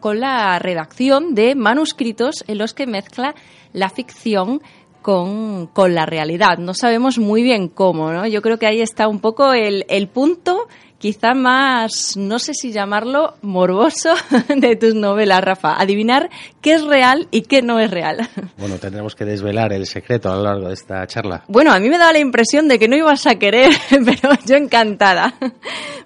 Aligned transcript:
con 0.00 0.20
la 0.20 0.58
redacción 0.58 1.34
de 1.34 1.54
manuscritos 1.54 2.44
en 2.46 2.58
los 2.58 2.72
que 2.72 2.86
mezcla 2.86 3.34
la 3.72 3.90
ficción 3.90 4.62
con, 5.02 5.66
con, 5.66 5.94
la 5.94 6.06
realidad. 6.06 6.58
No 6.58 6.74
sabemos 6.74 7.18
muy 7.18 7.42
bien 7.42 7.68
cómo, 7.68 8.12
¿no? 8.12 8.26
Yo 8.26 8.40
creo 8.40 8.58
que 8.58 8.66
ahí 8.66 8.80
está 8.80 9.08
un 9.08 9.20
poco 9.20 9.52
el, 9.52 9.84
el 9.88 10.08
punto 10.08 10.66
quizá 11.06 11.34
más, 11.34 12.16
no 12.16 12.40
sé 12.40 12.52
si 12.52 12.72
llamarlo 12.72 13.34
morboso 13.40 14.12
de 14.56 14.74
tus 14.74 14.96
novelas, 14.96 15.40
Rafa. 15.40 15.80
Adivinar 15.80 16.30
qué 16.60 16.72
es 16.72 16.82
real 16.82 17.28
y 17.30 17.42
qué 17.42 17.62
no 17.62 17.78
es 17.78 17.92
real. 17.92 18.28
Bueno, 18.58 18.78
tendremos 18.78 19.14
que 19.14 19.24
desvelar 19.24 19.72
el 19.72 19.86
secreto 19.86 20.32
a 20.32 20.36
lo 20.36 20.42
largo 20.42 20.68
de 20.68 20.74
esta 20.74 21.06
charla. 21.06 21.44
Bueno, 21.46 21.72
a 21.72 21.78
mí 21.78 21.88
me 21.88 21.98
daba 21.98 22.12
la 22.12 22.18
impresión 22.18 22.66
de 22.66 22.78
que 22.78 22.88
no 22.88 22.96
ibas 22.96 23.26
a 23.26 23.36
querer, 23.36 23.70
pero 23.90 24.30
yo 24.46 24.56
encantada. 24.56 25.34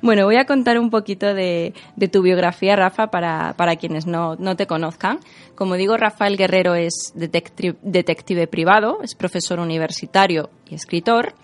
Bueno, 0.02 0.26
voy 0.26 0.36
a 0.36 0.44
contar 0.44 0.78
un 0.78 0.90
poquito 0.90 1.32
de, 1.32 1.72
de 1.96 2.08
tu 2.08 2.20
biografía, 2.20 2.76
Rafa, 2.76 3.06
para, 3.06 3.54
para 3.56 3.76
quienes 3.76 4.06
no, 4.06 4.36
no, 4.36 4.56
te 4.56 4.66
conozcan. 4.66 5.20
Como 5.54 5.76
digo, 5.76 5.96
Rafael 5.96 6.36
Guerrero 6.36 6.74
es 6.74 7.12
detective, 7.14 7.78
detective 7.82 8.46
privado, 8.48 8.98
es 9.02 9.14
profesor 9.14 9.60
universitario 9.60 10.50
y 10.68 10.74
escritor 10.74 11.34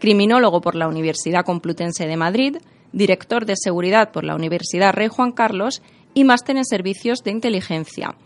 criminólogo 0.00 0.60
por 0.60 0.74
la 0.74 0.88
Universidad 0.88 1.44
Complutense 1.44 2.08
de 2.08 2.16
Madrid, 2.16 2.56
director 2.92 3.46
de 3.46 3.54
seguridad 3.56 4.10
por 4.10 4.24
la 4.24 4.34
Universidad 4.34 4.92
Rey 4.92 5.08
Juan 5.08 5.32
Carlos 5.32 5.82
y 6.14 6.24
máster 6.24 6.56
en 6.56 6.64
servicios 6.64 7.22
de 7.22 7.30
inteligencia. 7.30 8.16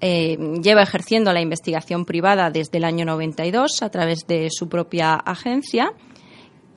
Eh, 0.00 0.36
lleva 0.62 0.82
ejerciendo 0.82 1.32
la 1.32 1.40
investigación 1.40 2.04
privada 2.04 2.50
desde 2.50 2.78
el 2.78 2.84
año 2.84 3.06
92 3.06 3.82
a 3.82 3.90
través 3.90 4.26
de 4.26 4.48
su 4.50 4.68
propia 4.68 5.14
agencia 5.14 5.92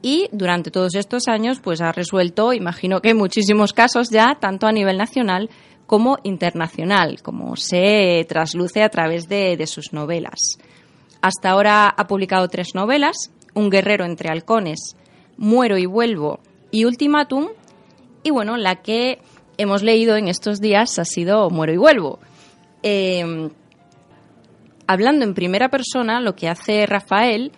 y 0.01 0.29
durante 0.31 0.71
todos 0.71 0.95
estos 0.95 1.27
años 1.27 1.59
pues 1.59 1.81
ha 1.81 1.91
resuelto, 1.91 2.53
imagino 2.53 3.01
que 3.01 3.13
muchísimos 3.13 3.73
casos 3.73 4.09
ya, 4.09 4.37
tanto 4.39 4.67
a 4.67 4.71
nivel 4.71 4.97
nacional 4.97 5.49
como 5.85 6.19
internacional, 6.23 7.21
como 7.21 7.57
se 7.57 8.25
trasluce 8.29 8.83
a 8.83 8.89
través 8.89 9.27
de, 9.27 9.57
de 9.57 9.67
sus 9.67 9.91
novelas. 9.91 10.57
Hasta 11.21 11.49
ahora 11.49 11.89
ha 11.89 12.07
publicado 12.07 12.47
tres 12.47 12.69
novelas, 12.73 13.31
Un 13.53 13.69
guerrero 13.69 14.05
entre 14.05 14.29
halcones, 14.29 14.95
Muero 15.35 15.77
y 15.77 15.85
vuelvo 15.85 16.39
y 16.71 16.85
Ultimátum. 16.85 17.47
Y 18.23 18.31
bueno, 18.31 18.57
la 18.57 18.77
que 18.77 19.19
hemos 19.57 19.83
leído 19.83 20.15
en 20.15 20.27
estos 20.27 20.59
días 20.59 20.99
ha 20.99 21.05
sido 21.05 21.49
Muero 21.49 21.73
y 21.73 21.77
vuelvo. 21.77 22.19
Eh, 22.83 23.49
hablando 24.87 25.23
en 25.23 25.35
primera 25.35 25.69
persona, 25.69 26.19
lo 26.19 26.35
que 26.35 26.47
hace 26.47 26.85
Rafael 26.85 27.51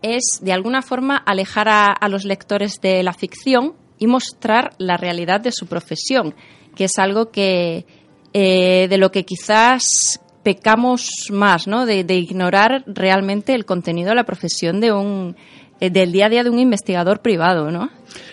es 0.00 0.40
de 0.40 0.52
alguna 0.52 0.80
forma 0.80 1.16
alejar 1.16 1.68
a, 1.68 2.08
los 2.08 2.24
lectores 2.24 2.80
de 2.80 3.02
la 3.02 3.12
ficción 3.12 3.74
y 3.98 4.06
mostrar 4.06 4.70
la 4.78 4.96
realidad 4.96 5.42
de 5.42 5.52
su 5.52 5.66
profesión, 5.66 6.34
que 6.74 6.84
es 6.84 6.92
algo 6.98 7.30
que 7.30 7.84
eh, 8.32 8.86
de 8.88 8.96
lo 8.96 9.10
que 9.10 9.26
quizás 9.26 10.20
pecamos 10.42 11.10
más, 11.30 11.66
¿no? 11.66 11.84
De, 11.84 12.02
de, 12.02 12.14
ignorar 12.14 12.82
realmente 12.86 13.54
el 13.54 13.66
contenido 13.66 14.08
de 14.08 14.14
la 14.14 14.24
profesión 14.24 14.80
de 14.80 14.90
un 14.90 15.36
eh, 15.80 15.90
del 15.90 16.12
día 16.12 16.26
a 16.26 16.28
día 16.30 16.44
de 16.44 16.50
un 16.50 16.58
investigador 16.58 17.20
privado, 17.20 17.70
¿no? 17.70 17.90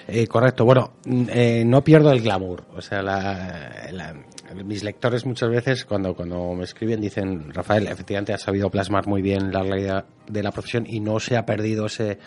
Eh, 0.08 0.26
correcto. 0.26 0.64
Bueno, 0.64 0.94
eh, 1.06 1.64
no 1.66 1.84
pierdo 1.84 2.12
el 2.12 2.22
glamour. 2.22 2.64
O 2.76 2.82
sea, 2.82 3.02
la, 3.02 4.16
mis 4.64 4.84
lectores 4.84 5.26
muchas 5.26 5.50
veces 5.50 5.84
cuando, 5.84 6.16
cuando 6.16 6.54
me 6.54 6.64
escriben 6.64 7.02
dicen, 7.02 7.54
Rafael, 7.54 7.88
efectivamente 7.88 8.34
ha 8.34 8.38
sabido 8.38 8.70
plasmar 8.70 9.06
muy 9.06 9.22
bien 9.22 9.52
la 9.52 9.64
realidad 9.64 10.06
de 10.28 10.44
la 10.44 10.52
profesión 10.52 10.86
y 10.88 11.02
no 11.02 11.20
se 11.20 11.36
ha 11.36 11.46
perdido 11.46 11.88
ese, 11.88 12.20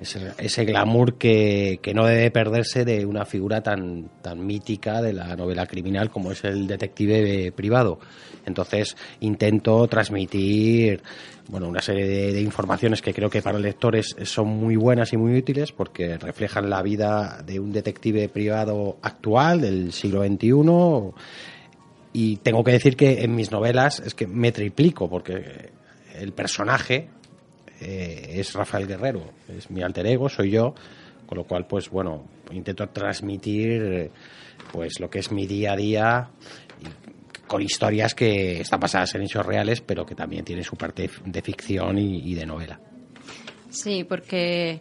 ese, 0.00 0.32
ese 0.38 0.64
glamour 0.64 1.18
que, 1.18 1.80
que, 1.82 1.92
no 1.92 2.06
debe 2.06 2.30
perderse 2.30 2.84
de 2.84 3.04
una 3.04 3.24
figura 3.24 3.62
tan, 3.62 4.10
tan 4.22 4.46
mítica 4.46 5.02
de 5.02 5.12
la 5.12 5.34
novela 5.34 5.66
criminal 5.66 6.10
como 6.10 6.30
es 6.30 6.44
el 6.44 6.68
detective 6.68 7.50
privado. 7.50 7.98
Entonces 8.46 8.96
intento 9.20 9.88
transmitir 9.88 11.02
bueno, 11.48 11.68
una 11.68 11.82
serie 11.82 12.06
de, 12.06 12.32
de, 12.32 12.40
informaciones 12.40 13.02
que 13.02 13.12
creo 13.12 13.28
que 13.28 13.42
para 13.42 13.58
lectores 13.58 14.16
son 14.22 14.48
muy 14.48 14.76
buenas 14.76 15.12
y 15.12 15.16
muy 15.16 15.36
útiles 15.36 15.72
porque 15.72 16.16
reflejan 16.16 16.70
la 16.70 16.82
vida 16.82 17.42
de 17.44 17.60
un 17.60 17.70
detective 17.70 18.28
privado 18.28 18.96
actual 19.02 19.60
del 19.60 19.92
siglo 19.92 20.24
XXI 20.24 21.12
y 22.14 22.36
tengo 22.36 22.64
que 22.64 22.72
decir 22.72 22.96
que 22.96 23.22
en 23.22 23.34
mis 23.34 23.50
novelas 23.50 24.00
es 24.00 24.14
que 24.14 24.26
me 24.26 24.52
triplico 24.52 25.10
porque 25.10 25.72
el 26.14 26.32
personaje 26.32 27.08
eh, 27.80 28.34
es 28.34 28.54
Rafael 28.54 28.86
Guerrero, 28.86 29.32
es 29.48 29.70
mi 29.70 29.82
alter 29.82 30.06
ego, 30.06 30.28
soy 30.28 30.50
yo, 30.50 30.74
con 31.26 31.36
lo 31.36 31.44
cual 31.44 31.66
pues 31.66 31.90
bueno, 31.90 32.24
intento 32.52 32.88
transmitir 32.88 34.10
pues 34.72 35.00
lo 35.00 35.10
que 35.10 35.18
es 35.18 35.32
mi 35.32 35.46
día 35.46 35.72
a 35.72 35.76
día 35.76 36.30
con 37.46 37.62
historias 37.62 38.14
que 38.14 38.60
están 38.60 38.80
basadas 38.80 39.14
en 39.14 39.22
hechos 39.22 39.44
reales, 39.44 39.80
pero 39.80 40.04
que 40.04 40.14
también 40.14 40.44
tienen 40.44 40.64
su 40.64 40.76
parte 40.76 41.10
de 41.24 41.42
ficción 41.42 41.98
y, 41.98 42.34
de 42.34 42.46
novela. 42.46 42.80
Sí, 43.70 44.04
porque 44.04 44.80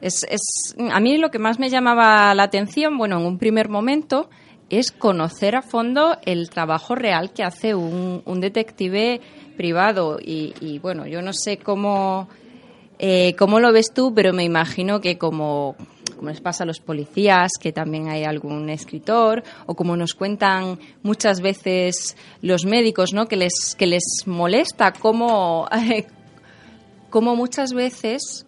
es, 0.00 0.24
es, 0.28 0.74
a 0.90 1.00
mí 1.00 1.18
lo 1.18 1.30
que 1.30 1.38
más 1.38 1.58
me 1.58 1.70
llamaba 1.70 2.34
la 2.34 2.44
atención, 2.44 2.96
bueno, 2.96 3.18
en 3.18 3.26
un 3.26 3.38
primer 3.38 3.68
momento, 3.68 4.30
es 4.70 4.92
conocer 4.92 5.56
a 5.56 5.62
fondo 5.62 6.18
el 6.24 6.50
trabajo 6.50 6.94
real 6.94 7.32
que 7.32 7.42
hace 7.42 7.74
un, 7.74 8.22
un 8.24 8.40
detective 8.40 9.20
privado. 9.58 10.18
Y, 10.22 10.78
bueno, 10.78 11.06
yo 11.06 11.20
no 11.20 11.32
sé 11.34 11.58
cómo, 11.58 12.28
eh, 12.98 13.34
cómo 13.36 13.60
lo 13.60 13.72
ves 13.72 13.92
tú, 13.94 14.12
pero 14.14 14.32
me 14.32 14.44
imagino 14.44 15.00
que 15.00 15.18
como 15.18 15.76
como 16.18 16.30
les 16.30 16.40
pasa 16.40 16.64
a 16.64 16.66
los 16.66 16.80
policías, 16.80 17.52
que 17.58 17.72
también 17.72 18.08
hay 18.08 18.24
algún 18.24 18.68
escritor, 18.68 19.42
o 19.66 19.74
como 19.74 19.96
nos 19.96 20.12
cuentan 20.12 20.78
muchas 21.02 21.40
veces 21.40 22.16
los 22.42 22.66
médicos, 22.66 23.14
¿no? 23.14 23.26
que, 23.26 23.36
les, 23.36 23.74
que 23.78 23.86
les 23.86 24.02
molesta 24.26 24.92
cómo, 24.92 25.66
muchas 27.36 27.72
veces 27.72 28.44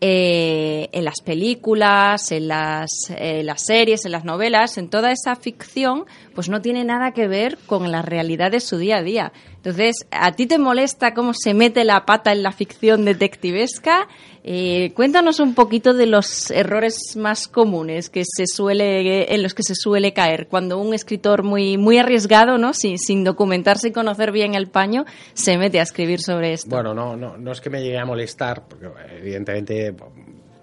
eh, 0.00 0.88
en 0.92 1.04
las 1.04 1.20
películas, 1.24 2.30
en 2.30 2.48
las, 2.48 2.90
eh, 3.16 3.42
las, 3.42 3.64
series, 3.64 4.04
en 4.04 4.12
las 4.12 4.24
novelas, 4.24 4.76
en 4.76 4.88
toda 4.88 5.12
esa 5.12 5.34
ficción, 5.34 6.04
pues 6.34 6.48
no 6.48 6.60
tiene 6.60 6.84
nada 6.84 7.12
que 7.12 7.26
ver 7.26 7.56
con 7.66 7.90
la 7.90 8.02
realidad 8.02 8.50
de 8.50 8.60
su 8.60 8.76
día 8.76 8.98
a 8.98 9.02
día. 9.02 9.32
Entonces, 9.64 9.94
¿a 10.10 10.32
ti 10.32 10.46
te 10.46 10.58
molesta 10.58 11.14
cómo 11.14 11.34
se 11.34 11.54
mete 11.54 11.84
la 11.84 12.04
pata 12.04 12.32
en 12.32 12.42
la 12.42 12.50
ficción 12.50 13.04
detectivesca? 13.04 14.08
Eh, 14.42 14.90
cuéntanos 14.94 15.38
un 15.38 15.54
poquito 15.54 15.94
de 15.94 16.06
los 16.06 16.50
errores 16.50 17.16
más 17.16 17.46
comunes 17.46 18.10
que 18.10 18.24
se 18.24 18.48
suele, 18.48 19.32
en 19.32 19.40
los 19.40 19.54
que 19.54 19.62
se 19.62 19.76
suele 19.76 20.12
caer 20.12 20.48
cuando 20.48 20.78
un 20.78 20.94
escritor 20.94 21.44
muy, 21.44 21.78
muy 21.78 21.98
arriesgado, 21.98 22.58
¿no? 22.58 22.72
Sin, 22.72 22.98
sin 22.98 23.22
documentarse 23.22 23.88
y 23.88 23.92
conocer 23.92 24.32
bien 24.32 24.56
el 24.56 24.68
paño, 24.68 25.04
se 25.32 25.56
mete 25.56 25.78
a 25.78 25.84
escribir 25.84 26.20
sobre 26.20 26.54
esto. 26.54 26.68
Bueno, 26.68 26.92
no, 26.92 27.16
no, 27.16 27.36
no 27.36 27.52
es 27.52 27.60
que 27.60 27.70
me 27.70 27.80
llegue 27.80 27.98
a 27.98 28.04
molestar, 28.04 28.66
porque 28.66 28.88
evidentemente 29.16 29.94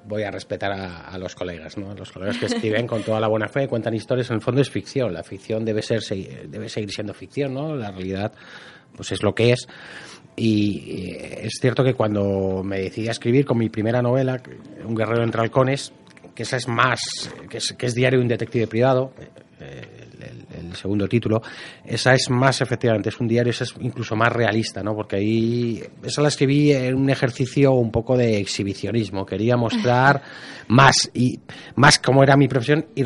voy 0.04 0.24
a 0.24 0.32
respetar 0.32 0.74
a, 0.74 1.18
los 1.18 1.36
colegas, 1.36 1.78
¿no? 1.78 1.94
Los 1.94 2.12
colegas 2.12 2.38
que 2.38 2.48
escriben 2.48 2.86
con 2.86 3.04
toda 3.04 3.22
la 3.22 3.30
buena 3.30 3.48
fe, 3.48 3.70
cuentan 3.70 3.94
historias, 3.94 4.30
en 4.32 4.38
el 4.38 4.42
fondo 4.42 4.60
es 4.60 4.70
ficción. 4.70 5.14
La 5.14 5.24
ficción 5.24 5.64
debe 5.64 5.84
ser 5.84 6.02
debe 6.02 6.68
seguir 6.68 6.92
siendo 6.92 7.14
ficción, 7.14 7.54
¿no? 7.54 7.76
La 7.76 7.92
realidad 7.92 8.34
pues 8.96 9.12
es 9.12 9.24
lo 9.24 9.34
que 9.34 9.52
es. 9.52 9.68
Y 10.36 11.12
es 11.12 11.58
cierto 11.60 11.84
que 11.84 11.94
cuando 11.94 12.64
me 12.64 12.80
decidí 12.80 13.10
a 13.10 13.12
escribir 13.12 13.46
con 13.46 13.58
mi 13.58 13.70
primera 13.70 14.02
novela, 14.02 14.42
Un 14.86 14.96
guerrero 14.96 15.24
entre 15.24 15.42
halcones, 15.42 15.92
que 16.34 16.44
esa 16.44 16.56
es 16.56 16.68
más, 16.70 17.02
que 17.50 17.58
es, 17.58 17.74
que 17.74 17.86
es 17.86 17.94
diario 17.94 18.20
de 18.20 18.24
un 18.24 18.30
detective 18.30 18.68
privado, 18.68 19.12
eh, 19.60 19.82
el, 20.58 20.76
segundo 20.76 21.08
título, 21.08 21.42
esa 21.84 22.14
es 22.14 22.30
más 22.30 22.62
efectivamente, 22.62 23.10
es 23.10 23.20
un 23.20 23.28
diario, 23.28 23.50
esa 23.52 23.66
es 23.66 23.74
incluso 23.82 24.16
más 24.16 24.32
realista, 24.32 24.82
¿no? 24.82 24.96
Porque 24.96 25.18
ahí, 25.18 25.84
esa 26.04 26.22
la 26.22 26.30
escribí 26.30 26.72
en 26.72 26.96
un 26.96 27.10
ejercicio 27.10 27.74
un 27.74 27.92
poco 27.92 28.16
de 28.16 28.38
exhibicionismo, 28.38 29.26
quería 29.26 29.58
mostrar 29.58 30.22
más 30.70 31.12
y 31.14 31.40
más 31.76 32.00
como 32.00 32.24
era 32.24 32.38
mi 32.38 32.48
profesión 32.48 32.86
y, 32.96 33.04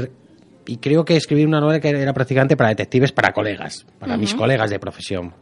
y 0.66 0.78
creo 0.78 1.06
que 1.06 1.16
escribir 1.16 1.48
una 1.48 1.60
novela 1.60 1.80
que 1.80 1.90
era 1.90 2.14
prácticamente 2.14 2.56
para 2.56 2.70
detectives, 2.70 3.12
para 3.12 3.32
colegas, 3.32 3.86
para 4.00 4.18
mis 4.18 4.34
colegas 4.34 4.70
de 4.70 4.80
profesión 4.80 5.34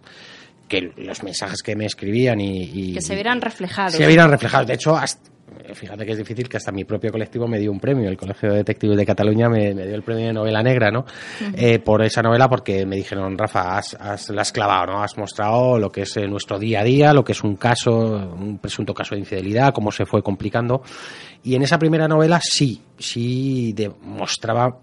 que 0.71 0.93
los 0.95 1.21
mensajes 1.21 1.61
que 1.61 1.75
me 1.75 1.85
escribían 1.85 2.39
y, 2.39 2.93
que 2.93 3.01
se 3.01 3.13
vieran 3.13 3.41
reflejados. 3.41 3.93
Se 3.93 4.07
vieran 4.07 4.31
reflejados. 4.31 4.67
De 4.67 4.75
hecho, 4.75 4.95
fíjate 5.73 6.05
que 6.05 6.13
es 6.13 6.17
difícil 6.17 6.47
que 6.47 6.55
hasta 6.55 6.71
mi 6.71 6.85
propio 6.85 7.11
colectivo 7.11 7.45
me 7.45 7.59
dio 7.59 7.73
un 7.73 7.79
premio. 7.81 8.09
El 8.09 8.15
Colegio 8.15 8.51
de 8.51 8.57
Detectives 8.59 8.95
de 8.95 9.05
Cataluña 9.05 9.49
me, 9.49 9.73
dio 9.73 9.95
el 9.95 10.01
premio 10.01 10.27
de 10.27 10.33
novela 10.33 10.63
negra, 10.63 10.89
¿no? 10.89 11.05
Eh, 11.55 11.79
por 11.79 12.01
esa 12.03 12.21
novela 12.21 12.47
porque 12.47 12.85
me 12.85 12.95
dijeron, 12.95 13.37
Rafa, 13.37 13.77
has, 13.77 13.97
has, 13.99 14.29
la 14.29 14.43
has 14.43 14.53
clavado, 14.53 14.93
¿no? 14.93 15.03
Has 15.03 15.17
mostrado 15.17 15.77
lo 15.77 15.91
que 15.91 16.03
es 16.03 16.15
eh, 16.15 16.25
nuestro 16.25 16.57
día 16.57 16.79
a 16.79 16.83
día, 16.85 17.13
lo 17.13 17.25
que 17.25 17.33
es 17.33 17.43
un 17.43 17.57
caso, 17.57 17.91
un 17.91 18.57
presunto 18.59 18.93
caso 18.93 19.15
de 19.15 19.19
infidelidad, 19.19 19.73
cómo 19.73 19.91
se 19.91 20.05
fue 20.05 20.23
complicando. 20.23 20.83
Y 21.43 21.55
en 21.55 21.63
esa 21.63 21.77
primera 21.77 22.07
novela 22.07 22.39
sí, 22.41 22.81
sí 22.97 23.73
demostraba 23.73 24.79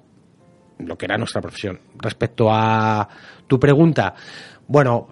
lo 0.78 0.96
que 0.96 1.06
era 1.06 1.16
nuestra 1.16 1.40
profesión. 1.40 1.78
Respecto 1.98 2.48
a 2.50 3.08
tu 3.46 3.58
pregunta, 3.58 4.14
bueno, 4.66 5.08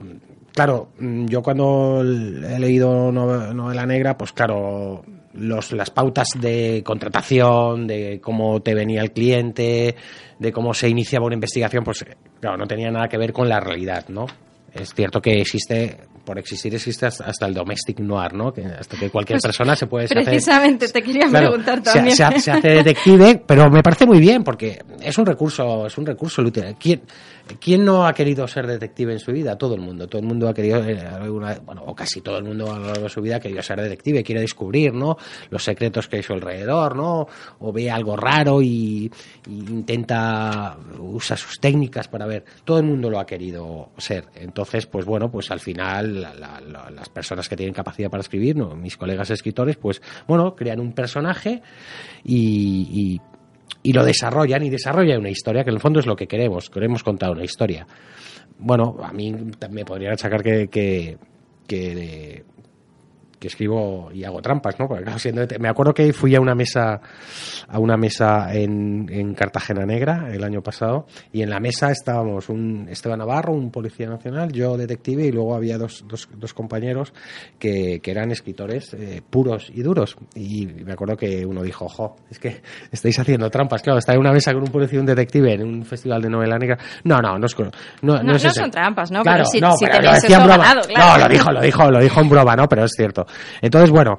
Claro, 0.56 0.88
yo 0.98 1.42
cuando 1.42 2.00
he 2.00 2.58
leído 2.58 3.12
novela 3.12 3.84
negra, 3.84 4.16
pues 4.16 4.32
claro, 4.32 5.04
los, 5.34 5.72
las 5.72 5.90
pautas 5.90 6.30
de 6.40 6.82
contratación, 6.82 7.86
de 7.86 8.22
cómo 8.22 8.62
te 8.62 8.74
venía 8.74 9.02
el 9.02 9.12
cliente, 9.12 9.94
de 10.38 10.52
cómo 10.52 10.72
se 10.72 10.88
iniciaba 10.88 11.26
una 11.26 11.34
investigación, 11.34 11.84
pues 11.84 12.06
claro, 12.40 12.56
no 12.56 12.66
tenía 12.66 12.90
nada 12.90 13.06
que 13.06 13.18
ver 13.18 13.34
con 13.34 13.50
la 13.50 13.60
realidad, 13.60 14.08
¿no? 14.08 14.24
Es 14.72 14.94
cierto 14.94 15.20
que 15.20 15.42
existe 15.42 15.98
por 16.26 16.38
existir 16.38 16.74
existe 16.74 17.06
hasta 17.06 17.46
el 17.46 17.54
domestic 17.54 18.00
noir, 18.00 18.34
¿no? 18.34 18.52
Que 18.52 18.66
hasta 18.66 18.98
que 18.98 19.08
cualquier 19.08 19.36
pues 19.40 19.44
persona 19.44 19.76
se 19.76 19.86
puede... 19.86 20.08
Precisamente, 20.08 20.88
te 20.88 21.00
quería 21.00 21.28
preguntar 21.30 21.82
también. 21.82 22.16
Se, 22.16 22.40
se, 22.40 22.50
hace 22.50 22.68
detective, 22.82 23.42
pero 23.46 23.70
me 23.70 23.82
parece 23.82 24.04
muy 24.04 24.18
bien 24.18 24.44
porque 24.44 24.78
es 25.00 25.16
un 25.16 25.24
recurso, 25.24 25.86
es 25.86 25.96
un 25.96 26.04
recurso 26.04 26.42
útil. 26.42 26.76
¿Quién, 26.78 27.02
¿Quién 27.60 27.84
no 27.84 28.06
ha 28.06 28.12
querido 28.12 28.48
ser 28.48 28.66
detective 28.66 29.12
en 29.12 29.20
su 29.20 29.30
vida? 29.30 29.56
Todo 29.56 29.74
el 29.74 29.80
mundo. 29.80 30.08
Todo 30.08 30.20
el 30.20 30.26
mundo 30.26 30.48
ha 30.48 30.54
querido, 30.54 30.82
eh, 30.84 31.28
bueno, 31.28 31.84
o 31.86 31.94
casi 31.94 32.20
todo 32.20 32.38
el 32.38 32.44
mundo 32.44 32.72
a 32.72 32.78
lo 32.78 32.86
largo 32.86 33.04
de 33.04 33.08
su 33.08 33.20
vida 33.20 33.36
ha 33.36 33.40
querido 33.40 33.62
ser 33.62 33.80
detective, 33.80 34.24
quiere 34.24 34.40
descubrir, 34.40 34.92
¿no? 34.92 35.16
Los 35.50 35.62
secretos 35.62 36.08
que 36.08 36.16
hay 36.16 36.20
a 36.20 36.22
su 36.24 36.32
alrededor, 36.32 36.96
¿no? 36.96 37.28
O 37.60 37.72
ve 37.72 37.88
algo 37.88 38.16
raro 38.16 38.60
y, 38.60 39.10
intenta, 39.46 40.76
usa 40.98 41.36
sus 41.36 41.60
técnicas 41.60 42.08
para 42.08 42.26
ver. 42.26 42.44
Todo 42.64 42.78
el 42.78 42.84
mundo 42.84 43.10
lo 43.10 43.20
ha 43.20 43.26
querido 43.26 43.90
ser. 43.96 44.24
Entonces, 44.34 44.86
pues 44.86 45.04
bueno, 45.04 45.30
pues 45.30 45.50
al 45.52 45.60
final 45.60 46.20
las 46.20 47.08
personas 47.10 47.48
que 47.48 47.56
tienen 47.56 47.74
capacidad 47.74 48.10
para 48.10 48.22
escribir, 48.22 48.56
¿no? 48.56 48.74
mis 48.74 48.96
colegas 48.96 49.30
escritores, 49.30 49.76
pues 49.76 50.02
bueno, 50.26 50.56
crean 50.56 50.80
un 50.80 50.92
personaje 50.92 51.62
y 52.24 53.20
lo 53.92 54.04
desarrollan 54.04 54.62
y 54.62 54.70
desarrollan 54.70 55.20
una 55.20 55.30
historia, 55.30 55.64
que 55.64 55.70
en 55.70 55.76
el 55.76 55.80
fondo 55.80 56.00
es 56.00 56.06
lo 56.06 56.16
que 56.16 56.26
queremos, 56.26 56.70
queremos 56.70 57.02
contar 57.02 57.30
una 57.30 57.44
historia. 57.44 57.86
Bueno, 58.58 58.96
a 59.02 59.12
mí 59.12 59.34
me 59.70 59.84
podrían 59.84 60.12
achacar 60.12 60.42
que, 60.42 60.68
que, 60.68 61.18
que, 61.66 62.44
escribo 63.46 64.10
y 64.12 64.24
hago 64.24 64.40
trampas, 64.40 64.78
¿no? 64.78 64.88
me 65.58 65.68
acuerdo 65.68 65.92
que 65.92 66.12
fui 66.12 66.34
a 66.34 66.40
una 66.40 66.54
mesa 66.54 67.00
a 67.68 67.78
una 67.78 67.96
mesa 67.96 68.54
en, 68.54 69.06
en, 69.10 69.34
Cartagena 69.34 69.84
Negra 69.84 70.28
el 70.32 70.44
año 70.44 70.62
pasado 70.62 71.06
y 71.32 71.42
en 71.42 71.50
la 71.50 71.60
mesa 71.60 71.90
estábamos 71.90 72.48
un 72.48 72.86
Esteban 72.88 73.18
Navarro, 73.18 73.52
un 73.52 73.70
policía 73.70 74.08
nacional, 74.08 74.52
yo 74.52 74.76
detective 74.76 75.26
y 75.26 75.32
luego 75.32 75.54
había 75.54 75.76
dos, 75.78 76.04
dos, 76.06 76.28
dos 76.36 76.54
compañeros 76.54 77.12
que, 77.58 78.00
que, 78.00 78.10
eran 78.10 78.30
escritores 78.30 78.94
eh, 78.94 79.22
puros 79.28 79.70
y 79.74 79.82
duros 79.82 80.16
y 80.34 80.66
me 80.66 80.92
acuerdo 80.92 81.16
que 81.16 81.44
uno 81.44 81.62
dijo, 81.62 81.88
jo, 81.88 82.16
es 82.30 82.38
que 82.38 82.62
estáis 82.90 83.18
haciendo 83.18 83.50
trampas, 83.50 83.82
claro, 83.82 83.98
está 83.98 84.12
en 84.12 84.20
una 84.20 84.32
mesa 84.32 84.52
con 84.52 84.62
un 84.62 84.70
policía 84.70 84.96
y 84.96 85.00
un 85.00 85.06
detective 85.06 85.54
en 85.54 85.62
un 85.62 85.84
festival 85.84 86.22
de 86.22 86.30
novela 86.30 86.58
negra. 86.58 86.78
No, 87.04 87.20
no, 87.20 87.38
no 87.38 87.46
es 87.46 87.56
no, 88.02 88.22
no, 88.22 88.38
son 88.38 88.70
trampas, 88.70 89.10
¿no? 89.10 89.22
Claro, 89.22 89.38
pero 89.38 89.50
si, 89.50 89.60
no, 89.60 89.76
si 89.76 89.86
pero 89.86 90.02
lo 90.02 90.12
decía 90.12 90.38
en 90.38 90.44
broma. 90.44 90.74
No, 90.74 91.18
lo 91.18 91.28
dijo, 91.28 91.52
lo 91.52 91.60
dijo, 91.60 91.90
lo 91.90 92.00
dijo 92.00 92.20
en 92.20 92.28
broma, 92.28 92.56
¿no? 92.56 92.68
Pero 92.68 92.84
es 92.84 92.92
cierto. 92.96 93.26
Entonces, 93.60 93.90
bueno, 93.90 94.18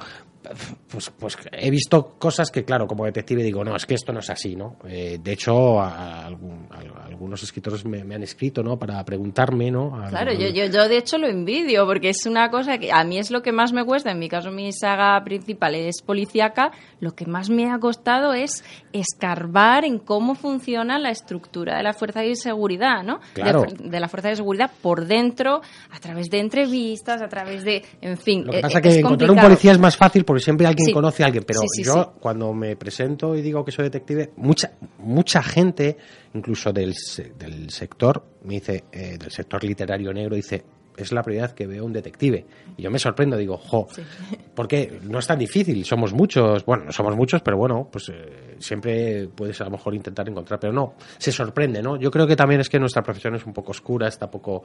pues, 0.89 1.11
pues 1.17 1.37
he 1.51 1.69
visto 1.69 2.15
cosas 2.17 2.49
que, 2.49 2.63
claro, 2.63 2.87
como 2.87 3.05
detective 3.05 3.43
digo, 3.43 3.63
no, 3.63 3.75
es 3.75 3.85
que 3.85 3.95
esto 3.95 4.13
no 4.13 4.19
es 4.19 4.29
así, 4.29 4.55
¿no? 4.55 4.77
Eh, 4.87 5.19
de 5.21 5.33
hecho, 5.33 5.81
algunos 5.81 7.43
escritores 7.43 7.85
me, 7.85 8.01
han 8.01 8.23
escrito, 8.23 8.63
¿no? 8.63 8.77
Para 8.77 9.03
preguntarme, 9.03 9.71
¿no? 9.71 10.01
claro, 10.09 10.33
yo, 10.33 10.47
yo, 10.49 10.65
yo 10.65 10.87
de 10.87 10.97
hecho 10.97 11.17
lo 11.17 11.27
envidio, 11.27 11.85
porque 11.85 12.09
es 12.09 12.25
una 12.25 12.49
cosa 12.49 12.77
que 12.77 12.91
a 12.91 13.03
mí 13.03 13.17
es 13.17 13.31
lo 13.31 13.41
que 13.41 13.51
más 13.51 13.73
me 13.73 13.83
cuesta. 13.83 14.11
En 14.11 14.19
mi 14.19 14.29
caso, 14.29 14.51
mi 14.51 14.71
saga 14.71 15.21
principal 15.23 15.75
es 15.75 16.01
policíaca. 16.01 16.71
Lo 16.99 17.13
que 17.15 17.25
más 17.25 17.49
me 17.49 17.69
ha 17.69 17.79
costado 17.79 18.33
es 18.33 18.63
escarbar 18.93 19.83
en 19.83 19.99
cómo 19.99 20.35
funciona 20.35 20.99
la 20.99 21.09
estructura 21.09 21.77
de 21.77 21.83
la 21.83 21.93
fuerza 21.93 22.21
de 22.21 22.35
seguridad, 22.35 23.03
¿no? 23.03 23.19
Claro. 23.33 23.65
De, 23.77 23.99
la 23.99 24.07
fuerza 24.07 24.29
de 24.29 24.35
seguridad 24.37 24.71
por 24.81 25.05
dentro, 25.05 25.61
a 25.91 25.99
través 25.99 26.29
de 26.29 26.39
entrevistas, 26.39 27.21
a 27.21 27.27
través 27.27 27.63
de, 27.63 27.83
en 28.01 28.17
fin. 28.17 28.45
Lo 28.45 28.53
que 28.53 28.61
pasa 28.61 28.79
es 28.79 28.83
que 28.83 28.99
encontrar 28.99 29.31
un 29.31 29.37
policía 29.37 29.71
es 29.71 29.79
más 29.79 29.97
fácil 29.97 30.23
porque 30.23 30.43
siempre 30.43 30.67
alguien 30.77 30.93
conoce 30.93 31.23
a 31.23 31.27
alguien, 31.27 31.43
pero 31.45 31.61
yo 31.83 32.13
cuando 32.19 32.53
me 32.53 32.75
presento 32.75 33.35
y 33.35 33.41
digo 33.41 33.63
que 33.65 33.71
soy 33.71 33.85
detective, 33.85 34.31
mucha 34.37 34.73
mucha 34.99 35.41
gente, 35.41 35.97
incluso 36.33 36.71
del, 36.71 36.93
del 37.37 37.69
sector, 37.69 38.23
me 38.43 38.55
dice, 38.55 38.83
eh, 38.91 39.17
del 39.17 39.31
sector 39.31 39.63
literario 39.63 40.13
negro, 40.13 40.35
dice, 40.35 40.63
es 41.03 41.11
la 41.11 41.21
primera 41.23 41.47
vez 41.47 41.53
que 41.55 41.67
veo 41.67 41.85
un 41.85 41.93
detective. 41.93 42.45
Y 42.77 42.81
yo 42.83 42.91
me 42.91 42.99
sorprendo, 42.99 43.37
digo, 43.37 43.57
jo, 43.57 43.87
porque 44.55 44.99
no 45.03 45.19
es 45.19 45.27
tan 45.27 45.39
difícil, 45.39 45.85
somos 45.85 46.13
muchos, 46.13 46.65
bueno, 46.65 46.85
no 46.85 46.91
somos 46.91 47.15
muchos, 47.15 47.41
pero 47.41 47.57
bueno, 47.57 47.87
pues 47.91 48.09
eh, 48.09 48.55
siempre 48.59 49.27
puedes 49.33 49.59
a 49.61 49.65
lo 49.65 49.71
mejor 49.71 49.93
intentar 49.95 50.27
encontrar, 50.27 50.59
pero 50.59 50.73
no, 50.73 50.95
se 51.17 51.31
sorprende, 51.31 51.81
¿no? 51.81 51.97
Yo 51.97 52.09
creo 52.11 52.25
que 52.27 52.35
también 52.35 52.61
es 52.61 52.69
que 52.69 52.79
nuestra 52.79 53.03
profesión 53.03 53.35
es 53.35 53.45
un 53.45 53.53
poco 53.53 53.71
oscura, 53.71 54.07
está 54.07 54.29
poco, 54.29 54.63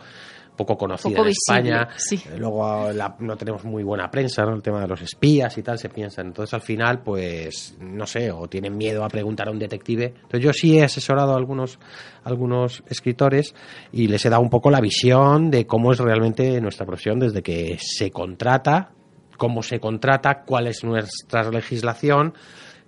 poco 0.56 0.76
conocida 0.76 1.10
Poco 1.16 1.22
en 1.22 1.28
visible, 1.28 1.70
España, 1.76 1.88
sí. 1.96 2.16
Eh, 2.30 2.36
luego 2.38 2.90
la- 2.92 3.16
no 3.18 3.36
tenemos 3.36 3.64
muy 3.64 3.82
buena 3.82 4.10
prensa, 4.10 4.44
¿no? 4.44 4.54
El 4.54 4.62
tema 4.62 4.80
de 4.80 4.88
los 4.88 5.00
espías 5.02 5.56
y 5.58 5.62
tal, 5.62 5.78
se 5.78 5.88
piensa, 5.88 6.22
entonces 6.22 6.54
al 6.54 6.62
final, 6.62 7.02
pues, 7.02 7.76
no 7.80 8.06
sé, 8.06 8.30
o 8.30 8.48
tienen 8.48 8.76
miedo 8.76 9.04
a 9.04 9.08
preguntar 9.08 9.48
a 9.48 9.50
un 9.50 9.58
detective, 9.58 10.14
entonces 10.16 10.40
yo 10.40 10.52
sí 10.52 10.78
he 10.78 10.84
asesorado 10.84 11.32
a 11.32 11.36
algunos, 11.36 11.78
algunos 12.24 12.82
escritores 12.88 13.54
y 13.92 14.08
les 14.08 14.24
he 14.24 14.30
dado 14.30 14.42
un 14.42 14.50
poco 14.50 14.70
la 14.70 14.80
visión 14.80 15.50
de 15.50 15.66
cómo 15.66 15.92
es 15.92 15.98
realmente 15.98 16.60
nuestra 16.60 16.86
profesión 16.86 17.18
desde 17.18 17.42
que 17.42 17.76
se 17.80 18.10
contrata 18.10 18.90
cómo 19.38 19.60
se 19.64 19.80
contrata, 19.80 20.42
cuál 20.46 20.68
es 20.68 20.84
nuestra 20.84 21.50
legislación, 21.50 22.32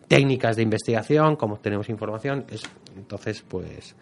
técnicas 0.06 0.54
de 0.54 0.62
investigación, 0.62 1.34
cómo 1.34 1.56
tenemos 1.56 1.88
información. 1.88 2.44
Es- 2.48 2.62
entonces, 2.96 3.42
pues, 3.48 3.96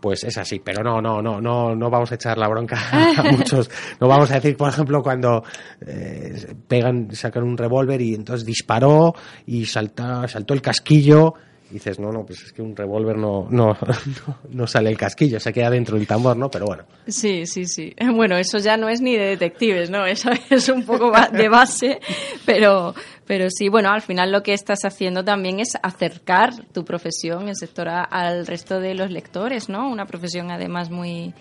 pues 0.00 0.22
es 0.22 0.38
así. 0.38 0.60
Pero 0.60 0.84
no, 0.84 1.00
no, 1.02 1.20
no, 1.20 1.40
no, 1.40 1.74
no 1.74 1.90
vamos 1.90 2.12
a 2.12 2.14
echar 2.14 2.38
la 2.38 2.46
bronca 2.46 2.76
a 3.16 3.22
muchos. 3.32 3.68
No 4.00 4.06
vamos 4.06 4.30
a 4.30 4.34
decir, 4.34 4.56
por 4.56 4.68
ejemplo, 4.68 5.02
cuando 5.02 5.42
eh, 5.84 6.54
pegan, 6.68 7.08
sacan 7.12 7.42
un 7.42 7.56
revólver 7.56 8.00
y 8.02 8.14
entonces 8.14 8.46
disparó 8.46 9.14
y 9.46 9.64
salta, 9.64 10.28
saltó 10.28 10.54
el 10.54 10.62
casquillo. 10.62 11.34
Dices, 11.70 11.98
no, 11.98 12.10
no, 12.10 12.24
pues 12.24 12.44
es 12.44 12.52
que 12.52 12.62
un 12.62 12.74
revólver 12.74 13.18
no, 13.18 13.46
no, 13.50 13.76
no, 14.50 14.66
sale 14.66 14.88
el 14.88 14.96
casquillo, 14.96 15.38
se 15.38 15.52
queda 15.52 15.68
dentro 15.68 15.98
del 15.98 16.06
tambor, 16.06 16.34
¿no? 16.34 16.50
Pero 16.50 16.64
bueno. 16.64 16.84
Sí, 17.06 17.44
sí, 17.46 17.66
sí. 17.66 17.94
Bueno, 18.14 18.36
eso 18.38 18.58
ya 18.58 18.76
no 18.78 18.88
es 18.88 19.02
ni 19.02 19.16
de 19.16 19.26
detectives, 19.26 19.90
¿no? 19.90 20.06
Eso 20.06 20.30
es 20.50 20.68
un 20.70 20.84
poco 20.84 21.12
de 21.32 21.48
base, 21.48 22.00
pero, 22.46 22.94
pero 23.26 23.50
sí, 23.50 23.68
bueno, 23.68 23.90
al 23.90 24.00
final 24.00 24.32
lo 24.32 24.42
que 24.42 24.54
estás 24.54 24.84
haciendo 24.84 25.22
también 25.24 25.60
es 25.60 25.76
acercar 25.82 26.66
tu 26.72 26.84
profesión, 26.84 27.48
el 27.48 27.56
sector, 27.56 27.88
al 27.88 28.46
resto 28.46 28.80
de 28.80 28.94
los 28.94 29.10
lectores, 29.10 29.68
¿no? 29.68 29.90
Una 29.90 30.06
profesión 30.06 30.50
además 30.50 30.90
muy, 30.90 31.34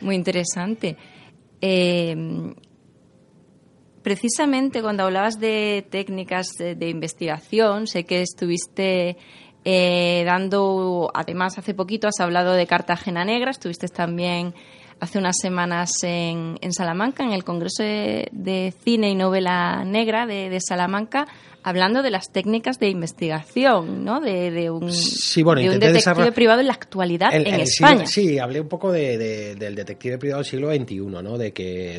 muy 0.00 0.16
interesante. 0.16 0.96
Eh, 1.60 2.16
precisamente 4.02 4.82
cuando 4.82 5.04
hablabas 5.04 5.38
de 5.38 5.86
técnicas 5.90 6.48
de, 6.58 6.74
de 6.74 6.88
investigación, 6.88 7.86
sé 7.86 8.04
que 8.04 8.22
estuviste 8.22 9.16
eh, 9.64 10.22
dando, 10.24 11.10
además 11.14 11.58
hace 11.58 11.74
poquito 11.74 12.08
has 12.08 12.20
hablado 12.20 12.52
de 12.52 12.66
Cartagena 12.66 13.24
Negra, 13.24 13.50
estuviste 13.50 13.88
también 13.88 14.54
hace 15.00 15.18
unas 15.18 15.36
semanas 15.40 15.92
en, 16.02 16.58
en 16.60 16.72
Salamanca, 16.72 17.24
en 17.24 17.32
el 17.32 17.44
Congreso 17.44 17.82
de, 17.82 18.28
de 18.32 18.74
Cine 18.84 19.10
y 19.10 19.14
Novela 19.14 19.84
Negra 19.84 20.26
de, 20.26 20.50
de 20.50 20.60
Salamanca, 20.60 21.26
hablando 21.62 22.02
de 22.02 22.10
las 22.10 22.30
técnicas 22.32 22.78
de 22.78 22.88
investigación, 22.88 24.04
¿no? 24.04 24.20
De, 24.20 24.50
de 24.50 24.70
un, 24.70 24.90
Sí, 24.92 25.42
bueno, 25.42 25.60
de 25.60 25.68
un 25.68 25.74
intenté 25.74 25.92
detective 25.98 26.32
privado 26.32 26.60
en 26.60 26.66
la 26.68 26.72
actualidad 26.72 27.34
El- 27.34 27.46
en 27.46 27.54
el 27.54 27.60
España. 27.62 28.06
siglo- 28.06 28.30
sí, 28.30 28.38
hablé 28.38 28.60
un 28.60 28.68
poco 28.68 28.90
de, 28.92 29.18
de- 29.18 29.54
del 29.56 29.74
detective 29.74 30.18
privado 30.18 30.42
del 30.42 30.50
siglo 30.50 30.70
XXI, 30.74 30.96
¿no? 31.22 31.38
De 31.38 31.52
que, 31.52 31.98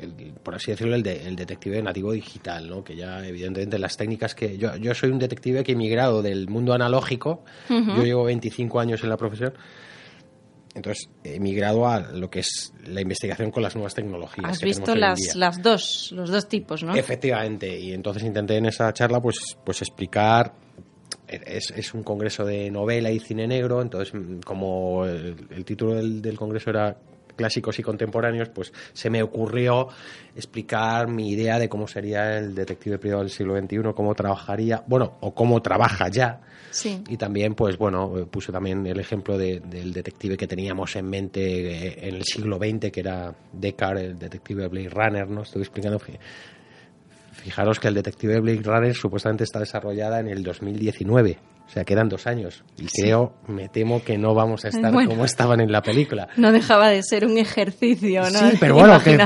el- 0.00 0.32
por 0.42 0.54
así 0.54 0.70
decirlo, 0.70 0.94
el, 0.94 1.02
de- 1.02 1.26
el 1.26 1.36
detective 1.36 1.82
nativo 1.82 2.12
digital, 2.12 2.68
¿no? 2.68 2.84
Que 2.84 2.96
ya, 2.96 3.26
evidentemente, 3.26 3.78
las 3.78 3.96
técnicas 3.96 4.34
que... 4.34 4.58
Yo, 4.58 4.76
yo 4.76 4.94
soy 4.94 5.10
un 5.10 5.18
detective 5.18 5.64
que 5.64 5.72
he 5.72 5.76
migrado 5.76 6.22
del 6.22 6.48
mundo 6.48 6.72
analógico, 6.74 7.44
yo 7.68 8.02
llevo 8.04 8.24
25 8.24 8.80
años 8.80 9.02
en 9.02 9.08
la 9.10 9.16
profesión, 9.16 9.52
entonces 10.78 11.10
he 11.22 11.38
migrado 11.38 11.86
a 11.86 12.00
lo 12.00 12.30
que 12.30 12.40
es 12.40 12.72
la 12.86 13.00
investigación 13.00 13.50
con 13.50 13.62
las 13.62 13.74
nuevas 13.74 13.94
tecnologías. 13.94 14.50
Has 14.50 14.58
que 14.58 14.66
visto 14.66 14.94
las, 14.94 15.34
las 15.34 15.62
dos, 15.62 16.10
los 16.12 16.30
dos 16.30 16.48
tipos, 16.48 16.82
¿no? 16.82 16.94
Efectivamente, 16.94 17.78
y 17.78 17.92
entonces 17.92 18.22
intenté 18.24 18.56
en 18.56 18.66
esa 18.66 18.92
charla 18.92 19.20
pues, 19.20 19.56
pues 19.64 19.82
explicar, 19.82 20.54
es, 21.26 21.70
es 21.76 21.94
un 21.94 22.02
congreso 22.02 22.44
de 22.44 22.70
novela 22.70 23.10
y 23.10 23.18
cine 23.20 23.46
negro, 23.46 23.82
entonces 23.82 24.14
mm, 24.14 24.40
como 24.40 25.04
el, 25.04 25.36
el 25.50 25.64
título 25.64 25.94
del, 25.94 26.22
del 26.22 26.36
congreso 26.36 26.70
era 26.70 26.96
clásicos 27.38 27.78
y 27.78 27.82
contemporáneos, 27.82 28.50
pues 28.50 28.72
se 28.92 29.08
me 29.08 29.22
ocurrió 29.22 29.88
explicar 30.34 31.08
mi 31.08 31.30
idea 31.30 31.58
de 31.58 31.68
cómo 31.68 31.86
sería 31.86 32.36
el 32.36 32.54
detective 32.54 32.98
privado 32.98 33.22
del 33.22 33.30
siglo 33.30 33.56
XXI, 33.56 33.94
cómo 33.94 34.14
trabajaría, 34.14 34.82
bueno, 34.86 35.16
o 35.20 35.34
cómo 35.34 35.62
trabaja 35.62 36.08
ya, 36.08 36.40
Y 37.08 37.16
también, 37.16 37.54
pues 37.54 37.76
bueno, 37.78 38.18
eh, 38.18 38.26
puse 38.26 38.52
también 38.52 38.86
el 38.86 39.00
ejemplo 39.00 39.36
de- 39.38 39.60
del 39.60 39.92
detective 39.92 40.36
que 40.36 40.46
teníamos 40.46 40.94
en 40.96 41.08
mente 41.08 41.40
eh, 41.88 42.08
en 42.08 42.14
el 42.14 42.24
siglo 42.24 42.56
XX, 42.58 42.90
que 42.90 43.00
era 43.00 43.34
Deckard, 43.52 43.98
el 43.98 44.18
detective 44.18 44.68
Blade 44.68 44.88
Runner, 44.90 45.28
¿no? 45.28 45.42
Estoy 45.42 45.62
explicando. 45.62 45.98
fi- 45.98 46.18
Fijaros 47.32 47.78
que 47.78 47.88
el 47.88 47.94
detective 47.94 48.40
Blade 48.40 48.62
Runner 48.62 48.94
supuestamente 48.94 49.44
está 49.44 49.60
desarrollada 49.60 50.18
en 50.20 50.28
el 50.28 50.42
2019. 50.42 51.38
O 51.68 51.70
sea, 51.70 51.84
quedan 51.84 52.08
dos 52.08 52.26
años. 52.26 52.64
Y 52.78 52.86
creo, 52.86 53.34
me 53.46 53.68
temo 53.68 54.02
que 54.02 54.16
no 54.16 54.34
vamos 54.34 54.64
a 54.64 54.68
estar 54.68 54.90
Bueno. 54.90 55.10
como 55.10 55.26
estaban 55.26 55.60
en 55.60 55.70
la 55.70 55.82
película. 55.82 56.26
No 56.38 56.50
dejaba 56.50 56.88
de 56.88 57.02
ser 57.02 57.26
un 57.26 57.36
ejercicio, 57.36 58.22
¿no? 58.22 58.50
Sí, 58.50 58.56
pero 58.58 58.74
bueno, 58.74 58.98
que 59.02 59.18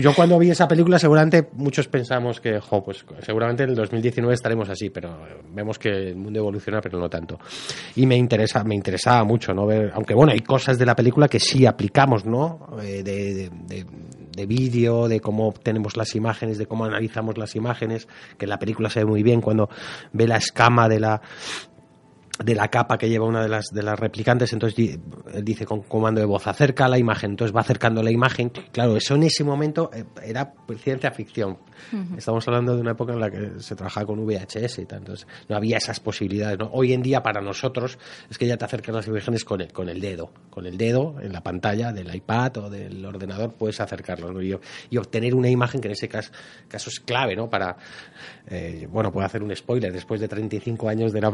yo 0.00 0.14
cuando 0.14 0.38
vi 0.38 0.50
esa 0.50 0.66
película 0.66 0.98
seguramente 0.98 1.48
muchos 1.52 1.86
pensamos 1.88 2.40
que, 2.40 2.60
jo, 2.60 2.82
pues 2.82 3.04
seguramente 3.20 3.64
en 3.64 3.70
el 3.70 3.76
2019 3.76 4.32
estaremos 4.34 4.68
así, 4.70 4.88
pero 4.90 5.18
vemos 5.52 5.78
que 5.78 5.88
el 5.90 6.16
mundo 6.16 6.38
evoluciona, 6.38 6.80
pero 6.80 6.98
no 6.98 7.10
tanto. 7.10 7.38
Y 7.94 8.06
me 8.06 8.16
interesa, 8.16 8.64
me 8.64 8.74
interesaba 8.74 9.22
mucho, 9.24 9.52
¿no? 9.52 9.66
Ver, 9.66 9.90
aunque 9.94 10.14
bueno, 10.14 10.32
hay 10.32 10.40
cosas 10.40 10.78
de 10.78 10.86
la 10.86 10.94
película 10.96 11.28
que 11.28 11.40
sí 11.40 11.66
aplicamos, 11.66 12.24
¿no? 12.24 12.68
Eh, 12.82 13.02
de, 13.02 13.34
de, 13.34 13.50
de- 13.68 13.86
de 14.36 14.46
vídeo, 14.46 15.08
de 15.08 15.20
cómo 15.20 15.48
obtenemos 15.48 15.96
las 15.96 16.14
imágenes, 16.14 16.58
de 16.58 16.66
cómo 16.66 16.84
analizamos 16.84 17.38
las 17.38 17.56
imágenes, 17.56 18.06
que 18.38 18.44
en 18.44 18.50
la 18.50 18.58
película 18.58 18.90
se 18.90 19.00
ve 19.00 19.06
muy 19.06 19.22
bien 19.22 19.40
cuando 19.40 19.68
ve 20.12 20.28
la 20.28 20.36
escama 20.36 20.88
de 20.88 21.00
la 21.00 21.22
de 22.44 22.54
la 22.54 22.68
capa 22.68 22.98
que 22.98 23.08
lleva 23.08 23.26
una 23.26 23.42
de 23.42 23.48
las 23.48 23.66
de 23.72 23.82
las 23.82 23.98
replicantes, 23.98 24.52
entonces 24.52 24.98
dice 25.42 25.64
con 25.64 25.82
comando 25.82 26.20
de 26.20 26.26
voz 26.26 26.46
acerca 26.46 26.88
la 26.88 26.98
imagen, 26.98 27.30
entonces 27.30 27.54
va 27.54 27.60
acercando 27.60 28.02
la 28.02 28.10
imagen. 28.10 28.50
Claro, 28.72 28.96
eso 28.96 29.14
en 29.14 29.24
ese 29.24 29.44
momento 29.44 29.90
eh, 29.92 30.04
era 30.22 30.52
pues, 30.52 30.80
ciencia 30.80 31.10
ficción. 31.10 31.58
Estamos 32.16 32.46
hablando 32.48 32.74
de 32.74 32.80
una 32.80 32.92
época 32.92 33.12
en 33.12 33.20
la 33.20 33.30
que 33.30 33.60
se 33.60 33.76
trabajaba 33.76 34.06
con 34.06 34.24
VHS 34.24 34.78
y 34.78 34.86
tal, 34.86 35.00
entonces 35.00 35.26
no 35.48 35.56
había 35.56 35.76
esas 35.76 36.00
posibilidades. 36.00 36.58
¿no? 36.58 36.70
Hoy 36.72 36.94
en 36.94 37.02
día 37.02 37.22
para 37.22 37.42
nosotros 37.42 37.98
es 38.30 38.38
que 38.38 38.46
ya 38.46 38.56
te 38.56 38.64
acercas 38.64 38.94
las 38.94 39.06
imágenes 39.06 39.44
con 39.44 39.60
el, 39.60 39.72
con 39.72 39.88
el 39.88 40.00
dedo, 40.00 40.32
con 40.48 40.66
el 40.66 40.78
dedo 40.78 41.16
en 41.20 41.32
la 41.32 41.42
pantalla 41.42 41.92
del 41.92 42.14
iPad 42.14 42.56
o 42.56 42.70
del 42.70 43.04
ordenador 43.04 43.54
puedes 43.54 43.80
acercarlo 43.80 44.32
¿no? 44.32 44.42
y, 44.42 44.58
y 44.90 44.96
obtener 44.96 45.34
una 45.34 45.50
imagen 45.50 45.80
que 45.80 45.88
en 45.88 45.92
ese 45.92 46.08
caso, 46.08 46.32
caso 46.68 46.90
es 46.90 47.00
clave, 47.00 47.36
¿no? 47.36 47.48
Para, 47.50 47.76
eh, 48.46 48.86
bueno, 48.90 49.12
puedo 49.12 49.26
hacer 49.26 49.42
un 49.42 49.54
spoiler, 49.54 49.92
después 49.92 50.20
de 50.20 50.28
35 50.28 50.88
años 50.88 51.12
de 51.12 51.20
la, 51.20 51.30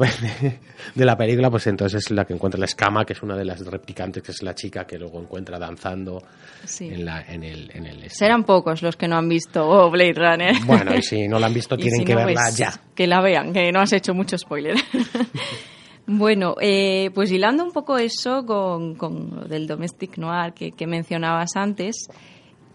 de 0.95 1.05
la 1.05 1.17
película, 1.17 1.51
pues 1.51 1.67
entonces 1.67 2.05
es 2.05 2.11
la 2.11 2.25
que 2.25 2.35
encuentra 2.35 2.59
la 2.59 2.67
escama, 2.67 3.05
que 3.05 3.13
es 3.15 3.23
una 3.23 3.37
de 3.37 3.45
las 3.45 3.65
replicantes, 3.67 4.23
que 4.23 4.33
es 4.33 4.43
la 4.43 4.55
chica 4.55 4.85
que 4.87 4.99
luego 4.99 5.21
encuentra 5.21 5.59
danzando 5.59 6.23
Sí. 6.65 6.89
en, 6.89 7.05
la, 7.05 7.23
en 7.23 7.43
el... 7.43 7.71
En 7.75 7.87
el 7.87 8.11
Serán 8.11 8.45
pocos 8.45 8.83
los 8.83 8.97
que 8.97 9.09
no 9.09 9.17
han 9.17 9.29
visto 9.29 9.67
oh, 9.67 9.91
Blade 9.91 10.15
Runner. 10.15 10.55
Bueno, 10.65 10.95
y 10.95 11.03
si 11.03 11.27
no 11.29 11.39
la 11.39 11.47
han 11.47 11.55
visto, 11.55 11.77
tienen 11.79 12.01
si 12.01 12.05
que 12.05 12.15
no, 12.15 12.25
verla 12.27 12.43
pues, 12.45 12.57
ya. 12.57 12.73
Que 12.95 13.07
la 13.07 13.21
vean, 13.21 13.53
que 13.53 13.73
no 13.73 13.81
has 13.81 13.93
hecho 13.93 14.15
mucho 14.15 14.37
spoiler. 14.39 14.77
bueno, 16.07 16.57
eh, 16.61 17.11
pues 17.15 17.31
hilando 17.31 17.65
un 17.65 17.73
poco 17.73 17.97
eso 17.99 18.45
con, 18.45 18.95
con 18.97 19.31
lo 19.37 19.45
del 19.45 19.67
domestic 19.67 20.19
noir 20.19 20.53
que, 20.53 20.73
que 20.73 20.87
mencionabas 20.87 21.51
antes, 21.57 22.07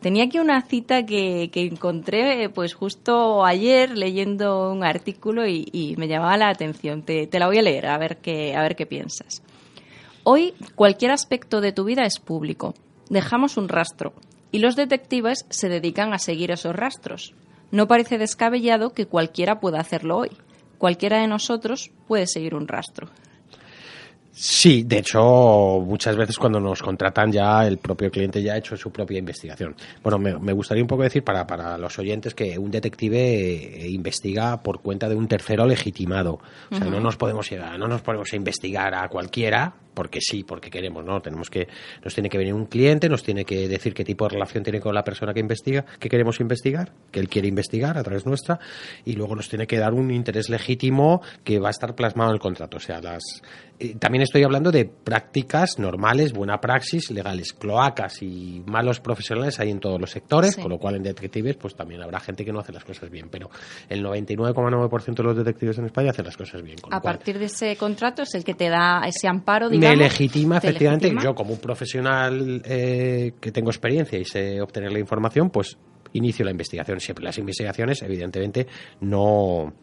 tenía 0.01 0.25
aquí 0.25 0.39
una 0.39 0.61
cita 0.61 1.05
que, 1.05 1.49
que 1.51 1.61
encontré 1.61 2.49
pues 2.49 2.73
justo 2.73 3.45
ayer 3.45 3.97
leyendo 3.97 4.71
un 4.71 4.83
artículo 4.83 5.47
y, 5.47 5.67
y 5.71 5.95
me 5.97 6.07
llamaba 6.07 6.37
la 6.37 6.49
atención. 6.49 7.03
Te, 7.03 7.27
te 7.27 7.39
la 7.39 7.47
voy 7.47 7.57
a 7.57 7.61
leer 7.61 7.87
a 7.87 7.97
ver 7.97 8.17
qué, 8.17 8.55
a 8.55 8.61
ver 8.61 8.75
qué 8.75 8.85
piensas. 8.85 9.41
Hoy 10.23 10.53
cualquier 10.75 11.11
aspecto 11.11 11.61
de 11.61 11.71
tu 11.71 11.85
vida 11.85 12.03
es 12.03 12.19
público. 12.19 12.73
Dejamos 13.09 13.57
un 13.57 13.69
rastro 13.69 14.13
y 14.51 14.59
los 14.59 14.75
detectives 14.75 15.45
se 15.49 15.69
dedican 15.69 16.13
a 16.13 16.19
seguir 16.19 16.51
esos 16.51 16.75
rastros. 16.75 17.33
No 17.71 17.87
parece 17.87 18.17
descabellado 18.17 18.93
que 18.93 19.05
cualquiera 19.05 19.59
pueda 19.59 19.79
hacerlo 19.79 20.17
hoy. 20.17 20.31
Cualquiera 20.77 21.19
de 21.19 21.27
nosotros 21.27 21.91
puede 22.07 22.27
seguir 22.27 22.55
un 22.55 22.67
rastro. 22.67 23.09
Sí, 24.39 24.83
de 24.83 24.99
hecho, 24.99 25.83
muchas 25.83 26.15
veces 26.15 26.37
cuando 26.37 26.59
nos 26.59 26.83
contratan 26.83 27.31
ya 27.31 27.65
el 27.65 27.79
propio 27.79 28.11
cliente 28.11 28.43
ya 28.43 28.53
ha 28.53 28.57
hecho 28.57 28.77
su 28.77 28.91
propia 28.91 29.17
investigación. 29.17 29.75
Bueno, 30.03 30.19
me, 30.19 30.37
me 30.37 30.53
gustaría 30.53 30.83
un 30.83 30.87
poco 30.87 31.01
decir 31.01 31.23
para, 31.23 31.47
para 31.47 31.75
los 31.75 31.97
oyentes 31.97 32.35
que 32.35 32.55
un 32.59 32.69
detective 32.69 33.17
eh, 33.17 33.89
investiga 33.89 34.61
por 34.61 34.79
cuenta 34.81 35.09
de 35.09 35.15
un 35.15 35.27
tercero 35.27 35.65
legitimado. 35.65 36.39
O 36.69 36.75
sea, 36.75 36.85
no 36.85 36.99
nos 36.99 37.17
podemos 37.17 37.49
llegar, 37.49 37.79
no 37.79 37.87
nos 37.87 38.03
ponemos 38.03 38.31
a 38.31 38.35
investigar 38.35 38.93
a 38.93 39.09
cualquiera 39.09 39.73
porque 39.97 40.21
sí, 40.21 40.43
porque 40.43 40.69
queremos, 40.69 41.03
¿no? 41.03 41.19
Tenemos 41.23 41.49
que, 41.49 41.67
nos 42.03 42.13
tiene 42.13 42.29
que 42.29 42.37
venir 42.37 42.53
un 42.53 42.67
cliente, 42.67 43.09
nos 43.09 43.23
tiene 43.23 43.43
que 43.43 43.67
decir 43.67 43.95
qué 43.95 44.05
tipo 44.05 44.25
de 44.25 44.35
relación 44.35 44.63
tiene 44.63 44.79
con 44.79 44.93
la 44.93 45.03
persona 45.03 45.33
que 45.33 45.39
investiga, 45.39 45.85
que 45.99 46.07
queremos 46.07 46.39
investigar, 46.39 46.93
que 47.09 47.19
él 47.19 47.27
quiere 47.27 47.47
investigar 47.47 47.97
a 47.97 48.03
través 48.03 48.23
nuestra, 48.27 48.59
y 49.05 49.13
luego 49.13 49.35
nos 49.35 49.49
tiene 49.49 49.65
que 49.65 49.79
dar 49.79 49.95
un 49.95 50.11
interés 50.11 50.49
legítimo 50.49 51.23
que 51.43 51.57
va 51.57 51.69
a 51.69 51.71
estar 51.71 51.95
plasmado 51.95 52.29
en 52.29 52.35
el 52.35 52.39
contrato. 52.39 52.77
O 52.77 52.79
sea, 52.79 53.01
las, 53.01 53.23
eh, 53.79 53.95
también 53.99 54.21
estoy 54.21 54.43
hablando 54.43 54.71
de 54.71 54.85
prácticas 54.85 55.79
normales, 55.79 56.31
buena 56.31 56.61
praxis, 56.61 57.09
legales, 57.09 57.53
cloacas 57.53 58.21
y 58.21 58.61
malos 58.67 58.99
profesionales 58.99 59.59
hay 59.59 59.71
en 59.71 59.79
todos 59.79 59.99
los 59.99 60.11
sectores, 60.11 60.57
con 60.57 60.69
lo 60.69 60.77
cual 60.77 60.95
en 60.95 61.03
detectives 61.03 61.57
pues 61.57 61.75
también 61.75 62.03
habrá 62.03 62.19
gente 62.19 62.45
que 62.45 62.51
no 62.51 62.59
hace 62.59 62.71
las 62.71 62.83
cosas 62.83 63.09
bien, 63.09 63.29
pero 63.31 63.49
el 63.89 64.03
99,9% 64.03 65.15
de 65.15 65.23
los 65.23 65.37
detectives 65.37 65.79
en 65.79 65.85
España 65.85 66.11
hacen 66.11 66.25
las 66.25 66.37
cosas 66.37 66.61
bien. 66.61 66.77
a 66.91 67.01
partir 67.01 67.39
de 67.39 67.45
ese 67.45 67.75
contrato 67.77 68.21
es 68.21 68.35
el 68.35 68.43
que 68.43 68.53
te 68.53 68.69
da 68.69 69.01
ese 69.07 69.27
amparo, 69.27 69.69
digamos. 69.69 69.86
Legitima, 69.95 70.57
efectivamente, 70.57 71.13
yo 71.21 71.33
como 71.35 71.53
un 71.53 71.59
profesional 71.59 72.61
eh, 72.65 73.33
que 73.39 73.51
tengo 73.51 73.69
experiencia 73.69 74.19
y 74.19 74.25
sé 74.25 74.61
obtener 74.61 74.91
la 74.91 74.99
información, 74.99 75.49
pues 75.49 75.77
inicio 76.13 76.45
la 76.45 76.51
investigación. 76.51 76.99
Siempre 76.99 77.25
las 77.25 77.37
investigaciones, 77.37 78.01
evidentemente, 78.01 78.67
no 79.01 79.73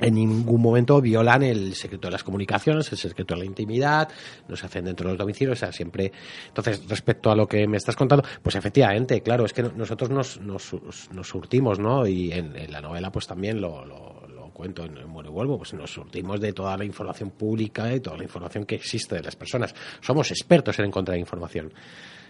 en 0.00 0.14
ningún 0.14 0.60
momento 0.60 1.00
violan 1.00 1.42
el 1.42 1.74
secreto 1.74 2.08
de 2.08 2.12
las 2.12 2.24
comunicaciones, 2.24 2.90
el 2.92 2.98
secreto 2.98 3.34
de 3.34 3.40
la 3.40 3.46
intimidad, 3.46 4.08
no 4.48 4.56
se 4.56 4.66
hacen 4.66 4.84
dentro 4.84 5.06
de 5.06 5.12
los 5.12 5.18
domicilios, 5.18 5.58
o 5.58 5.60
sea, 5.60 5.72
siempre. 5.72 6.12
Entonces, 6.48 6.82
respecto 6.88 7.30
a 7.30 7.36
lo 7.36 7.46
que 7.46 7.66
me 7.66 7.76
estás 7.76 7.96
contando, 7.96 8.24
pues 8.42 8.56
efectivamente, 8.56 9.20
claro, 9.22 9.44
es 9.44 9.52
que 9.52 9.62
nosotros 9.62 10.10
nos, 10.10 10.40
nos, 10.40 11.28
surtimos, 11.28 11.78
¿no? 11.78 12.06
Y 12.06 12.32
en, 12.32 12.70
la 12.70 12.80
novela, 12.80 13.10
pues 13.12 13.26
también 13.26 13.60
lo, 13.60 13.84
lo, 13.84 14.23
cuento 14.54 14.84
en, 14.84 15.06
Muero 15.06 15.28
y 15.28 15.32
Vuelvo, 15.32 15.58
pues 15.58 15.74
nos 15.74 15.92
surtimos 15.92 16.40
de 16.40 16.54
toda 16.54 16.76
la 16.78 16.84
información 16.84 17.30
pública 17.30 17.92
y 17.92 18.00
toda 18.00 18.16
la 18.16 18.24
información 18.24 18.64
que 18.64 18.76
existe 18.76 19.16
de 19.16 19.22
las 19.22 19.36
personas. 19.36 19.74
Somos 20.00 20.30
expertos 20.30 20.78
en 20.78 20.86
encontrar 20.86 21.18
información. 21.18 21.72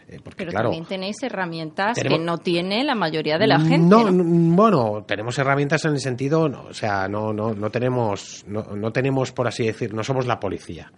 Eh, 0.09 0.19
Pero 0.37 0.53
también 0.53 0.85
tenéis 0.85 1.23
herramientas 1.23 1.99
que 1.99 2.19
no 2.19 2.39
tiene 2.39 2.85
la 2.85 2.95
mayoría 2.95 3.39
de 3.39 3.47
la 3.47 3.61
gente. 3.61 3.79
No, 3.79 4.05
bueno, 4.11 5.05
tenemos 5.07 5.39
herramientas 5.39 5.85
en 5.85 5.93
el 5.93 6.01
sentido, 6.01 6.49
no, 6.49 6.65
o 6.65 6.75
sea, 6.75 7.09
no, 7.09 7.33
no, 7.33 7.55
no 7.55 7.71
tenemos, 7.71 8.45
no, 8.47 8.63
no 8.75 8.93
tenemos, 8.93 9.33
por 9.33 9.47
así 9.47 9.65
decir, 9.65 9.95
no 9.95 10.03
somos 10.03 10.27
la 10.27 10.41
policía. 10.41 10.91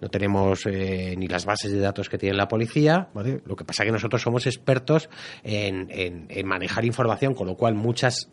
No 0.00 0.08
tenemos 0.10 0.66
eh, 0.66 1.14
ni 1.16 1.28
las 1.28 1.46
bases 1.46 1.72
de 1.72 1.80
datos 1.80 2.08
que 2.08 2.18
tiene 2.18 2.36
la 2.36 2.46
policía, 2.46 3.08
¿vale? 3.14 3.40
Lo 3.46 3.56
que 3.56 3.64
pasa 3.64 3.82
es 3.82 3.88
que 3.88 3.92
nosotros 3.92 4.20
somos 4.20 4.46
expertos 4.46 5.08
en, 5.42 5.88
en, 5.90 6.46
manejar 6.46 6.84
información, 6.84 7.34
con 7.34 7.46
lo 7.46 7.56
cual 7.56 7.74
muchas 7.74 8.30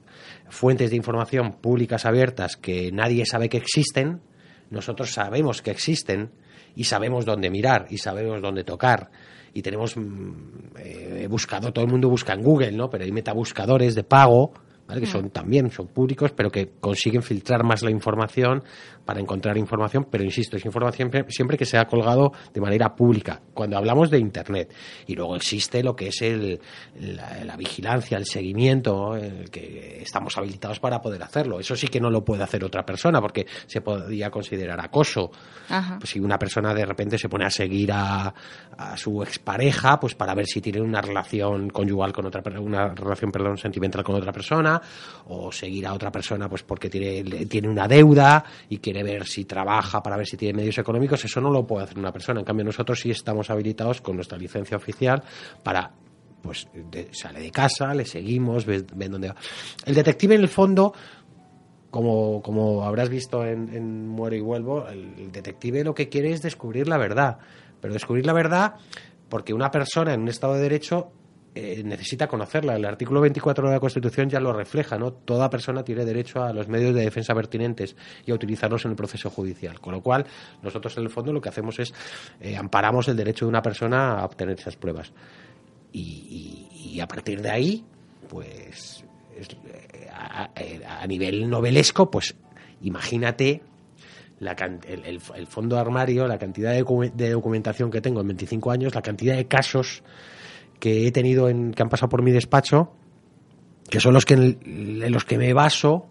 fuentes 0.50 0.90
de 0.90 0.96
información 0.96 1.54
públicas 1.54 2.06
abiertas 2.06 2.58
que 2.58 2.92
nadie 2.92 3.26
sabe 3.26 3.50
que 3.50 3.58
existen, 3.58 4.22
nosotros 4.70 5.12
sabemos 5.12 5.62
que 5.62 5.72
existen 5.72 6.32
y 6.76 6.86
sabemos 6.86 7.26
dónde 7.26 7.50
mirar 7.50 7.88
y 7.90 7.98
sabemos 7.98 8.42
dónde 8.42 8.64
tocar 8.64 9.12
y 9.54 9.62
tenemos 9.62 9.96
mm, 9.96 10.32
eh, 10.80 11.28
buscado, 11.30 11.72
todo 11.72 11.86
el 11.86 11.92
mundo 11.92 12.10
busca 12.10 12.34
en 12.34 12.42
Google, 12.42 12.72
¿no? 12.72 12.90
Pero 12.90 13.04
hay 13.04 13.12
metabuscadores 13.12 13.96
de 13.96 14.04
pago 14.04 14.54
que 14.88 15.06
son 15.06 15.30
también 15.30 15.72
son 15.72 15.88
públicos, 15.88 16.32
pero 16.36 16.50
que 16.50 16.72
consiguen 16.80 17.24
filtrar 17.24 17.64
más 17.64 17.82
la 17.84 17.92
información 17.92 18.64
para 19.06 19.20
encontrar 19.20 19.58
información, 19.58 20.08
pero 20.10 20.24
insisto, 20.24 20.56
es 20.56 20.66
información 20.66 21.12
siempre 21.28 21.58
que 21.58 21.66
sea 21.66 21.86
colgado 21.86 22.32
de 22.54 22.62
manera 22.62 22.96
pública, 22.96 23.42
cuando 23.54 23.78
hablamos 23.78 24.10
de 24.10 24.20
Internet. 24.20 24.74
Y 25.08 25.16
luego 25.16 25.36
existe 25.36 25.84
lo 25.84 25.96
que 25.96 26.08
es 26.08 26.22
el, 26.22 26.60
la, 27.00 27.58
vigilancia, 27.58 28.18
el 28.18 28.26
seguimiento, 28.26 29.16
el 29.16 29.50
que 29.50 30.02
estamos 30.02 30.38
habilitados 30.38 30.80
para 30.80 31.02
poder 31.02 31.22
hacerlo. 31.24 31.60
Eso 31.60 31.76
sí 31.76 31.88
que 31.88 32.00
no 32.00 32.10
lo 32.10 32.24
puede 32.24 32.44
hacer 32.44 32.64
otra 32.64 32.86
persona, 32.86 33.20
porque 33.20 33.46
se 33.66 33.82
podría 33.82 34.30
considerar 34.30 34.80
acoso. 34.80 35.32
Pues 36.00 36.10
si 36.10 36.20
una 36.20 36.38
persona 36.38 36.74
de 36.74 36.86
repente 36.86 37.18
se 37.18 37.30
pone 37.30 37.46
a 37.46 37.50
seguir 37.50 37.92
a, 37.92 38.34
a 38.78 38.98
su 38.98 39.22
expareja, 39.22 40.00
pues 40.00 40.16
para 40.16 40.34
ver 40.34 40.46
si 40.46 40.62
tiene 40.62 40.82
una 40.82 41.02
relación 41.02 41.70
conyugal 41.70 42.14
con 42.14 42.26
otra 42.26 42.42
una 42.60 42.90
relación 42.90 43.32
perdón 43.32 43.58
sentimental 43.58 44.04
con 44.04 44.16
otra 44.16 44.32
persona 44.32 44.73
o 45.28 45.52
seguir 45.52 45.88
a 45.88 45.94
otra 45.94 46.12
persona 46.12 46.50
pues 46.50 46.64
porque 46.64 46.90
tiene, 46.90 47.46
tiene 47.46 47.70
una 47.70 47.88
deuda 47.88 48.44
y 48.70 48.78
quiere 48.78 49.04
ver 49.04 49.26
si 49.26 49.46
trabaja 49.46 50.02
para 50.02 50.18
ver 50.18 50.28
si 50.28 50.38
tiene 50.38 50.58
medios 50.58 50.78
económicos, 50.78 51.24
eso 51.26 51.42
no 51.42 51.50
lo 51.50 51.66
puede 51.66 51.86
hacer 51.86 52.00
una 52.00 52.12
persona. 52.12 52.40
En 52.40 52.46
cambio, 52.46 52.66
nosotros 52.66 53.00
sí 53.00 53.12
estamos 53.12 53.50
habilitados 53.50 54.02
con 54.02 54.16
nuestra 54.16 54.38
licencia 54.38 54.78
oficial 54.78 55.24
para 55.62 55.92
pues 56.42 56.68
sale 57.12 57.40
de 57.40 57.52
casa, 57.52 57.94
le 57.94 58.06
seguimos, 58.06 58.66
ven, 58.66 58.86
dónde 59.12 59.30
va. 59.30 59.36
El 59.86 59.96
detective 59.96 60.36
en 60.36 60.42
el 60.42 60.50
fondo 60.50 60.94
como, 61.90 62.42
como 62.42 62.84
habrás 62.84 63.08
visto 63.08 63.46
en, 63.46 63.74
en 63.74 64.08
Muero 64.08 64.36
y 64.36 64.42
Vuelvo, 64.42 64.88
el 64.90 65.32
detective 65.32 65.84
lo 65.84 65.94
que 65.94 66.10
quiere 66.10 66.32
es 66.32 66.42
descubrir 66.42 66.88
la 66.88 66.98
verdad. 66.98 67.38
Pero 67.80 67.94
descubrir 67.94 68.26
la 68.26 68.34
verdad 68.34 68.76
porque 69.30 69.54
una 69.54 69.72
persona 69.72 70.14
en 70.14 70.22
un 70.22 70.28
Estado 70.28 70.54
de 70.54 70.62
Derecho 70.62 71.12
eh, 71.56 71.84
necesita 71.84 72.28
conocerla. 72.28 72.76
El 72.76 72.86
artículo 72.86 73.22
24 73.22 73.68
de 73.68 73.74
la 73.76 73.80
Constitución 73.80 74.28
ya 74.28 74.40
lo 74.40 74.54
refleja, 74.54 74.98
¿no? 74.98 75.14
Toda 75.14 75.52
persona 75.52 75.84
tiene 75.84 76.04
derecho 76.04 76.42
a 76.44 76.52
los 76.52 76.68
medios 76.68 76.96
de 76.96 77.02
defensa 77.02 77.36
pertinentes 77.36 77.96
y 78.26 78.32
a 78.32 78.34
utilizarlos 78.34 78.86
en 78.86 78.92
el 78.92 78.98
proceso 78.98 79.30
judicial. 79.30 79.80
Con 79.80 79.94
lo 79.94 80.02
cual, 80.02 80.26
nosotros 80.64 80.98
en 80.98 81.04
el 81.04 81.10
fondo 81.12 81.32
lo 81.32 81.42
que 81.42 81.50
hacemos 81.50 81.78
es 81.78 81.94
eh, 82.42 82.58
amparamos 82.58 83.08
el 83.08 83.16
derecho 83.16 83.46
de 83.46 83.50
una 83.50 83.62
persona 83.62 84.20
a 84.20 84.26
obtener 84.26 84.60
esas 84.60 84.76
pruebas. 84.76 85.14
Y, 85.92 87.00
a 87.00 87.08
partir 87.08 87.42
de 87.42 87.52
ahí, 87.52 87.86
pues, 88.28 89.04
eh, 89.36 90.82
a, 90.88 91.06
nivel 91.06 91.48
novelesco, 91.48 92.10
pues, 92.10 92.36
imagínate 92.82 93.62
la, 94.40 94.54
el, 94.88 95.20
el, 95.36 95.48
fondo 95.48 95.78
armario, 95.78 96.28
la 96.28 96.40
cantidad 96.40 96.72
de, 96.72 97.12
de 97.14 97.30
documentación 97.30 97.92
que 97.92 98.02
tengo 98.02 98.22
en 98.22 98.28
25 98.28 98.72
años, 98.72 98.96
la 98.96 99.04
cantidad 99.04 99.36
de 99.36 99.48
casos 99.48 100.04
que 100.84 101.08
he 101.08 101.14
tenido 101.14 101.48
en, 101.48 101.72
que 101.72 101.82
han 101.82 101.88
pasado 101.88 102.10
por 102.10 102.22
mi 102.22 102.32
despacho, 102.32 102.92
que 103.90 104.02
son 104.02 104.14
los 104.14 104.26
que 104.26 104.34
en, 104.34 105.14
los 105.14 105.24
que 105.24 105.38
me 105.38 105.54
baso 105.54 106.08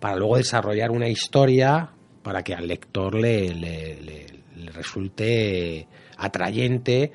para 0.00 0.16
luego 0.16 0.38
desarrollar 0.38 0.90
una 0.90 1.08
historia 1.08 1.90
para 2.22 2.42
que 2.42 2.54
al 2.54 2.66
lector 2.66 3.14
le, 3.14 3.54
le, 3.54 4.26
resulte 4.72 5.86
atrayente 6.16 7.12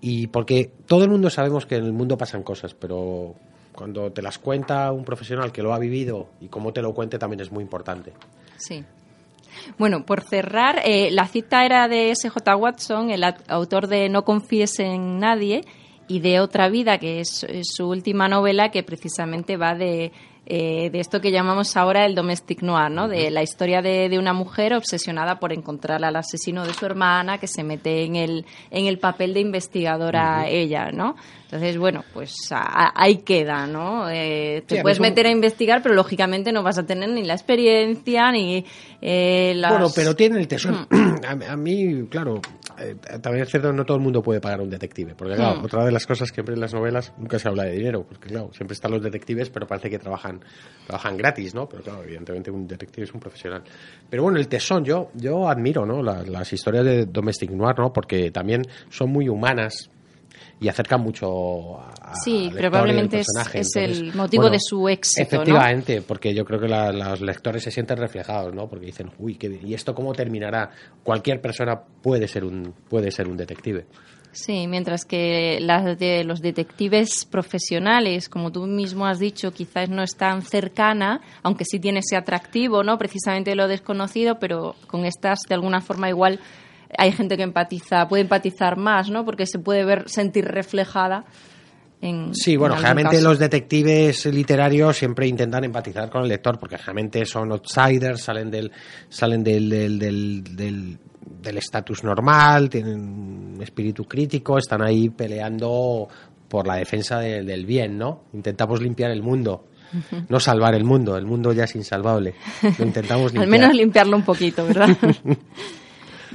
y 0.00 0.28
porque 0.28 0.70
todo 0.86 1.02
el 1.02 1.10
mundo 1.10 1.28
sabemos 1.28 1.66
que 1.66 1.74
en 1.74 1.86
el 1.86 1.92
mundo 1.92 2.16
pasan 2.16 2.44
cosas, 2.44 2.72
pero 2.72 3.34
cuando 3.72 4.12
te 4.12 4.22
las 4.22 4.38
cuenta 4.38 4.92
un 4.92 5.04
profesional 5.04 5.50
que 5.50 5.60
lo 5.60 5.74
ha 5.74 5.78
vivido 5.80 6.28
y 6.40 6.46
cómo 6.46 6.72
te 6.72 6.82
lo 6.82 6.94
cuente 6.94 7.18
también 7.18 7.40
es 7.40 7.50
muy 7.50 7.64
importante. 7.64 8.12
Sí. 8.58 8.84
Bueno, 9.76 10.06
por 10.06 10.20
cerrar, 10.20 10.82
eh, 10.84 11.10
la 11.10 11.26
cita 11.26 11.66
era 11.66 11.88
de 11.88 12.12
S.J. 12.12 12.54
Watson, 12.54 13.10
el 13.10 13.24
autor 13.48 13.88
de 13.88 14.08
No 14.08 14.24
confíes 14.24 14.78
en 14.78 15.18
nadie, 15.18 15.62
y 16.08 16.20
de 16.20 16.40
Otra 16.40 16.68
Vida, 16.68 16.98
que 16.98 17.20
es, 17.20 17.46
su 17.62 17.88
última 17.88 18.28
novela, 18.28 18.70
que 18.70 18.82
precisamente 18.82 19.56
va 19.56 19.74
de, 19.74 20.12
eh, 20.46 20.90
de 20.90 21.00
esto 21.00 21.20
que 21.20 21.32
llamamos 21.32 21.76
ahora 21.76 22.06
el 22.06 22.14
domestic 22.14 22.62
noir, 22.62 22.90
¿no? 22.90 23.08
De 23.08 23.30
la 23.30 23.42
historia 23.42 23.82
de, 23.82 24.08
de, 24.08 24.18
una 24.18 24.32
mujer 24.32 24.74
obsesionada 24.74 25.38
por 25.38 25.52
encontrar 25.52 26.04
al 26.04 26.16
asesino 26.16 26.64
de 26.64 26.74
su 26.74 26.86
hermana, 26.86 27.38
que 27.38 27.48
se 27.48 27.64
mete 27.64 28.04
en 28.04 28.16
el, 28.16 28.46
en 28.70 28.86
el 28.86 28.98
papel 28.98 29.34
de 29.34 29.40
investigadora 29.40 30.48
ella, 30.48 30.90
¿no? 30.92 31.16
Entonces, 31.46 31.78
bueno, 31.78 32.04
pues 32.12 32.34
ahí 32.50 33.18
queda, 33.18 33.68
¿no? 33.68 34.10
Eh, 34.10 34.64
te 34.66 34.82
puedes 34.82 34.98
meter 34.98 35.26
a 35.26 35.30
investigar, 35.30 35.80
pero 35.80 35.94
lógicamente 35.94 36.50
no 36.50 36.64
vas 36.64 36.76
a 36.76 36.84
tener 36.84 37.08
ni 37.08 37.22
la 37.22 37.34
experiencia 37.34 38.32
ni 38.32 38.64
eh, 39.00 39.52
las... 39.54 39.70
Bueno, 39.70 39.86
pero 39.94 40.16
tiene 40.16 40.40
el 40.40 40.48
tesoro. 40.48 40.88
a, 41.48 41.56
mí, 41.56 42.08
claro, 42.10 42.40
eh, 42.78 42.96
también 43.22 43.44
es 43.44 43.50
cierto 43.50 43.72
no 43.72 43.84
todo 43.84 43.96
el 43.96 44.02
mundo 44.02 44.24
puede 44.24 44.40
pagar 44.40 44.60
un 44.60 44.68
detective, 44.68 45.14
porque 45.14 45.36
claro, 45.36 45.60
otra 45.62 45.84
de 45.84 45.92
las 45.92 46.04
cosas 46.04 46.30
que 46.30 46.34
siempre 46.34 46.54
en 46.54 46.60
las 46.60 46.74
novelas 46.74 47.12
nunca 47.16 47.38
se 47.38 47.46
habla 47.46 47.62
de 47.62 47.72
dinero, 47.72 48.04
porque 48.04 48.28
claro, 48.28 48.50
siempre 48.52 48.74
están 48.74 48.90
los 48.90 49.02
detectives, 49.02 49.48
pero 49.48 49.68
parece 49.68 49.88
que 49.88 50.00
trabajan 50.00 50.44
trabajan 50.84 51.16
gratis, 51.16 51.54
¿no? 51.54 51.68
Pero 51.68 51.84
claro, 51.84 52.02
evidentemente 52.02 52.50
un 52.50 52.66
detective 52.66 53.04
es 53.04 53.14
un 53.14 53.20
profesional. 53.20 53.62
Pero 54.10 54.24
bueno, 54.24 54.38
el 54.38 54.48
tesón, 54.48 54.84
yo, 54.84 55.10
yo 55.14 55.48
admiro, 55.48 55.86
¿no? 55.86 56.02
Las, 56.02 56.26
las 56.28 56.52
historias 56.52 56.84
de 56.84 57.06
Domestic 57.06 57.50
Noir, 57.52 57.78
¿no? 57.78 57.92
Porque 57.92 58.32
también 58.32 58.62
son 58.90 59.10
muy 59.10 59.28
humanas, 59.28 59.90
y 60.58 60.68
acerca 60.68 60.96
mucho 60.96 61.78
a, 61.78 62.14
sí 62.14 62.50
probablemente 62.56 63.20
es, 63.20 63.76
el 63.76 64.14
motivo 64.14 64.48
de 64.48 64.58
su 64.58 64.88
éxito 64.88 65.22
efectivamente 65.22 66.02
porque 66.02 66.34
yo 66.34 66.44
creo 66.44 66.58
que 66.58 66.68
los 66.68 67.20
lectores 67.20 67.62
se 67.62 67.70
sienten 67.70 67.98
reflejados 67.98 68.54
no 68.54 68.66
porque 68.66 68.86
dicen 68.86 69.10
uy 69.18 69.36
qué, 69.36 69.60
y 69.62 69.74
esto 69.74 69.94
cómo 69.94 70.12
terminará 70.14 70.70
cualquier 71.02 71.40
persona 71.40 71.78
puede 72.02 72.26
ser 72.26 72.44
un 72.44 72.74
puede 72.88 73.10
ser 73.10 73.28
un 73.28 73.36
detective. 73.36 73.86
Sí, 74.36 74.66
mientras 74.66 75.06
que 75.06 75.60
las 75.62 75.98
de 75.98 76.22
los 76.22 76.42
detectives 76.42 77.24
profesionales, 77.24 78.28
como 78.28 78.52
tú 78.52 78.66
mismo 78.66 79.06
has 79.06 79.18
dicho, 79.18 79.50
quizás 79.50 79.88
no 79.88 80.02
es 80.02 80.14
tan 80.14 80.42
cercana, 80.42 81.22
aunque 81.42 81.64
sí 81.64 81.80
tiene 81.80 82.00
ese 82.00 82.16
atractivo, 82.16 82.82
¿no? 82.82 82.98
Precisamente 82.98 83.54
lo 83.54 83.66
desconocido, 83.66 84.38
pero 84.38 84.74
con 84.88 85.06
estas 85.06 85.38
de 85.48 85.54
alguna 85.54 85.80
forma 85.80 86.10
igual 86.10 86.38
hay 86.96 87.12
gente 87.12 87.36
que 87.36 87.42
empatiza, 87.42 88.08
puede 88.08 88.22
empatizar 88.22 88.76
más, 88.76 89.10
¿no? 89.10 89.24
Porque 89.24 89.46
se 89.46 89.58
puede 89.58 89.84
ver, 89.84 90.08
sentir 90.08 90.44
reflejada. 90.44 91.24
En, 92.00 92.34
sí, 92.34 92.56
bueno, 92.56 92.76
generalmente 92.76 93.22
los 93.22 93.38
detectives 93.38 94.26
literarios 94.26 94.96
siempre 94.96 95.26
intentan 95.26 95.64
empatizar 95.64 96.10
con 96.10 96.22
el 96.22 96.28
lector, 96.28 96.58
porque 96.58 96.76
generalmente 96.76 97.24
son 97.24 97.50
outsiders, 97.52 98.22
salen 98.22 98.50
del, 98.50 98.70
salen 99.08 99.42
del, 99.42 99.70
del, 99.70 99.98
del, 99.98 100.98
del 101.42 101.58
estatus 101.58 102.04
normal, 102.04 102.68
tienen 102.68 103.00
un 103.00 103.62
espíritu 103.62 104.04
crítico, 104.04 104.58
están 104.58 104.82
ahí 104.82 105.08
peleando 105.08 106.08
por 106.48 106.66
la 106.66 106.76
defensa 106.76 107.18
del 107.18 107.66
bien, 107.66 107.98
¿no? 107.98 108.24
Intentamos 108.34 108.80
limpiar 108.80 109.10
el 109.10 109.22
mundo, 109.22 109.68
no 110.28 110.38
salvar 110.38 110.74
el 110.74 110.84
mundo, 110.84 111.16
el 111.16 111.26
mundo 111.26 111.52
ya 111.52 111.64
es 111.64 111.74
insalvable. 111.76 112.34
Lo 112.78 112.84
intentamos 112.84 113.32
limpiar. 113.32 113.44
Al 113.44 113.50
menos 113.50 113.74
limpiarlo 113.74 114.16
un 114.16 114.24
poquito, 114.24 114.66
¿verdad? 114.66 114.88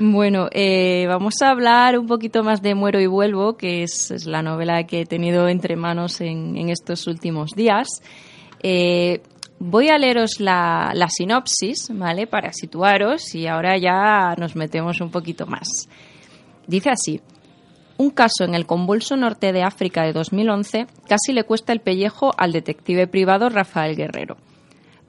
bueno, 0.02 0.48
eh, 0.52 1.06
vamos 1.08 1.36
a 1.44 1.52
hablar 1.52 2.00
un 2.00 2.08
poquito 2.08 2.44
más 2.44 2.64
de 2.64 2.74
Muero 2.74 3.00
y 3.00 3.06
Vuelvo, 3.06 3.56
que 3.56 3.84
es, 3.84 4.26
la 4.26 4.42
novela 4.42 4.84
que 4.88 5.02
he 5.02 5.06
tenido 5.06 5.48
entre 5.48 5.76
manos 5.76 6.22
en, 6.22 6.70
estos 6.70 7.06
últimos 7.06 7.52
días. 7.52 7.88
Eh, 8.64 9.22
voy 9.60 9.90
a 9.90 10.00
leeros 10.00 10.40
la, 10.40 10.92
la 10.96 11.08
sinopsis, 11.08 11.90
¿vale? 11.94 12.26
Para 12.26 12.52
situaros 12.52 13.36
y 13.36 13.46
ahora 13.46 13.78
ya 13.78 14.34
nos 14.40 14.56
metemos 14.56 15.02
un 15.02 15.12
poquito 15.12 15.46
más. 15.46 15.68
Dice 16.66 16.90
así. 16.90 17.22
Un 17.98 18.10
caso 18.10 18.44
en 18.44 18.56
el 18.56 18.66
convulso 18.66 19.16
norte 19.16 19.54
de 19.54 19.62
África 19.62 20.02
de 20.02 20.14
2011 20.14 20.88
casi 21.08 21.34
le 21.34 21.44
cuesta 21.44 21.74
el 21.74 21.82
pellejo 21.82 22.32
al 22.36 22.52
detective 22.52 23.06
privado 23.06 23.50
Rafael 23.50 23.96
Guerrero. 23.96 24.38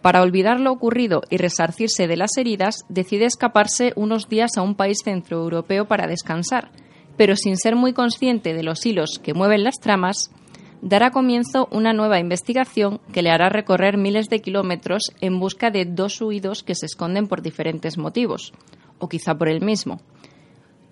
Para 0.03 0.21
olvidar 0.21 0.59
lo 0.59 0.73
ocurrido 0.73 1.23
y 1.31 1.37
resarcirse 1.37 2.09
de 2.09 2.17
las 2.17 2.37
heridas, 2.37 2.85
decide 2.89 3.25
escaparse 3.25 3.93
unos 3.95 4.29
días 4.29 4.57
a 4.57 4.63
un 4.63 4.75
país 4.75 4.99
centroeuropeo 5.05 5.87
para 5.87 6.09
descansar, 6.09 6.71
pero 7.17 7.37
sin 7.37 7.57
ser 7.57 7.77
muy 7.77 7.93
consciente 7.93 8.53
de 8.53 8.65
los 8.65 8.85
hilos 8.85 9.21
que 9.23 9.33
mueven 9.33 9.63
las 9.63 9.79
tramas, 9.79 10.33
dará 10.81 11.13
comienzo 11.13 11.69
una 11.71 11.93
nueva 11.93 12.19
investigación 12.19 13.01
que 13.13 13.23
le 13.23 13.31
hará 13.31 13.49
recorrer 13.49 13.97
miles 13.97 14.29
de 14.29 14.41
kilómetros 14.41 15.03
en 15.21 15.39
busca 15.39 15.71
de 15.71 15.85
dos 15.85 16.21
huidos 16.21 16.65
que 16.65 16.75
se 16.75 16.87
esconden 16.87 17.29
por 17.29 17.41
diferentes 17.41 17.97
motivos, 17.97 18.53
o 18.99 19.09
quizá 19.09 19.37
por 19.39 19.49
el 19.49 19.61
mismo. 19.61 20.01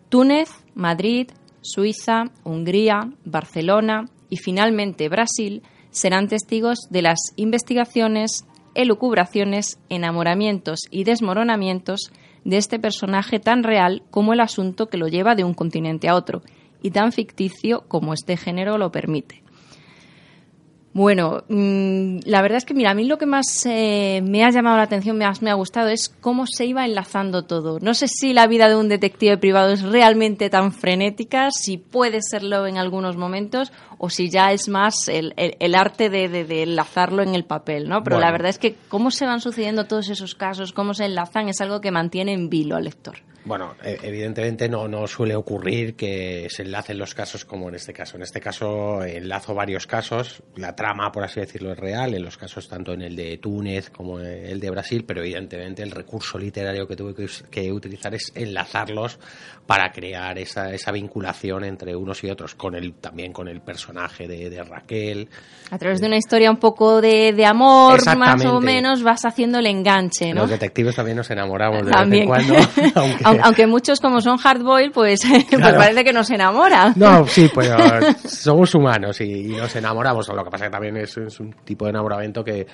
Túnez, 0.09 0.51
Madrid, 0.75 1.31
Suiza, 1.63 2.31
Hungría, 2.45 3.13
Barcelona 3.25 4.07
y 4.29 4.37
finalmente 4.37 5.09
Brasil 5.09 5.63
serán 5.91 6.29
testigos 6.29 6.79
de 6.91 7.03
las 7.03 7.19
investigaciones, 7.35 8.45
elucubraciones, 8.75 9.79
enamoramientos 9.89 10.81
y 10.91 11.05
desmoronamientos 11.05 12.13
de 12.45 12.57
este 12.57 12.79
personaje 12.79 13.39
tan 13.39 13.63
real 13.63 14.03
como 14.11 14.33
el 14.33 14.41
asunto 14.41 14.89
que 14.89 14.97
lo 14.97 15.09
lleva 15.09 15.35
de 15.35 15.45
un 15.45 15.55
continente 15.55 16.09
a 16.09 16.15
otro, 16.15 16.43
y 16.83 16.91
tan 16.91 17.13
ficticio 17.13 17.85
como 17.89 18.15
este 18.15 18.37
género 18.37 18.79
lo 18.79 18.91
permite. 18.91 19.43
Bueno, 20.93 21.45
mm, 21.49 22.19
la 22.25 22.43
verdad 22.43 22.59
es 22.59 22.65
que, 22.65 22.75
mira, 22.75 22.91
a 22.91 22.95
mí 22.95 23.05
lo 23.05 23.17
que 23.17 23.27
más 23.27 23.65
eh, 23.65 24.21
me 24.25 24.45
ha 24.45 24.51
llamado 24.51 24.77
la 24.77 24.83
atención, 24.83 25.17
más 25.19 25.41
me 25.41 25.51
ha 25.51 25.55
gustado, 25.55 25.89
es 25.89 26.09
cómo 26.09 26.47
se 26.47 26.67
iba 26.67 26.85
enlazando 26.85 27.45
todo. 27.45 27.79
No 27.81 27.95
sé 27.95 28.09
si 28.09 28.33
la 28.33 28.49
vida 28.49 28.69
de 28.69 28.75
un 28.75 28.89
detective 28.89 29.39
privado 29.39 29.73
es 29.73 29.83
realmente 29.83 30.51
tan 30.51 30.73
frenética, 30.73 31.51
si 31.53 31.77
puede 31.79 32.19
serlo 32.23 32.67
en 32.67 32.77
algunos 32.77 33.17
momentos, 33.17 33.73
o 33.99 34.11
si 34.11 34.31
ya 34.31 34.51
es 34.51 34.69
más 34.69 35.09
el, 35.09 35.33
arte 35.77 36.11
de, 36.11 36.63
enlazarlo 36.63 37.23
en 37.23 37.37
el 37.37 37.45
papel, 37.45 37.89
¿no? 37.89 38.03
Pero 38.03 38.19
la 38.19 38.33
verdad 38.33 38.51
es 38.51 38.59
que 38.59 38.75
cómo 38.89 39.13
se 39.13 39.27
van 39.27 39.41
sucediendo 39.41 39.85
todos 39.85 40.09
esos 40.09 40.35
casos, 40.35 40.73
cómo 40.73 40.95
se 40.95 41.05
enlazan, 41.05 41.49
es 41.49 41.61
algo 41.61 41.81
que 41.81 41.93
mantiene 41.93 42.33
en 42.33 42.51
vilo 42.51 42.75
al 42.75 42.85
lector. 42.85 43.19
Bueno, 43.45 43.75
e, 43.83 43.99
evidentemente 44.03 44.69
no, 44.69 44.87
no 44.87 45.07
suele 45.07 45.35
ocurrir 45.35 45.95
que 45.95 46.47
se 46.51 46.63
enlacen 46.63 46.99
los 46.99 47.15
casos 47.15 47.45
como 47.45 47.69
en 47.69 47.75
este 47.75 47.93
caso. 47.93 48.17
En 48.17 48.23
este 48.23 48.41
caso 48.41 49.03
enlazo 49.03 49.55
varios 49.55 49.87
casos. 49.87 50.43
La 50.57 50.77
trama, 50.77 51.11
por 51.11 51.25
así 51.25 51.41
decirlo, 51.41 51.73
es 51.73 51.79
real, 51.79 52.15
en 52.15 52.23
los 52.23 52.37
casos 52.37 52.69
tanto 52.69 52.93
en 52.93 53.03
el 53.03 53.17
de 53.17 53.39
Túnez 53.39 53.91
como 53.91 54.21
en 54.21 54.27
el 54.27 54.61
de 54.61 54.71
Brasil, 54.71 55.05
pero 55.07 55.23
evidentemente 55.23 55.83
el 55.83 55.91
recurso 55.91 56.39
literario 56.39 56.87
que 56.87 56.97
tuve 56.97 57.15
que, 57.51 57.71
utilizar 57.73 58.15
es 58.15 58.33
enlazarlos 58.35 59.19
para 59.67 59.93
crear 59.93 60.39
esa, 60.39 60.73
esa 60.73 60.91
vinculación 60.91 61.65
entre 61.65 61.95
unos 61.95 62.23
y 62.25 62.31
otros, 62.31 62.55
con 62.55 62.75
el, 62.75 62.95
también 62.95 63.33
con 63.33 63.49
el 63.49 63.61
personaje 63.61 64.27
de, 64.27 64.61
Raquel. 64.61 65.29
A 65.71 65.79
través 65.79 66.01
de 66.01 66.07
una 66.07 66.17
historia 66.17 66.51
un 66.51 66.59
poco 66.59 67.01
de, 67.01 67.33
de 67.33 67.47
amor, 67.47 68.01
más 68.17 68.45
o 68.45 68.61
menos, 68.61 69.03
vas 69.03 69.25
haciendo 69.25 69.59
el 69.59 69.67
enganche, 69.67 70.35
¿no? 70.35 70.43
Los 70.43 70.51
detectives 70.51 70.95
también 70.97 71.17
nos 71.17 71.31
enamoramos 71.31 71.87
de 71.87 71.93
vez 71.93 72.21
en 72.21 72.27
cuando, 72.27 72.55
aunque 72.95 73.25
aunque 73.43 73.67
muchos 73.67 74.01
como 74.01 74.21
son 74.21 74.37
hardboiled, 74.39 74.93
pues, 74.93 75.21
pues 75.51 75.75
parece 75.75 76.05
que 76.05 76.13
nos 76.13 76.31
enamoran. 76.31 76.95
No, 76.97 77.27
sí, 77.29 77.51
pues 77.53 77.71
somos 78.27 78.75
humanos 78.75 79.21
y, 79.21 79.49
nos 79.49 79.75
enamoramos. 79.77 80.29
Lo 80.29 80.45
que 80.45 80.51
pasa 80.51 80.65
que 80.65 80.71
también 80.71 80.97
es, 80.97 81.17
un 81.17 81.53
tipo 81.65 81.85
de 81.85 81.91
enamoramiento 81.91 82.45
que, 82.45 82.67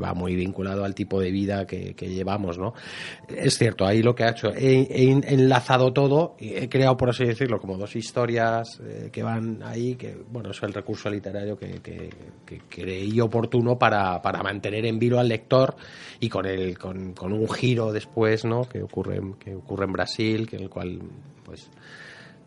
va 0.00 0.14
muy 0.14 0.34
vinculado 0.34 0.84
al 0.84 0.94
tipo 0.94 1.20
de 1.20 1.30
vida 1.30 1.66
que, 1.66 1.94
llevamos, 1.94 2.58
¿no? 2.58 2.74
Es 3.28 3.58
cierto, 3.58 3.86
ahí 3.86 4.02
lo 4.02 4.14
que 4.14 4.24
ha 4.24 4.30
hecho, 4.30 4.52
he, 4.54 5.10
enlazado 5.10 5.92
todo 5.92 6.36
he 6.38 6.68
creado, 6.68 6.96
por 6.96 7.10
así 7.10 7.24
decirlo, 7.24 7.58
como 7.58 7.76
dos 7.76 7.96
historias 7.96 8.80
eh, 8.84 9.10
que 9.12 9.22
van 9.22 9.62
ahí, 9.62 9.96
que, 9.96 10.16
bueno, 10.30 10.50
es 10.50 10.62
el 10.62 10.72
recurso 10.72 11.10
literario 11.10 11.56
que, 11.56 11.80
que, 11.80 12.60
creí 12.68 13.20
oportuno 13.20 13.78
para, 13.78 14.20
para 14.22 14.42
mantener 14.42 14.86
en 14.86 14.98
vilo 14.98 15.18
al 15.18 15.28
lector 15.28 15.76
y 16.20 16.28
con, 16.28 16.46
el, 16.46 16.78
con, 16.78 17.12
con 17.12 17.32
un 17.32 17.48
giro 17.48 17.92
después, 17.92 18.44
¿no? 18.44 18.62
Que 18.62 18.82
ocurre, 18.82 19.20
que 19.38 19.54
ocurre 19.54 19.86
en 19.86 19.92
Brasil, 19.92 20.48
que 20.48 20.56
en 20.56 20.62
el 20.62 20.70
cual, 20.70 21.00
pues 21.44 21.70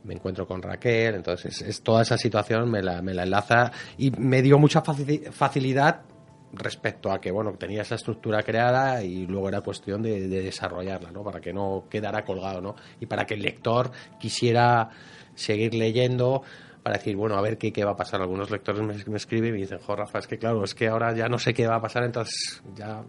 me 0.04 0.14
encuentro 0.14 0.48
con 0.48 0.62
Raquel, 0.62 1.16
entonces 1.16 1.62
es, 1.62 1.82
toda 1.82 2.02
esa 2.02 2.18
situación 2.18 2.70
me 2.70 2.82
la, 2.82 3.02
me 3.02 3.14
la 3.14 3.24
enlaza 3.24 3.72
y 3.98 4.12
me 4.12 4.42
dio 4.42 4.58
mucha 4.58 4.82
facilidad 4.82 6.02
respecto 6.54 7.12
a 7.12 7.22
que 7.22 7.32
bueno 7.32 7.54
tenía 7.54 7.82
esa 7.82 7.96
estructura 7.96 8.44
creada 8.44 9.04
y 9.04 9.26
luego 9.28 9.50
era 9.50 9.62
cuestión 9.62 10.02
de, 10.02 10.28
desarrollarla 10.28 11.12
no 11.12 11.24
para 11.24 11.40
que 11.40 11.54
no 11.54 11.86
quedara 11.90 12.24
colgado 12.24 12.62
no 12.62 12.76
y 13.00 13.06
para 13.06 13.26
que 13.26 13.36
el 13.36 13.42
lector 13.42 13.92
quisiera 14.20 14.90
seguir 15.36 15.74
leyendo 15.74 16.42
para 16.84 16.98
decir 16.98 17.16
bueno 17.16 17.36
a 17.36 17.42
ver 17.42 17.58
qué, 17.58 17.72
qué 17.72 17.84
va 17.84 17.92
a 17.92 17.96
pasar 17.96 18.22
algunos 18.22 18.50
lectores 18.50 18.82
me, 18.82 18.96
me 19.12 19.18
escriben 19.18 19.50
y 19.50 19.52
me 19.54 19.58
dicen 19.60 19.80
jo 19.80 19.96
Rafa 19.96 20.20
es 20.20 20.28
que 20.28 20.38
claro 20.38 20.64
es 20.64 20.74
que 20.74 20.88
ahora 20.88 21.14
ya 21.16 21.28
no 21.28 21.38
sé 21.38 21.54
qué 21.54 21.68
va 21.68 21.76
a 21.76 21.82
pasar 21.82 22.04
entonces 22.04 22.64
ya 22.76 23.04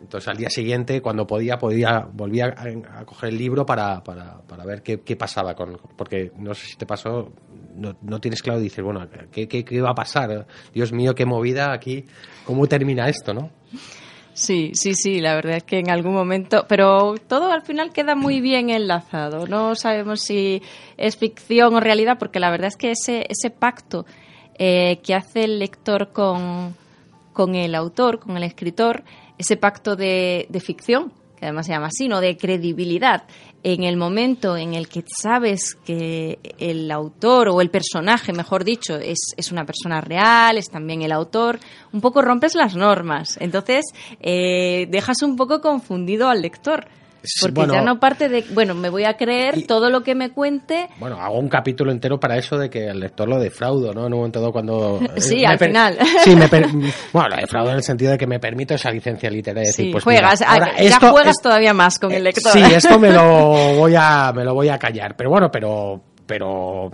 entonces 0.00 0.28
al 0.28 0.36
día 0.36 0.48
siguiente, 0.48 1.02
cuando 1.02 1.26
podía, 1.26 1.58
podía 1.58 2.08
volvía 2.12 2.54
a, 2.56 3.04
coger 3.04 3.30
el 3.30 3.38
libro 3.38 3.66
para, 3.66 4.02
para, 4.02 4.40
para 4.40 4.64
ver 4.64 4.82
qué, 4.82 5.00
qué, 5.00 5.16
pasaba 5.16 5.54
con, 5.54 5.78
porque 5.96 6.32
no 6.38 6.54
sé 6.54 6.68
si 6.68 6.76
te 6.76 6.86
pasó, 6.86 7.32
no, 7.74 7.96
no 8.00 8.20
tienes 8.20 8.42
claro, 8.42 8.60
dices, 8.60 8.82
bueno, 8.82 9.06
¿qué, 9.30 9.46
¿qué, 9.46 9.64
qué, 9.64 9.80
va 9.80 9.90
a 9.90 9.94
pasar? 9.94 10.46
Dios 10.72 10.92
mío, 10.92 11.14
qué 11.14 11.26
movida 11.26 11.72
aquí, 11.72 12.06
¿cómo 12.44 12.66
termina 12.66 13.08
esto, 13.08 13.34
no? 13.34 13.50
Sí, 14.32 14.70
sí, 14.74 14.94
sí, 14.94 15.20
la 15.20 15.34
verdad 15.34 15.56
es 15.56 15.64
que 15.64 15.78
en 15.78 15.90
algún 15.90 16.14
momento, 16.14 16.64
pero 16.66 17.14
todo 17.26 17.52
al 17.52 17.62
final 17.62 17.92
queda 17.92 18.14
muy 18.14 18.40
bien 18.40 18.70
enlazado. 18.70 19.46
No 19.46 19.74
sabemos 19.74 20.22
si 20.22 20.62
es 20.96 21.16
ficción 21.16 21.74
o 21.74 21.80
realidad, 21.80 22.16
porque 22.18 22.40
la 22.40 22.50
verdad 22.50 22.68
es 22.68 22.76
que 22.76 22.92
ese, 22.92 23.26
ese 23.28 23.50
pacto 23.50 24.06
eh, 24.58 24.98
que 25.02 25.14
hace 25.14 25.44
el 25.44 25.58
lector 25.58 26.12
con, 26.12 26.74
con 27.32 27.54
el 27.54 27.74
autor, 27.74 28.18
con 28.18 28.36
el 28.36 28.44
escritor, 28.44 29.04
ese 29.40 29.56
pacto 29.56 29.96
de, 29.96 30.46
ficción, 30.62 31.12
que 31.38 31.46
además 31.46 31.66
se 31.66 31.72
llama 31.72 31.86
así, 31.86 32.08
¿no? 32.08 32.20
de 32.20 32.36
credibilidad, 32.36 33.24
en 33.62 33.84
el 33.84 33.96
momento 33.96 34.56
en 34.56 34.74
el 34.74 34.86
que 34.88 35.02
sabes 35.22 35.74
que 35.74 36.38
el 36.58 36.90
autor 36.90 37.48
o 37.48 37.62
el 37.62 37.70
personaje, 37.70 38.34
mejor 38.34 38.64
dicho, 38.64 38.96
es, 38.96 39.18
es 39.36 39.50
una 39.50 39.64
persona 39.64 40.02
real, 40.02 40.58
es 40.58 40.68
también 40.70 41.00
el 41.00 41.12
autor, 41.12 41.58
un 41.92 42.02
poco 42.02 42.20
rompes 42.20 42.54
las 42.54 42.76
normas. 42.76 43.38
Entonces, 43.40 43.86
eh, 44.20 44.86
dejas 44.90 45.22
un 45.22 45.36
poco 45.36 45.62
confundido 45.62 46.28
al 46.28 46.42
lector. 46.42 46.86
Porque 47.40 47.66
ya 47.72 47.82
no 47.82 48.00
parte 48.00 48.28
de, 48.28 48.44
bueno, 48.52 48.74
me 48.74 48.88
voy 48.88 49.04
a 49.04 49.16
creer 49.16 49.66
todo 49.66 49.90
lo 49.90 50.02
que 50.02 50.14
me 50.14 50.30
cuente. 50.30 50.88
Bueno, 50.98 51.20
hago 51.20 51.38
un 51.38 51.48
capítulo 51.48 51.92
entero 51.92 52.18
para 52.18 52.36
eso 52.36 52.56
de 52.56 52.70
que 52.70 52.86
el 52.86 53.00
lector 53.00 53.28
lo 53.28 53.38
defraudo, 53.38 53.92
¿no? 53.92 54.06
En 54.06 54.12
un 54.12 54.18
momento 54.18 54.50
cuando... 54.52 55.00
sí, 55.16 55.44
al 55.44 55.58
final. 55.58 55.98
Sí, 56.24 56.36
me 56.36 56.48
bueno, 57.12 57.28
lo 57.30 57.36
defraudo 57.36 57.70
en 57.70 57.76
el 57.76 57.82
sentido 57.82 58.12
de 58.12 58.18
que 58.18 58.26
me 58.26 58.38
permito 58.38 58.74
esa 58.74 58.90
licencia 58.90 59.30
literaria. 59.30 59.72
sí, 59.72 59.90
pues 59.90 60.04
juegas, 60.04 60.42
ah, 60.46 60.80
ya 60.80 60.98
juegas 60.98 61.36
todavía 61.42 61.72
más 61.72 61.98
con 61.98 62.12
el 62.12 62.24
lector. 62.24 62.52
Sí, 62.52 62.60
esto 62.60 62.98
me 62.98 63.10
lo 63.10 63.22
voy 63.76 63.94
a, 63.96 64.32
me 64.34 64.44
lo 64.44 64.54
voy 64.54 64.68
a 64.68 64.78
callar. 64.78 65.16
Pero 65.16 65.30
bueno, 65.30 65.50
pero, 65.50 66.00
pero 66.26 66.90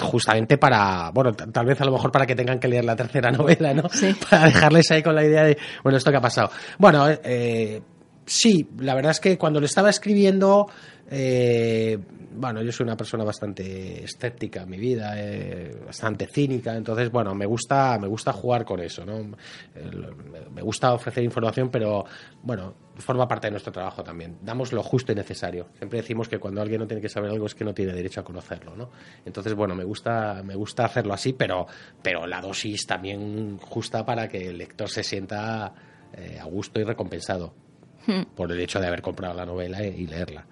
justamente 0.00 0.58
para, 0.58 1.10
bueno, 1.10 1.32
tal 1.32 1.66
vez 1.66 1.80
a 1.80 1.84
lo 1.84 1.92
mejor 1.92 2.10
para 2.10 2.26
que 2.26 2.34
tengan 2.34 2.58
que 2.58 2.68
leer 2.68 2.84
la 2.84 2.96
tercera 2.96 3.30
novela, 3.30 3.74
¿no? 3.74 3.88
Sí. 3.90 4.14
Para 4.28 4.46
dejarles 4.46 4.90
ahí 4.90 5.02
con 5.02 5.14
la 5.14 5.24
idea 5.24 5.44
de, 5.44 5.58
bueno, 5.82 5.98
esto 5.98 6.10
que 6.10 6.16
ha 6.16 6.22
pasado. 6.22 6.50
Bueno, 6.78 7.06
eh, 7.08 7.80
sí, 8.30 8.68
la 8.78 8.94
verdad 8.94 9.10
es 9.10 9.20
que 9.20 9.36
cuando 9.36 9.58
le 9.58 9.66
estaba 9.66 9.90
escribiendo, 9.90 10.68
eh, 11.10 11.98
bueno, 12.32 12.62
yo 12.62 12.70
soy 12.70 12.84
una 12.84 12.96
persona 12.96 13.24
bastante 13.24 14.04
escéptica 14.04 14.62
en 14.62 14.70
mi 14.70 14.78
vida, 14.78 15.14
eh, 15.16 15.76
bastante 15.84 16.26
cínica, 16.26 16.76
entonces, 16.76 17.10
bueno, 17.10 17.34
me 17.34 17.44
gusta, 17.44 17.98
me 17.98 18.06
gusta 18.06 18.32
jugar 18.32 18.64
con 18.64 18.80
eso, 18.80 19.04
¿no? 19.04 19.36
me 20.52 20.62
gusta 20.62 20.92
ofrecer 20.92 21.24
información, 21.24 21.70
pero, 21.70 22.04
bueno, 22.42 22.74
forma 22.96 23.26
parte 23.26 23.48
de 23.48 23.52
nuestro 23.52 23.72
trabajo 23.72 24.04
también. 24.04 24.38
Damos 24.42 24.72
lo 24.72 24.82
justo 24.82 25.10
y 25.10 25.14
necesario. 25.16 25.68
Siempre 25.78 26.00
decimos 26.00 26.28
que 26.28 26.38
cuando 26.38 26.60
alguien 26.60 26.80
no 26.80 26.86
tiene 26.86 27.00
que 27.00 27.08
saber 27.08 27.30
algo 27.30 27.46
es 27.46 27.54
que 27.54 27.64
no 27.64 27.74
tiene 27.74 27.92
derecho 27.92 28.20
a 28.20 28.24
conocerlo, 28.24 28.76
¿no? 28.76 28.90
Entonces, 29.24 29.54
bueno, 29.54 29.74
me 29.74 29.84
gusta, 29.84 30.42
me 30.44 30.54
gusta 30.54 30.84
hacerlo 30.84 31.14
así, 31.14 31.32
pero, 31.32 31.66
pero 32.02 32.26
la 32.26 32.40
dosis 32.40 32.86
también 32.86 33.58
justa 33.58 34.04
para 34.04 34.28
que 34.28 34.48
el 34.48 34.58
lector 34.58 34.88
se 34.88 35.02
sienta 35.02 35.72
eh, 36.12 36.38
a 36.40 36.44
gusto 36.44 36.78
y 36.78 36.84
recompensado. 36.84 37.69
Hmm. 38.06 38.22
por 38.34 38.50
el 38.50 38.60
hecho 38.60 38.80
de 38.80 38.86
haber 38.86 39.02
comprado 39.02 39.34
la 39.34 39.44
novela 39.44 39.84
y 39.84 40.06
leerla. 40.06 40.46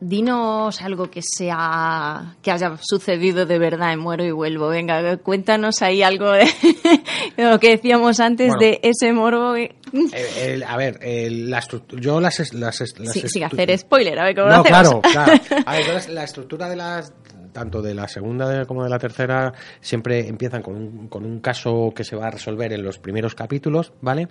dinos 0.00 0.80
algo 0.82 1.10
que 1.10 1.22
sea 1.22 2.36
que 2.42 2.50
haya 2.50 2.76
sucedido 2.80 3.46
de 3.46 3.58
verdad 3.58 3.92
en 3.92 3.98
Muero 3.98 4.24
y 4.24 4.30
Vuelvo. 4.30 4.68
Venga, 4.68 5.16
cuéntanos 5.18 5.82
ahí 5.82 6.02
algo 6.02 6.30
de, 6.32 6.46
lo 7.36 7.58
que 7.58 7.70
decíamos 7.70 8.20
antes 8.20 8.52
de 8.60 8.80
ese 8.82 9.12
morbo. 9.12 9.54
a 9.54 10.76
ver, 10.76 10.98
la 11.30 11.62
yo 11.92 12.20
las, 12.20 12.54
las, 12.54 12.76
sin 12.76 13.44
hacer 13.44 13.78
spoiler, 13.78 14.18
a 14.18 14.24
ver 14.24 14.34
cómo 14.36 14.48
no, 14.48 14.58
lo 14.58 14.64
claro, 14.64 15.00
claro. 15.12 15.32
A 15.64 15.72
ver, 15.72 16.10
la 16.10 16.24
estructura 16.24 16.68
de 16.68 16.76
las 16.76 17.12
tanto 17.52 17.80
de 17.80 17.94
la 17.94 18.06
segunda 18.06 18.66
como 18.66 18.84
de 18.84 18.90
la 18.90 18.98
tercera 18.98 19.54
siempre 19.80 20.28
empiezan 20.28 20.60
con 20.60 20.76
un, 20.76 21.08
con 21.08 21.24
un 21.24 21.40
caso 21.40 21.90
que 21.96 22.04
se 22.04 22.14
va 22.14 22.26
a 22.26 22.30
resolver 22.30 22.70
en 22.74 22.82
los 22.82 22.98
primeros 22.98 23.34
capítulos, 23.34 23.94
¿vale? 24.02 24.28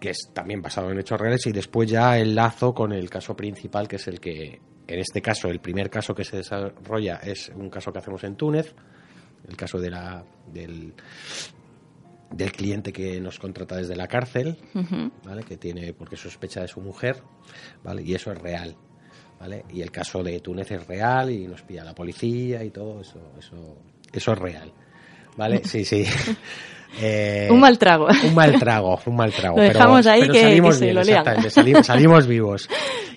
Que 0.00 0.10
es 0.10 0.30
también 0.32 0.60
basado 0.60 0.90
en 0.90 0.98
hechos 0.98 1.20
reales, 1.20 1.46
y 1.46 1.52
después 1.52 1.88
ya 1.90 2.18
el 2.18 2.34
lazo 2.34 2.74
con 2.74 2.92
el 2.92 3.08
caso 3.08 3.36
principal, 3.36 3.88
que 3.88 3.96
es 3.96 4.06
el 4.08 4.20
que, 4.20 4.60
en 4.86 4.98
este 4.98 5.22
caso, 5.22 5.48
el 5.48 5.60
primer 5.60 5.90
caso 5.90 6.14
que 6.14 6.24
se 6.24 6.38
desarrolla 6.38 7.16
es 7.16 7.50
un 7.54 7.70
caso 7.70 7.92
que 7.92 7.98
hacemos 7.98 8.22
en 8.24 8.36
Túnez, 8.36 8.74
el 9.48 9.56
caso 9.56 9.78
de 9.78 9.90
la, 9.90 10.24
del, 10.52 10.94
del 12.30 12.52
cliente 12.52 12.92
que 12.92 13.20
nos 13.20 13.38
contrata 13.38 13.76
desde 13.76 13.96
la 13.96 14.06
cárcel, 14.06 14.56
¿vale? 15.24 15.44
que 15.44 15.56
tiene, 15.56 15.92
porque 15.92 16.16
sospecha 16.16 16.60
de 16.60 16.68
su 16.68 16.80
mujer, 16.80 17.22
¿vale? 17.82 18.02
y 18.02 18.14
eso 18.14 18.32
es 18.32 18.38
real. 18.38 18.76
¿vale? 19.38 19.64
Y 19.70 19.82
el 19.82 19.90
caso 19.90 20.22
de 20.22 20.40
Túnez 20.40 20.70
es 20.70 20.86
real 20.86 21.30
y 21.30 21.46
nos 21.46 21.62
pilla 21.62 21.84
la 21.84 21.94
policía 21.94 22.64
y 22.64 22.70
todo, 22.70 23.00
eso, 23.00 23.32
eso, 23.38 23.76
eso 24.12 24.32
es 24.32 24.38
real. 24.38 24.72
¿Vale? 25.36 25.62
Sí, 25.64 25.84
sí. 25.84 26.04
Eh, 26.98 27.48
un 27.50 27.60
mal 27.60 27.78
trago. 27.78 28.08
Un 28.24 28.34
mal 28.34 28.58
trago, 28.58 28.98
un 29.04 29.16
mal 29.16 29.32
trago. 29.32 29.56
Lo 29.56 29.62
dejamos 29.62 30.06
ahí 30.06 30.28
que, 30.28 30.40
salimos 30.40 30.80
lo 30.80 31.04
salimos, 31.82 32.26
vivos. 32.26 32.70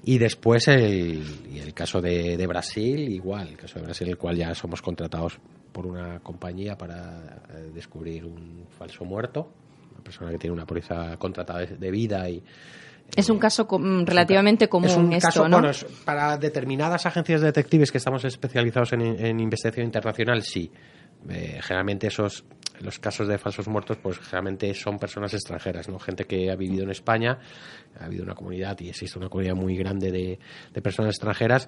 Y 0.04 0.18
después 0.18 0.68
el, 0.68 1.24
el 1.56 1.74
caso 1.74 2.02
de, 2.02 2.36
de, 2.36 2.48
Brasil, 2.48 3.08
igual, 3.10 3.50
el 3.50 3.58
caso 3.58 3.80
de 3.80 3.86
Brasil, 3.86 4.10
el 4.10 4.18
cual 4.18 4.36
ya 4.36 4.54
somos 4.54 4.82
contratados 4.82 5.40
por 5.72 5.86
una 5.86 6.20
compañía 6.20 6.78
para 6.78 7.42
eh, 7.54 7.72
descubrir 7.74 8.26
un 8.26 8.66
falso 8.78 9.06
muerto, 9.06 9.50
una 9.94 10.04
persona 10.04 10.32
que 10.32 10.38
tiene 10.38 10.54
una 10.54 10.66
póliza 10.66 11.16
contratada 11.18 11.66
de, 11.66 11.92
vida 11.92 12.30
y 12.30 12.44
es 13.16 13.30
un 13.30 13.40
caso 13.40 13.68
relativamente 14.06 14.68
común 14.70 14.90
es 14.90 14.96
un 14.96 15.14
esto, 15.14 15.28
caso, 15.28 15.50
¿no? 15.50 15.60
Bueno, 15.62 15.74
para 16.06 16.38
determinadas 16.38 17.08
agencias 17.08 17.42
detectives 17.42 17.92
que 17.92 17.98
estamos 17.98 18.24
especializados 18.24 18.94
en, 18.94 19.02
en 19.02 19.40
investigación 19.40 19.86
internacional, 19.86 20.44
sí. 20.44 20.72
Eh, 21.28 21.60
generalmente 21.62 22.08
esos 22.08 22.46
los 22.82 22.98
casos 22.98 23.28
de 23.28 23.38
falsos 23.38 23.68
muertos, 23.68 23.98
pues 23.98 24.20
generalmente 24.20 24.74
son 24.74 24.98
personas 24.98 25.34
extranjeras, 25.34 25.90
¿no? 25.90 26.00
Gente 26.00 26.24
que 26.24 26.50
ha 26.50 26.56
vivido 26.56 26.84
en 26.84 26.92
España, 26.92 27.38
ha 28.00 28.06
habido 28.06 28.24
una 28.24 28.36
comunidad 28.36 28.80
y 28.80 28.88
existe 28.88 29.20
una 29.20 29.28
comunidad 29.28 29.56
muy 29.56 29.76
grande 29.76 30.12
de, 30.12 30.82
personas 30.82 31.16
extranjeras 31.16 31.68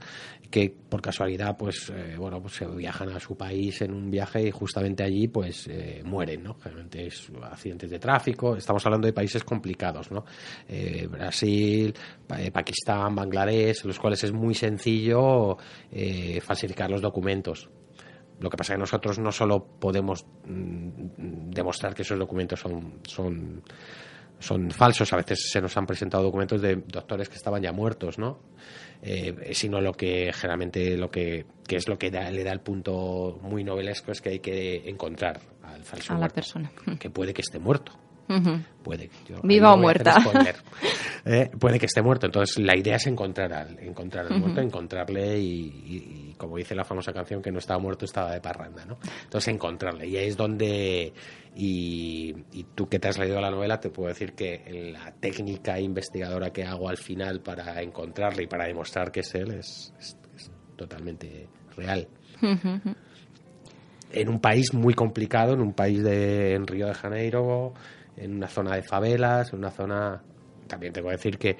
que 0.50 0.74
por 0.90 1.02
casualidad, 1.02 1.58
pues, 1.58 1.92
eh, 1.94 2.16
bueno, 2.18 2.42
pues 2.42 2.56
se 2.56 2.66
viajan 2.66 3.10
a 3.10 3.20
su 3.20 3.36
país 3.36 3.82
en 3.82 3.94
un 3.94 4.10
viaje 4.10 4.48
y 4.48 4.52
justamente 4.52 5.04
allí, 5.04 5.28
pues, 5.28 5.68
eh, 5.68 6.02
mueren, 6.06 6.44
¿no? 6.44 6.54
Generalmente 6.56 7.08
es 7.08 7.30
accidentes 7.44 7.90
de 7.90 8.00
tráfico. 8.00 8.56
Estamos 8.56 8.86
hablando 8.86 9.06
de 9.06 9.12
países 9.14 9.44
complicados, 9.44 10.12
¿no? 10.12 10.24
Brasil, 11.10 11.94
Pakistán, 12.54 13.14
Bangladesh, 13.16 13.84
los 13.84 14.00
cuales 14.00 14.24
es 14.24 14.32
muy 14.32 14.54
sencillo 14.54 15.58
falsificar 16.42 16.90
los 16.90 17.02
documentos 17.02 17.70
lo 18.42 18.50
que 18.50 18.58
pasa 18.58 18.74
es 18.74 18.78
que 18.78 18.80
nosotros 18.80 19.20
no 19.20 19.32
solo 19.32 19.64
podemos 19.64 20.26
mm, 20.46 21.52
demostrar 21.52 21.94
que 21.94 22.02
esos 22.02 22.18
documentos 22.18 22.60
son, 22.60 23.00
son, 23.04 23.64
son 24.40 24.72
falsos, 24.72 25.14
a 25.14 25.18
veces 25.18 25.50
se 25.52 25.62
nos 25.62 25.78
han 25.78 25.86
presentado 25.86 26.24
documentos 26.24 26.62
de 26.62 26.76
doctores 26.76 27.30
que 27.30 27.36
estaban 27.36 27.62
ya 27.62 27.72
muertos, 27.72 28.18
¿no? 28.18 28.40
Eh, 29.04 29.52
sino 29.54 29.80
lo 29.80 29.94
que 29.94 30.32
generalmente 30.34 30.98
lo 30.98 31.10
que, 31.10 31.46
que 31.68 31.76
es 31.76 31.88
lo 31.88 31.98
que 31.98 32.12
le 32.12 32.44
da 32.44 32.52
el 32.52 32.62
punto 32.62 33.40
muy 33.42 33.64
novelesco 33.64 34.12
es 34.12 34.22
que 34.22 34.30
hay 34.30 34.40
que 34.40 34.90
encontrar 34.90 35.40
al 35.64 35.84
falso 35.84 36.14
a 36.14 36.18
la 36.18 36.30
persona 36.30 36.72
que 37.00 37.10
puede 37.10 37.34
que 37.34 37.42
esté 37.42 37.58
muerto 37.60 37.94
Puede. 38.84 39.10
Viva 39.44 39.74
o 39.74 39.78
muerta. 39.78 40.16
Eh, 41.24 41.52
puede 41.60 41.78
que 41.78 41.86
esté 41.86 42.02
muerto. 42.02 42.26
Entonces, 42.26 42.58
la 42.58 42.76
idea 42.76 42.96
es 42.96 43.06
encontrar 43.06 43.54
al, 43.54 43.80
encontrar 43.80 44.26
al 44.26 44.40
muerto, 44.40 44.60
encontrarle 44.60 45.38
y, 45.38 46.34
como 46.38 46.58
dice 46.58 46.74
la 46.74 46.84
famosa 46.84 47.14
canción, 47.14 47.42
que 47.44 47.52
no 47.52 47.60
estaba 47.60 47.80
muerto, 47.80 48.06
estaba 48.06 48.34
de 48.34 48.42
parranda, 48.42 48.86
¿no? 48.86 48.98
Entonces, 49.24 49.54
encontrarle. 49.54 50.08
Y 50.08 50.18
ahí 50.18 50.28
es 50.28 50.38
donde. 50.38 51.14
Y, 51.56 52.34
tú 52.74 52.88
que 52.88 52.98
te 52.98 53.08
has 53.08 53.20
leído 53.20 53.40
la 53.40 53.52
novela, 53.52 53.80
te 53.80 53.90
puedo 53.90 54.10
decir 54.10 54.34
que 54.34 54.92
la 54.94 55.12
técnica 55.12 55.80
investigadora 55.80 56.52
que 56.52 56.64
hago 56.64 56.90
al 56.90 56.98
final 56.98 57.42
para 57.42 57.82
encontrarle 57.82 58.44
y 58.44 58.48
para 58.48 58.66
demostrar 58.66 59.12
que 59.12 59.20
es 59.20 59.36
él 59.36 59.52
es, 59.52 59.94
totalmente 60.76 61.48
real. 61.76 62.08
En 64.14 64.28
un 64.28 64.40
país 64.40 64.74
muy 64.74 64.94
complicado, 64.94 65.54
en 65.54 65.62
un 65.62 65.74
país 65.74 66.04
de 66.04 66.56
en 66.56 66.66
Río 66.66 66.88
de 66.88 66.94
Janeiro, 66.96 67.74
en 68.22 68.36
una 68.36 68.48
zona 68.48 68.76
de 68.76 68.84
favelas, 68.84 69.52
en 69.54 69.60
una 69.60 69.72
zona... 69.72 70.22
También 70.68 70.94
tengo 70.94 71.10
que 71.10 71.16
decir 71.16 71.38
que, 71.38 71.58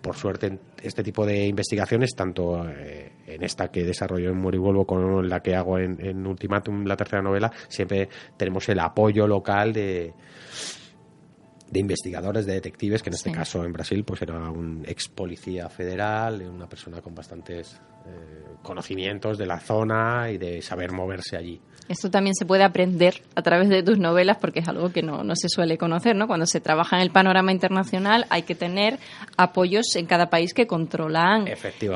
por 0.00 0.16
suerte, 0.16 0.58
este 0.82 1.02
tipo 1.02 1.26
de 1.26 1.46
investigaciones, 1.46 2.14
tanto 2.14 2.66
eh, 2.68 3.12
en 3.26 3.42
esta 3.42 3.68
que 3.68 3.84
desarrollo 3.84 4.30
en 4.30 4.36
Muero 4.36 4.56
y 4.56 4.60
Vuelvo 4.60 4.86
como 4.86 5.20
en 5.20 5.28
la 5.28 5.40
que 5.40 5.54
hago 5.54 5.78
en, 5.78 5.98
en 6.04 6.26
Ultimatum, 6.26 6.84
la 6.86 6.96
tercera 6.96 7.22
novela, 7.22 7.52
siempre 7.68 8.08
tenemos 8.36 8.68
el 8.68 8.78
apoyo 8.78 9.26
local 9.26 9.72
de 9.72 10.14
de 11.70 11.80
investigadores, 11.80 12.46
de 12.46 12.54
detectives, 12.54 13.02
que 13.02 13.10
en 13.10 13.14
este 13.14 13.32
caso 13.32 13.64
en 13.64 13.72
Brasil 13.72 14.04
pues 14.04 14.22
era 14.22 14.50
un 14.50 14.84
ex 14.86 15.08
policía 15.08 15.68
federal, 15.68 16.42
una 16.42 16.68
persona 16.68 17.00
con 17.00 17.14
bastantes 17.14 17.80
eh, 18.06 18.44
conocimientos 18.62 19.38
de 19.38 19.46
la 19.46 19.60
zona 19.60 20.30
y 20.30 20.38
de 20.38 20.62
saber 20.62 20.92
moverse 20.92 21.36
allí. 21.36 21.60
Esto 21.88 22.10
también 22.10 22.34
se 22.34 22.46
puede 22.46 22.62
aprender 22.62 23.22
a 23.34 23.42
través 23.42 23.68
de 23.68 23.82
tus 23.82 23.98
novelas 23.98 24.38
porque 24.40 24.60
es 24.60 24.68
algo 24.68 24.90
que 24.90 25.02
no, 25.02 25.22
no 25.22 25.34
se 25.36 25.48
suele 25.48 25.76
conocer, 25.76 26.16
¿no? 26.16 26.26
Cuando 26.26 26.46
se 26.46 26.60
trabaja 26.60 26.96
en 26.96 27.02
el 27.02 27.10
panorama 27.10 27.52
internacional 27.52 28.26
hay 28.30 28.42
que 28.42 28.54
tener 28.54 28.98
apoyos 29.36 29.94
en 29.96 30.06
cada 30.06 30.30
país 30.30 30.54
que 30.54 30.66
controlan 30.66 31.46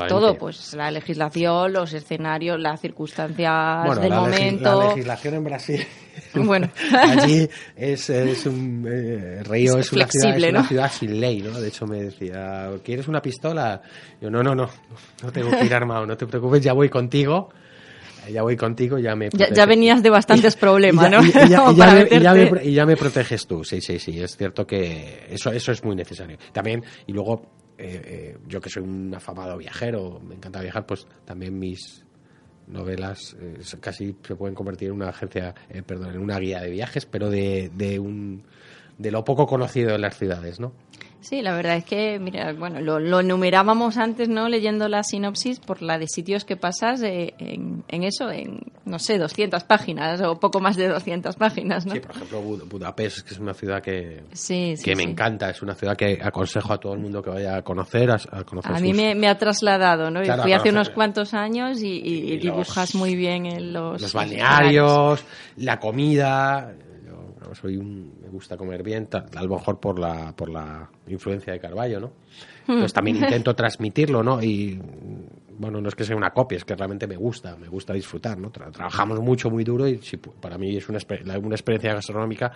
todo, 0.07 0.37
pues 0.37 0.73
la 0.73 0.91
legislación, 0.91 1.73
los 1.73 1.93
escenarios, 1.93 2.59
las 2.59 2.81
circunstancias 2.81 3.99
del 3.99 4.13
momento. 4.13 4.79
la 4.79 4.89
legislación 4.89 5.33
en 5.35 5.43
Brasil 5.43 5.87
bueno. 6.33 6.69
allí 6.93 7.49
es, 7.75 8.09
es 8.09 8.45
un 8.45 8.85
eh, 8.87 9.43
Río 9.59 9.77
es, 9.77 9.91
una, 9.91 10.07
ciudad, 10.07 10.37
es 10.37 10.49
una 10.49 10.67
ciudad 10.67 10.91
sin 10.91 11.19
ley, 11.19 11.41
¿no? 11.41 11.59
De 11.59 11.67
hecho 11.67 11.85
me 11.85 12.03
decía, 12.03 12.69
¿quieres 12.83 13.07
una 13.07 13.21
pistola? 13.21 13.81
Yo, 14.21 14.29
no, 14.29 14.41
no, 14.43 14.55
no, 14.55 14.69
no 15.23 15.31
tengo 15.31 15.51
que 15.51 15.65
ir 15.65 15.73
armado, 15.73 16.05
no 16.05 16.17
te 16.17 16.25
preocupes, 16.25 16.61
ya 16.61 16.73
voy 16.73 16.89
contigo 16.89 17.49
ya 18.31 18.41
voy 18.41 18.55
contigo, 18.55 18.97
ya 18.97 19.15
me... 19.15 19.29
Ya, 19.29 19.65
venías 19.65 20.03
de 20.03 20.09
bastantes 20.09 20.55
problemas, 20.55 21.09
¿no? 21.09 21.19
Y, 21.23 22.73
ya, 22.73 22.85
me, 22.85 22.97
proteges 22.97 23.47
tú, 23.47 23.63
sí, 23.63 23.81
sí, 23.81 23.99
sí, 23.99 24.21
es 24.21 24.35
cierto 24.35 24.65
que 24.65 25.27
eso, 25.29 25.51
eso 25.51 25.71
es 25.71 25.83
muy 25.83 25.95
necesario. 25.95 26.37
También, 26.51 26.83
y 27.07 27.13
luego, 27.13 27.51
eh, 27.77 28.01
eh, 28.03 28.37
yo 28.47 28.59
que 28.59 28.69
soy 28.69 28.83
un 28.83 29.13
afamado 29.13 29.57
viajero, 29.57 30.19
me 30.19 30.35
encanta 30.35 30.61
viajar, 30.61 30.85
pues 30.85 31.07
también 31.25 31.57
mis 31.57 32.05
novelas 32.67 33.35
eh, 33.39 33.59
casi 33.79 34.15
se 34.25 34.35
pueden 34.35 34.55
convertir 34.55 34.89
en 34.89 34.95
una 34.95 35.09
agencia, 35.09 35.55
perdón, 35.85 36.15
en 36.15 36.19
una 36.19 36.37
guía 36.39 36.61
de 36.61 36.71
viajes, 36.71 37.05
pero 37.05 37.29
de, 37.29 37.71
de, 37.73 37.99
un, 37.99 38.43
de 38.99 39.11
lo 39.11 39.23
poco 39.23 39.47
conocido 39.47 39.95
en 39.95 40.01
las 40.01 40.17
ciudades, 40.17 40.59
¿no? 40.59 40.73
Sí, 41.21 41.41
la 41.41 41.53
verdad 41.53 41.75
es 41.75 41.83
que, 41.83 42.17
mira, 42.17 42.53
bueno, 42.53 42.79
lo, 42.79 43.19
enumerábamos 43.19 43.97
antes, 43.97 44.29
¿no? 44.29 44.47
Leyendo 44.47 44.87
la 44.87 45.03
sinopsis 45.03 45.59
por 45.59 45.81
la 45.81 45.97
de 45.97 46.07
sitios 46.07 46.45
que 46.45 46.55
pasas 46.55 47.01
en, 47.03 47.83
eso, 47.89 48.31
en, 48.31 48.61
no 48.85 48.99
sé, 48.99 49.17
200 49.17 49.65
páginas 49.65 50.21
o 50.21 50.39
poco 50.39 50.61
más 50.61 50.77
de 50.77 50.87
200 50.87 51.35
páginas, 51.35 51.85
¿no? 51.85 51.93
Sí, 51.93 51.99
por 51.99 52.15
ejemplo, 52.15 52.41
Budapest, 52.41 53.27
que 53.27 53.33
es 53.33 53.39
una 53.39 53.53
ciudad 53.53 53.81
que, 53.81 54.23
que 54.81 54.95
me 54.95 55.03
encanta, 55.03 55.49
es 55.49 55.61
una 55.61 55.75
ciudad 55.75 55.97
que 55.97 56.19
aconsejo 56.23 56.71
a 56.71 56.77
todo 56.79 56.93
el 56.93 56.99
mundo 56.99 57.21
que 57.21 57.31
vaya 57.31 57.57
a 57.57 57.61
conocer. 57.63 58.09
A, 58.11 58.43
conocer 58.45 58.73
a 58.73 58.79
mí 58.79 58.93
me, 58.93 59.27
ha 59.27 59.37
trasladado, 59.37 60.09
¿no? 60.09 60.21
Fui 60.41 60.53
hace 60.53 60.69
unos 60.69 60.89
cuantos 60.89 61.33
años 61.33 61.81
y, 61.81 62.37
dibujas 62.37 62.95
muy 62.95 63.15
bien 63.15 63.45
en 63.45 63.73
los... 63.73 64.01
Los 64.01 64.13
balnearios, 64.13 65.25
la 65.57 65.79
comida 65.79 66.73
soy 67.53 67.77
un, 67.77 68.19
me 68.21 68.29
gusta 68.29 68.57
comer 68.57 68.83
bien, 68.83 69.07
a 69.13 69.43
lo 69.43 69.49
mejor 69.49 69.79
por 69.79 69.99
la, 69.99 70.33
por 70.35 70.49
la 70.49 70.89
influencia 71.07 71.53
de 71.53 71.59
Carballo, 71.59 71.99
¿no? 71.99 72.11
Pues 72.65 72.93
también 72.93 73.17
intento 73.23 73.55
transmitirlo, 73.55 74.23
¿no? 74.23 74.41
Y 74.41 74.79
bueno, 75.57 75.81
no 75.81 75.89
es 75.89 75.95
que 75.95 76.03
sea 76.05 76.15
una 76.15 76.31
copia, 76.31 76.57
es 76.57 76.65
que 76.65 76.75
realmente 76.75 77.05
me 77.05 77.17
gusta, 77.17 77.55
me 77.57 77.67
gusta 77.67 77.93
disfrutar, 77.93 78.37
¿no? 78.37 78.49
trabajamos 78.49 79.19
mucho, 79.19 79.49
muy 79.49 79.63
duro 79.63 79.87
y 79.87 79.97
si, 79.97 80.17
para 80.17 80.57
mí 80.57 80.77
es 80.77 80.87
una, 80.87 80.99
una 81.37 81.55
experiencia 81.55 81.93
gastronómica 81.93 82.53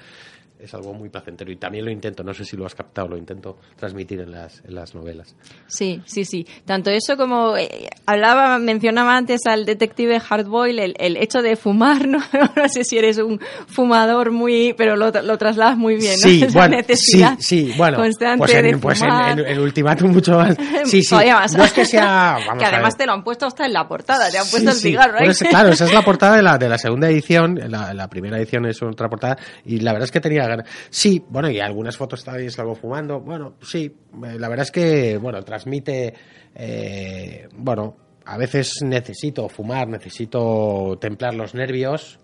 es 0.63 0.73
algo 0.73 0.93
muy 0.93 1.09
placentero 1.09 1.51
y 1.51 1.57
también 1.57 1.85
lo 1.85 1.91
intento, 1.91 2.23
no 2.23 2.33
sé 2.33 2.45
si 2.45 2.55
lo 2.57 2.65
has 2.65 2.73
captado, 2.75 3.07
lo 3.09 3.17
intento 3.17 3.57
transmitir 3.75 4.19
en 4.21 4.31
las, 4.31 4.61
en 4.65 4.75
las 4.75 4.95
novelas. 4.95 5.35
Sí, 5.67 6.01
sí, 6.05 6.25
sí. 6.25 6.45
Tanto 6.65 6.89
eso 6.89 7.17
como 7.17 7.57
eh, 7.57 7.89
hablaba, 8.05 8.57
mencionaba 8.59 9.17
antes 9.17 9.41
al 9.45 9.65
detective 9.65 10.19
Hardboil 10.19 10.79
el, 10.79 10.93
el 10.99 11.17
hecho 11.17 11.41
de 11.41 11.55
fumar, 11.55 12.07
¿no? 12.07 12.19
no 12.55 12.69
sé 12.69 12.83
si 12.83 12.97
eres 12.97 13.17
un 13.17 13.39
fumador 13.67 14.31
muy, 14.31 14.73
pero 14.77 14.95
lo, 14.95 15.11
lo 15.11 15.37
trasladas 15.37 15.77
muy 15.77 15.95
bien, 15.97 16.15
¿no? 16.21 16.29
Sí, 16.29 16.43
Esa 16.47 16.59
bueno, 16.59 16.77
necesidad 16.77 17.35
sí, 17.39 17.67
sí, 17.67 17.73
bueno, 17.77 17.97
constante 17.97 18.37
pues 18.39 18.53
en, 18.53 18.65
de 18.65 18.77
pues 18.77 19.01
en, 19.01 19.07
fumar. 19.09 19.39
en- 19.39 19.45
en 19.47 19.59
Ultimátum 19.59 20.11
mucho 20.11 20.37
más. 20.37 20.55
Sí, 20.85 21.01
sí, 21.01 21.15
más. 21.15 21.55
no 21.57 21.63
es 21.63 21.71
que 21.73 21.85
sea, 21.85 22.37
vamos 22.45 22.59
que 22.59 22.65
además 22.65 22.95
te 22.97 23.05
lo 23.05 23.13
han 23.13 23.23
puesto 23.23 23.45
hasta 23.45 23.65
en 23.65 23.73
la 23.73 23.87
portada, 23.87 24.29
te 24.29 24.37
han 24.37 24.45
puesto 24.49 24.71
Sí, 24.71 24.87
el 24.89 24.93
cigarro 24.93 25.17
claro, 25.49 25.69
esa 25.69 25.85
es 25.85 25.93
la 25.93 26.01
portada 26.03 26.35
de 26.35 26.41
la, 26.43 26.57
de 26.57 26.69
la 26.69 26.77
segunda 26.77 27.09
edición. 27.09 27.59
La, 27.67 27.93
la 27.93 28.07
primera 28.07 28.37
edición 28.37 28.65
es 28.65 28.81
otra 28.81 29.09
portada. 29.09 29.37
Y 29.65 29.79
la 29.79 29.91
verdad 29.93 30.05
es 30.05 30.11
que 30.11 30.19
tenía 30.19 30.45
Sí, 30.89 31.23
bueno, 31.29 31.49
y 31.49 31.59
algunas 31.59 31.97
fotos 31.97 32.23
también 32.23 32.51
salgo 32.51 32.75
fumando. 32.75 33.19
Bueno, 33.19 33.55
sí, 33.61 33.85
eh, 34.25 34.37
la 34.39 34.49
verdad 34.49 34.63
es 34.65 34.71
que, 34.71 35.17
bueno, 35.17 35.41
transmite. 35.43 36.13
eh, 36.55 37.47
bueno, 37.55 37.95
a 38.25 38.37
veces 38.37 38.73
necesito 38.83 39.49
fumar, 39.49 39.87
necesito 39.87 40.97
templar 40.99 41.33
los 41.33 41.53
nervios. 41.55 42.19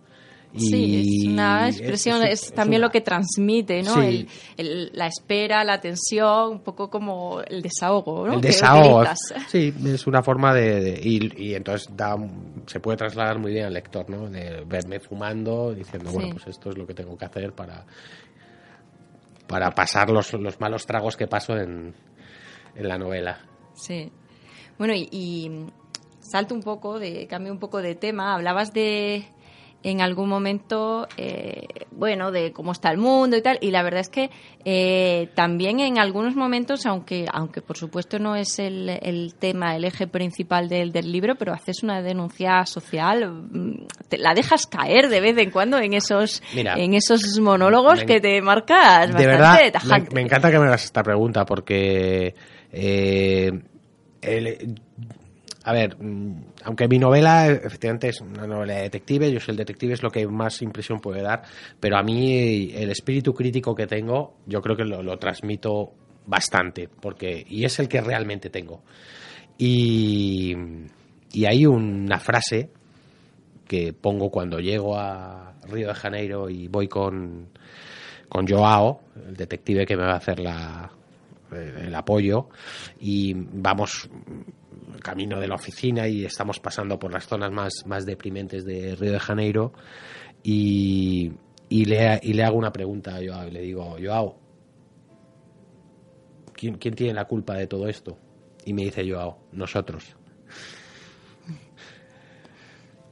Y 0.52 0.60
Sí, 0.62 1.22
es 1.26 1.28
una 1.32 1.68
expresión, 1.70 2.24
es, 2.24 2.44
es 2.44 2.54
también 2.54 2.80
una- 2.82 2.88
lo 2.88 2.92
que 2.92 3.02
transmite, 3.02 3.84
¿no? 3.84 3.94
Sí. 3.96 4.28
El- 4.58 4.68
el- 4.68 4.92
la 4.94 5.06
espera, 5.06 5.64
la 5.64 5.80
tensión, 5.80 6.54
un 6.54 6.60
poco 6.64 6.90
como 6.90 7.42
el 7.42 7.62
desahogo, 7.62 8.26
¿no? 8.26 8.34
El 8.34 8.42
desahogo. 8.42 9.04
Sí, 9.48 9.72
es 9.86 10.08
una 10.08 10.24
forma 10.24 10.52
de. 10.56 10.80
de- 10.82 11.02
y, 11.04 11.50
y 11.50 11.54
entonces 11.54 11.90
da, 11.96 12.16
se 12.66 12.80
puede 12.80 12.98
trasladar 12.98 13.38
muy 13.38 13.52
bien 13.52 13.66
al 13.66 13.74
lector, 13.74 14.10
¿no? 14.10 14.28
De 14.28 14.64
verme 14.66 15.00
fumando, 15.00 15.72
diciendo, 15.74 16.12
bueno, 16.12 16.30
pues 16.34 16.48
esto 16.48 16.72
es 16.72 16.78
lo 16.80 16.88
que 16.88 16.96
tengo 16.96 17.16
que 17.16 17.26
hacer 17.26 17.54
para. 17.54 17.86
para 19.48 19.72
pasar 19.72 20.10
los, 20.10 20.34
los 20.34 20.60
malos 20.60 20.86
tragos 20.86 21.16
que 21.18 21.28
paso 21.28 21.56
en, 21.58 21.94
en 22.76 22.88
la 22.88 22.98
novela. 22.98 23.40
Sí. 23.76 24.12
Bueno, 24.78 24.94
y, 24.94 25.08
y 25.12 25.66
salto 26.22 26.54
un 26.54 26.62
poco, 26.62 27.00
de 27.00 27.28
cambio 27.28 27.52
un 27.52 27.60
poco 27.60 27.82
de 27.82 27.96
tema. 27.96 28.34
Hablabas 28.36 28.74
de 28.74 29.26
en 29.82 30.02
algún 30.02 30.28
momento, 30.28 31.08
eh, 31.16 31.66
bueno, 31.92 32.32
de 32.32 32.52
cómo 32.52 32.74
está 32.74 32.92
el 32.92 32.98
mundo 32.98 33.38
y 33.38 33.42
tal. 33.42 33.58
Y 33.62 33.72
la 33.72 33.82
verdad 33.82 34.02
es 34.02 34.10
que 34.10 34.30
eh, 34.66 35.30
también 35.36 35.80
en 35.80 35.98
algunos 35.98 36.36
momentos, 36.36 36.86
aunque, 36.86 37.26
aunque 37.32 37.62
por 37.62 37.78
supuesto 37.78 38.20
no 38.20 38.36
es 38.36 38.60
el, 38.60 38.90
el 38.90 39.36
tema, 39.40 39.76
el 39.78 39.86
eje 39.86 40.06
principal 40.08 40.68
del, 40.68 40.92
del 40.92 41.12
libro, 41.12 41.36
pero 41.36 41.54
haces 41.54 41.82
una 41.82 42.02
denuncia 42.02 42.66
social, 42.66 43.32
mm, 43.32 43.86
te- 44.10 44.18
la 44.18 44.34
dejas 44.34 44.66
caer 44.68 45.08
de 45.08 45.22
vez 45.22 45.38
en 45.38 45.50
cuando 45.52 45.78
en 45.80 45.94
esos, 45.94 46.44
Mira, 46.54 46.74
en 46.78 46.94
esos 46.94 47.40
monólogos 47.40 48.00
me- 48.00 48.06
que 48.06 48.20
te 48.20 48.42
marcas 48.42 49.08
de 49.08 49.14
bastante 49.14 49.26
verdad, 49.28 49.60
me, 49.64 49.72
tajante. 49.72 50.16
me 50.16 50.22
encanta 50.22 50.52
que 50.52 50.60
me 50.60 50.66
hagas 50.66 50.84
esta 50.86 51.04
pregunta 51.04 51.46
porque. 51.46 52.36
eh, 52.72 53.52
el- 54.22 54.82
a 55.64 55.74
ver, 55.74 56.02
mm, 56.02 56.44
aunque 56.64 56.88
mi 56.88 57.00
novela 57.00 57.48
efectivamente 57.48 58.10
es 58.10 58.22
una 58.22 58.48
novela 58.48 58.76
de 58.76 58.84
detective, 58.84 59.32
yo 59.32 59.40
soy 59.40 59.54
el 59.54 59.58
detective, 59.58 59.94
es 59.94 60.04
lo 60.04 60.10
que 60.10 60.26
más 60.28 60.62
impresión 60.62 61.00
puede 61.00 61.22
dar, 61.22 61.44
pero 61.80 61.98
a 61.98 62.04
mí 62.04 62.72
el 62.74 62.90
espíritu 62.90 63.34
crítico 63.34 63.76
que 63.76 63.88
tengo, 63.88 64.36
yo 64.46 64.62
creo 64.62 64.76
que 64.76 64.86
lo, 64.86 65.04
lo 65.04 65.18
transmito 65.18 65.94
bastante, 66.26 66.88
porque 66.88 67.46
y 67.48 67.66
es 67.66 67.80
el 67.80 67.88
que 67.88 68.02
realmente 68.02 68.50
tengo. 68.50 68.84
Y, 69.58 70.56
y 71.34 71.46
hay 71.46 71.66
una 71.66 72.20
frase 72.20 72.70
que 73.68 73.94
pongo 73.94 74.30
cuando 74.30 74.60
llego 74.60 74.98
a 74.98 75.54
Río 75.70 75.90
de 75.90 75.94
Janeiro 75.94 76.50
y 76.50 76.68
voy 76.68 76.88
con, 76.88 77.50
con 78.30 78.48
Joao, 78.48 79.02
el 79.28 79.36
detective 79.36 79.86
que 79.86 79.98
me 79.98 80.04
va 80.04 80.14
a 80.14 80.18
hacer 80.18 80.40
la, 80.40 80.90
el 81.52 81.94
apoyo, 81.94 82.50
y 83.00 83.34
vamos 83.36 84.10
camino 85.00 85.40
de 85.40 85.48
la 85.48 85.56
oficina 85.56 86.08
y 86.08 86.26
estamos 86.26 86.60
pasando 86.60 87.00
por 87.00 87.12
las 87.12 87.28
zonas 87.28 87.52
más, 87.52 87.86
más 87.86 88.06
deprimentes 88.06 88.66
de 88.66 88.96
Río 88.96 89.14
de 89.14 89.20
Janeiro 89.20 89.74
y, 90.44 91.32
y, 91.70 91.86
le, 91.86 92.20
y 92.24 92.34
le 92.34 92.44
hago 92.44 92.58
una 92.58 92.72
pregunta 92.72 93.16
a 93.16 93.20
Joao 93.24 93.48
y 93.48 93.52
le 93.52 93.62
digo, 93.62 93.98
Joao, 94.02 94.40
¿quién, 96.54 96.78
¿quién 96.78 96.96
tiene 96.96 97.14
la 97.14 97.26
culpa 97.26 97.56
de 97.56 97.68
todo 97.68 97.88
esto? 97.88 98.18
Y 98.66 98.74
me 98.74 98.84
dice 98.84 99.10
Joao, 99.10 99.40
nosotros. 99.52 100.16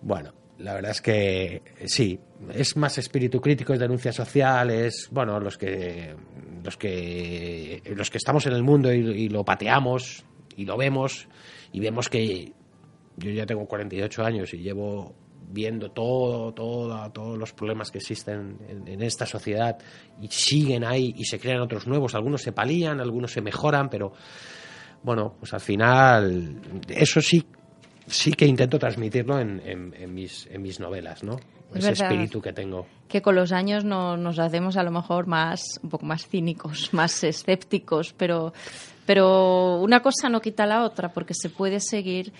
Bueno, 0.01 0.33
la 0.59 0.73
verdad 0.73 0.91
es 0.91 1.01
que 1.01 1.61
sí, 1.85 2.19
es 2.53 2.77
más 2.77 2.97
espíritu 2.97 3.41
crítico, 3.41 3.73
es 3.73 3.79
denuncia 3.79 4.11
social, 4.11 4.69
es 4.71 5.09
bueno, 5.11 5.39
los 5.39 5.57
que 5.57 6.15
los 6.63 6.77
que 6.77 7.81
los 7.95 8.09
que 8.09 8.17
estamos 8.17 8.45
en 8.45 8.53
el 8.53 8.63
mundo 8.63 8.93
y, 8.93 8.99
y 8.99 9.29
lo 9.29 9.43
pateamos 9.43 10.25
y 10.55 10.65
lo 10.65 10.77
vemos 10.77 11.27
y 11.71 11.79
vemos 11.79 12.09
que 12.09 12.51
yo 13.17 13.31
ya 13.31 13.45
tengo 13.45 13.65
48 13.65 14.23
años 14.23 14.53
y 14.53 14.57
llevo 14.57 15.13
viendo 15.49 15.89
todo, 15.91 16.53
todo, 16.53 17.09
todos 17.11 17.37
los 17.37 17.53
problemas 17.53 17.89
que 17.89 17.99
existen 17.99 18.57
en, 18.67 18.87
en 18.87 19.01
esta 19.01 19.25
sociedad 19.25 19.77
y 20.21 20.27
siguen 20.27 20.83
ahí 20.83 21.13
y 21.17 21.23
se 21.25 21.39
crean 21.39 21.61
otros 21.61 21.87
nuevos, 21.87 22.15
algunos 22.15 22.41
se 22.41 22.51
palían, 22.51 22.99
algunos 22.99 23.31
se 23.31 23.41
mejoran, 23.41 23.89
pero 23.89 24.11
bueno, 25.03 25.35
pues 25.39 25.53
al 25.53 25.61
final 25.61 26.61
eso 26.89 27.21
sí 27.21 27.45
sí 28.07 28.31
que 28.31 28.45
intento 28.45 28.79
transmitirlo 28.79 29.37
en, 29.39 29.61
en- 29.65 29.93
en 29.97 30.13
mis, 30.13 30.47
en 30.47 30.61
mis 30.61 30.79
novelas, 30.79 31.23
¿no? 31.23 31.37
Es 31.75 31.83
Ese 31.83 31.91
espíritu 32.05 32.41
que 32.41 32.53
tengo. 32.53 32.87
que 33.09 33.21
con 33.21 33.35
los 33.35 33.51
años 33.51 33.83
no, 33.83 34.15
nos 34.15 34.39
hacemos 34.39 34.77
a 34.77 34.83
lo 34.83 34.91
mejor 34.91 35.27
más 35.27 35.61
un 35.83 35.89
poco 35.89 36.05
más 36.05 36.25
cínicos, 36.27 36.93
más 36.93 37.21
escépticos, 37.25 38.13
pero 38.13 38.53
pero 39.07 39.79
una 39.81 40.01
cosa 40.01 40.29
no 40.29 40.39
quita 40.39 40.67
la 40.67 40.83
otra 40.83 41.11
porque 41.11 41.33
se 41.33 41.49
puede 41.49 41.79
seguir 41.79 42.31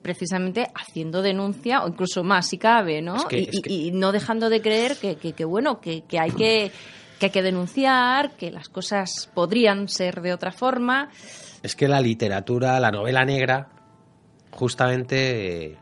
precisamente 0.00 0.66
haciendo 0.74 1.20
denuncia 1.20 1.84
o 1.84 1.88
incluso 1.88 2.24
más 2.24 2.48
si 2.48 2.56
cabe, 2.56 3.02
¿no? 3.02 3.16
Es 3.16 3.24
que- 3.26 3.38
y, 3.40 3.42
es 3.44 3.54
y- 3.58 3.62
que- 3.62 3.72
y 3.72 3.90
no 3.92 4.10
dejando 4.12 4.48
de 4.48 4.62
creer 4.62 4.96
que, 4.96 5.16
que- 5.16 5.34
que, 5.34 5.44
bueno 5.44 5.80
que, 5.80 6.02
que 6.02 6.18
hay 6.18 6.30
que 6.30 6.72
que 7.20 7.26
hay 7.26 7.30
que 7.30 7.42
denunciar, 7.42 8.32
que 8.36 8.50
las 8.50 8.68
cosas 8.68 9.30
podrían 9.32 9.86
ser 9.88 10.22
de 10.22 10.32
otra 10.32 10.50
forma. 10.50 11.08
Es 11.62 11.76
que 11.76 11.86
la 11.86 12.00
literatura, 12.00 12.80
la 12.80 12.90
novela 12.90 13.24
negra, 13.24 13.68
justamente 14.50 15.66
eh, 15.72 15.76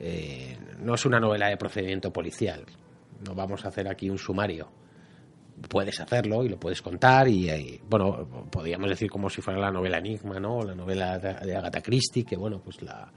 eh, 0.00 0.58
no 0.80 0.94
es 0.94 1.06
una 1.06 1.18
novela 1.20 1.48
de 1.48 1.56
procedimiento 1.56 2.12
policial. 2.12 2.64
No 3.26 3.34
vamos 3.34 3.64
a 3.64 3.68
hacer 3.68 3.88
aquí 3.88 4.10
un 4.10 4.18
sumario. 4.18 4.68
Puedes 5.70 5.98
hacerlo 6.00 6.44
y 6.44 6.48
lo 6.48 6.58
puedes 6.60 6.82
contar 6.82 7.28
y, 7.28 7.48
eh, 7.48 7.80
bueno, 7.88 8.46
podríamos 8.50 8.90
decir 8.90 9.10
como 9.10 9.30
si 9.30 9.40
fuera 9.40 9.58
la 9.58 9.70
novela 9.70 9.98
Enigma, 9.98 10.38
¿no? 10.38 10.62
La 10.62 10.74
novela 10.74 11.18
de, 11.18 11.56
Agatha 11.56 11.80
Christie, 11.82 12.24
que 12.24 12.36
bueno, 12.36 12.60
pues 12.62 12.82
la, 12.82 13.10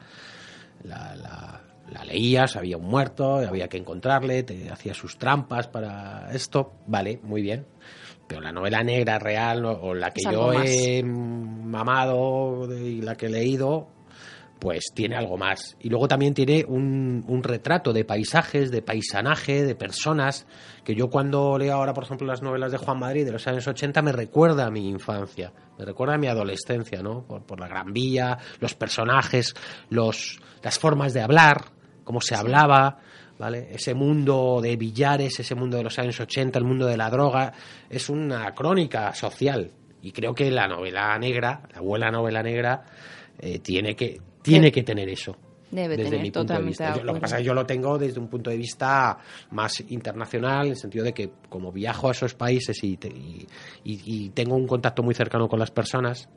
la, 0.84 1.16
la- 1.16 1.62
la 1.92 2.06
leías, 2.06 2.56
había 2.56 2.78
un 2.78 2.86
muerto, 2.86 3.38
había 3.38 3.68
que 3.68 3.78
encontrarle, 3.78 4.44
te 4.44 4.70
hacía 4.70 4.94
sus 4.94 5.18
trampas 5.18 5.68
para 5.68 6.32
esto, 6.32 6.72
vale, 6.86 7.20
muy 7.24 7.42
bien. 7.42 7.66
Pero 8.28 8.42
la 8.42 8.52
novela 8.52 8.84
negra 8.84 9.18
real 9.18 9.66
o- 9.66 9.82
o 9.82 9.94
la 9.96 10.12
que 10.12 10.22
yo 10.32 10.50
más. 10.54 10.66
he 10.70 11.02
mamado 11.04 12.68
y 12.78 13.02
la 13.02 13.16
que 13.16 13.26
he 13.26 13.30
leído, 13.30 13.88
pues 14.60 14.92
tiene 14.94 15.16
algo 15.16 15.38
más. 15.38 15.78
Y 15.80 15.90
luego 15.90 16.08
también 16.08 16.34
tiene 16.34 16.66
un, 16.68 17.24
un 17.28 17.44
retrato 17.44 17.94
de 17.94 18.04
paisajes, 18.04 18.72
de 18.72 18.82
paisanaje, 18.82 19.64
de 19.64 19.76
personas, 19.76 20.46
que 20.84 20.96
yo 20.96 21.10
cuando 21.10 21.58
leo 21.58 21.74
ahora, 21.74 21.94
por 21.94 22.04
ejemplo, 22.04 22.28
las 22.28 22.42
novelas 22.42 22.72
de 22.72 22.78
Juan 22.78 23.00
Madrid 23.00 23.26
de 23.26 23.32
los 23.32 23.48
años 23.48 23.68
80, 23.68 24.02
me 24.02 24.12
recuerda 24.12 24.66
a 24.66 24.72
mi 24.72 24.90
infancia, 24.90 25.54
me 25.78 25.86
recuerda 25.86 26.16
a 26.16 26.18
mi 26.18 26.28
adolescencia, 26.28 27.02
¿no? 27.02 27.24
Por, 27.24 27.44
por 27.44 27.60
la 27.60 27.68
Gran 27.68 27.94
Vía, 27.94 28.38
los 28.60 28.76
personajes, 28.76 29.56
los, 29.90 30.40
las 30.62 30.78
formas 30.78 31.14
de 31.14 31.22
hablar, 31.22 31.72
cómo 32.04 32.20
se 32.22 32.36
hablaba, 32.36 33.00
¿vale? 33.38 33.70
Ese 33.72 33.94
mundo 33.94 34.60
de 34.62 34.76
billares, 34.76 35.40
ese 35.40 35.56
mundo 35.56 35.78
de 35.78 35.84
los 35.84 35.98
años 35.98 36.20
80, 36.20 36.60
el 36.60 36.66
mundo 36.66 36.86
de 36.86 36.98
la 36.98 37.10
droga, 37.10 37.54
es 37.90 38.10
una 38.10 38.54
crónica 38.54 39.14
social. 39.14 39.72
Y 40.02 40.12
creo 40.12 40.34
que 40.34 40.50
la 40.52 40.68
novela 40.68 41.18
negra, 41.18 41.62
la 41.72 41.80
abuela 41.80 42.12
novela 42.12 42.44
negra, 42.44 42.84
eh, 43.40 43.60
tiene 43.60 43.96
que 43.96 44.20
tiene 44.42 44.72
que 44.72 44.84
tener 44.84 45.10
eso. 45.10 45.36
Debe 45.72 45.98
desde 45.98 46.10
tener 46.10 46.22
mi 46.26 46.32
punto 46.32 46.40
de 46.40 46.48
totalmente 46.48 46.70
vista. 46.84 46.98
Yo- 46.98 47.04
lo 47.04 47.14
que 47.14 47.20
pasa 47.20 47.36
es 47.36 47.42
que 47.42 47.46
yo 47.46 47.54
lo 47.54 47.66
tengo 47.66 47.98
desde 48.00 48.20
un 48.20 48.28
punto 48.28 48.50
de 48.50 48.58
vista 48.58 49.18
más 49.52 49.80
internacional, 49.92 50.66
en 50.66 50.72
el 50.72 50.78
sentido 50.78 51.06
de 51.06 51.14
que 51.14 51.30
como 51.48 51.72
viajo 51.72 52.08
a 52.08 52.12
esos 52.12 52.34
países 52.34 52.84
y, 52.84 52.98
te- 52.98 53.10
y- 53.10 53.46
y- 53.84 54.02
y 54.06 54.30
tengo 54.30 54.56
un 54.56 54.66
contacto 54.66 55.04
muy 55.04 55.14
cercano 55.14 55.48
con 55.48 55.60
las 55.60 55.70
personas, 55.70 56.28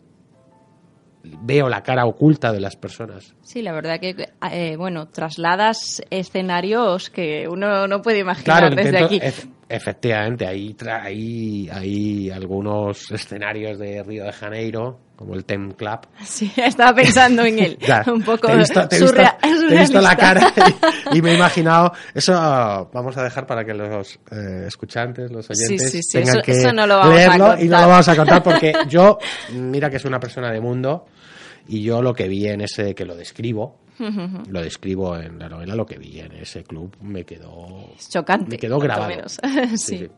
veo 1.24 1.68
la 1.68 1.82
cara 1.82 2.04
oculta 2.04 2.52
de 2.52 2.60
las 2.60 2.76
personas. 2.76 3.34
Sí, 3.42 3.62
la 3.62 3.72
verdad 3.72 4.00
que 4.00 4.28
eh, 4.50 4.76
bueno 4.76 5.06
trasladas 5.08 6.02
escenarios 6.10 7.10
que 7.10 7.46
uno 7.48 7.86
no 7.86 8.02
puede 8.02 8.18
imaginar 8.18 8.74
desde 8.74 8.90
intento- 8.90 9.06
aquí. 9.06 9.18
ef- 9.20 9.48
efectivamente, 9.68 10.46
hay, 10.46 10.76
hay, 10.90 11.68
hay 11.70 12.30
algunos 12.30 13.10
escenarios 13.12 13.78
de 13.78 14.02
Río 14.02 14.24
de 14.24 14.32
Janeiro, 14.32 14.98
como 15.22 15.36
el 15.36 15.44
Ten 15.44 15.70
Club. 15.72 16.00
Sí, 16.24 16.52
estaba 16.56 16.92
pensando 16.94 17.44
en 17.44 17.58
él. 17.60 17.78
un 18.12 18.22
poco 18.22 18.48
te 18.48 18.54
he 18.54 18.56
visto, 18.56 18.88
te 18.88 18.96
he 18.96 19.00
visto, 19.00 19.16
te 19.16 19.74
he 19.74 19.78
visto 19.78 20.00
la 20.00 20.16
cara 20.16 20.52
y, 21.12 21.18
y, 21.18 21.22
me 21.22 21.30
he 21.30 21.34
imaginado. 21.36 21.92
Eso 22.12 22.32
vamos 22.92 23.16
a 23.16 23.22
dejar 23.22 23.46
para 23.46 23.64
que 23.64 23.72
los 23.72 24.18
eh, 24.32 24.64
escuchantes, 24.66 25.30
los 25.30 25.48
oyentes, 25.48 25.92
sí, 25.92 25.98
sí, 25.98 26.02
sí. 26.02 26.18
tengan 26.18 26.38
eso, 26.38 26.42
que 26.44 26.52
eso 26.52 26.72
no 26.72 26.88
lo 26.88 26.96
vamos 26.98 27.14
leerlo 27.14 27.56
y 27.60 27.68
no 27.68 27.80
lo 27.80 27.88
vamos 27.88 28.08
a 28.08 28.16
contar 28.16 28.42
porque 28.42 28.72
yo, 28.88 29.18
mira 29.52 29.88
que 29.88 30.00
soy 30.00 30.08
una 30.08 30.18
persona 30.18 30.50
de 30.50 30.60
mundo 30.60 31.06
y 31.68 31.82
yo 31.82 32.02
lo 32.02 32.12
que 32.12 32.26
vi 32.26 32.48
en 32.48 32.62
ese, 32.62 32.92
que 32.92 33.04
lo 33.04 33.14
describo, 33.14 33.78
lo 34.48 34.60
describo 34.60 35.16
en 35.16 35.38
la 35.38 35.48
novela, 35.48 35.76
lo 35.76 35.86
que 35.86 35.98
vi 35.98 36.18
en 36.18 36.32
ese 36.32 36.64
club 36.64 36.96
me 37.00 37.24
quedó... 37.24 37.92
Es 37.96 38.08
chocante. 38.08 38.50
Me 38.50 38.58
quedó 38.58 38.80
grabado. 38.80 39.08
menos. 39.08 39.38
Sí. 39.76 40.08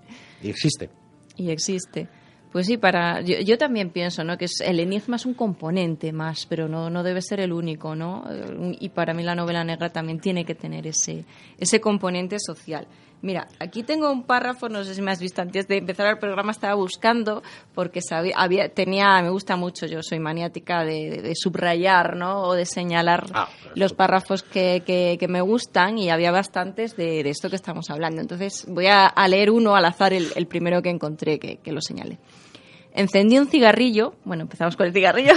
Y 0.42 0.48
existe. 0.48 0.88
Y 1.36 1.50
existe. 1.50 2.08
Pues 2.54 2.66
sí, 2.68 2.76
para 2.76 3.20
yo, 3.20 3.40
yo 3.40 3.58
también 3.58 3.90
pienso, 3.90 4.22
¿no? 4.22 4.38
Que 4.38 4.44
es, 4.44 4.60
el 4.60 4.78
enigma 4.78 5.16
es 5.16 5.26
un 5.26 5.34
componente 5.34 6.12
más, 6.12 6.46
pero 6.46 6.68
no, 6.68 6.88
no 6.88 7.02
debe 7.02 7.20
ser 7.20 7.40
el 7.40 7.52
único, 7.52 7.96
¿no? 7.96 8.22
Eh, 8.30 8.76
Y 8.78 8.90
para 8.90 9.12
mí 9.12 9.24
la 9.24 9.34
novela 9.34 9.64
negra 9.64 9.90
también 9.90 10.20
tiene 10.20 10.44
que 10.44 10.54
tener 10.54 10.86
ese, 10.86 11.24
ese 11.58 11.80
componente 11.80 12.36
social. 12.38 12.86
Mira, 13.22 13.48
aquí 13.58 13.82
tengo 13.82 14.08
un 14.12 14.22
párrafo, 14.22 14.68
no 14.68 14.84
sé 14.84 14.94
si 14.94 15.02
me 15.02 15.10
has 15.10 15.18
visto 15.18 15.42
antes 15.42 15.66
de 15.66 15.78
empezar 15.78 16.06
el 16.06 16.18
programa, 16.18 16.52
estaba 16.52 16.74
buscando 16.74 17.42
porque 17.74 18.00
sabía, 18.02 18.34
había, 18.36 18.68
tenía, 18.68 19.20
me 19.22 19.30
gusta 19.30 19.56
mucho, 19.56 19.86
yo 19.86 20.00
soy 20.02 20.20
maniática 20.20 20.84
de, 20.84 21.10
de- 21.10 21.22
de 21.22 21.32
subrayar, 21.34 22.14
¿no? 22.16 22.42
O 22.42 22.54
de 22.54 22.66
señalar 22.66 23.24
Ah, 23.34 23.48
los 23.74 23.94
párrafos 23.94 24.42
que, 24.44 24.84
que- 24.86 25.16
que 25.18 25.26
me 25.26 25.40
gustan 25.40 25.98
y 25.98 26.10
había 26.10 26.30
bastantes 26.30 26.96
de, 26.96 27.24
de 27.24 27.30
esto 27.30 27.50
que 27.50 27.56
estamos 27.56 27.90
hablando. 27.90 28.20
Entonces 28.20 28.64
voy 28.68 28.86
a, 28.86 29.06
a 29.06 29.26
leer 29.26 29.50
uno 29.50 29.74
al 29.74 29.86
azar, 29.86 30.12
el, 30.12 30.28
el 30.36 30.46
primero 30.46 30.82
que 30.82 30.90
encontré 30.90 31.40
que, 31.40 31.56
que 31.56 31.72
lo 31.72 31.80
señale. 31.80 32.18
Encendí 32.94 33.38
un 33.38 33.48
cigarrillo, 33.48 34.14
bueno, 34.24 34.44
empezamos 34.44 34.76
con 34.76 34.86
el 34.86 34.92
cigarrillo. 34.92 35.32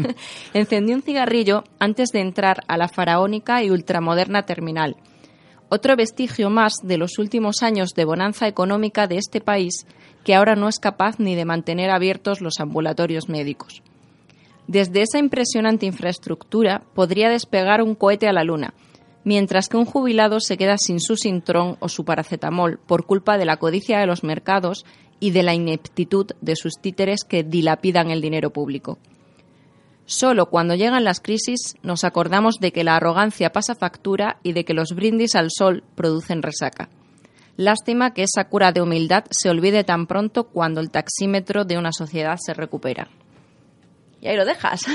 Encendí 0.54 0.94
un 0.94 1.02
cigarrillo 1.02 1.64
antes 1.80 2.10
de 2.10 2.20
entrar 2.20 2.62
a 2.68 2.76
la 2.76 2.86
faraónica 2.86 3.64
y 3.64 3.70
ultramoderna 3.70 4.46
terminal. 4.46 4.96
Otro 5.68 5.96
vestigio 5.96 6.50
más 6.50 6.74
de 6.84 6.98
los 6.98 7.18
últimos 7.18 7.62
años 7.62 7.94
de 7.94 8.04
bonanza 8.04 8.46
económica 8.46 9.08
de 9.08 9.16
este 9.16 9.40
país 9.40 9.86
que 10.24 10.34
ahora 10.34 10.54
no 10.54 10.68
es 10.68 10.78
capaz 10.78 11.18
ni 11.18 11.34
de 11.34 11.44
mantener 11.44 11.90
abiertos 11.90 12.40
los 12.40 12.60
ambulatorios 12.60 13.28
médicos. 13.28 13.82
Desde 14.68 15.02
esa 15.02 15.18
impresionante 15.18 15.86
infraestructura 15.86 16.82
podría 16.94 17.28
despegar 17.28 17.82
un 17.82 17.96
cohete 17.96 18.28
a 18.28 18.32
la 18.32 18.44
Luna, 18.44 18.74
mientras 19.24 19.68
que 19.68 19.76
un 19.76 19.84
jubilado 19.84 20.38
se 20.38 20.56
queda 20.56 20.78
sin 20.78 21.00
su 21.00 21.16
sintrón 21.16 21.76
o 21.80 21.88
su 21.88 22.04
paracetamol 22.04 22.78
por 22.86 23.04
culpa 23.04 23.36
de 23.36 23.46
la 23.46 23.56
codicia 23.56 23.98
de 23.98 24.06
los 24.06 24.22
mercados 24.22 24.84
y 25.20 25.30
de 25.30 25.42
la 25.42 25.54
ineptitud 25.54 26.26
de 26.40 26.56
sus 26.56 26.74
títeres 26.80 27.24
que 27.24 27.44
dilapidan 27.44 28.10
el 28.10 28.20
dinero 28.20 28.50
público. 28.50 28.98
Solo 30.06 30.46
cuando 30.46 30.74
llegan 30.74 31.04
las 31.04 31.20
crisis 31.20 31.76
nos 31.82 32.02
acordamos 32.02 32.56
de 32.58 32.72
que 32.72 32.82
la 32.82 32.96
arrogancia 32.96 33.52
pasa 33.52 33.76
factura 33.76 34.38
y 34.42 34.52
de 34.52 34.64
que 34.64 34.74
los 34.74 34.94
brindis 34.94 35.36
al 35.36 35.50
sol 35.56 35.84
producen 35.94 36.42
resaca. 36.42 36.88
Lástima 37.56 38.12
que 38.14 38.24
esa 38.24 38.48
cura 38.48 38.72
de 38.72 38.80
humildad 38.80 39.24
se 39.30 39.50
olvide 39.50 39.84
tan 39.84 40.06
pronto 40.06 40.48
cuando 40.48 40.80
el 40.80 40.90
taxímetro 40.90 41.64
de 41.64 41.78
una 41.78 41.92
sociedad 41.92 42.38
se 42.40 42.54
recupera. 42.54 43.08
Y 44.20 44.28
ahí 44.28 44.36
lo 44.36 44.44
dejas. 44.44 44.82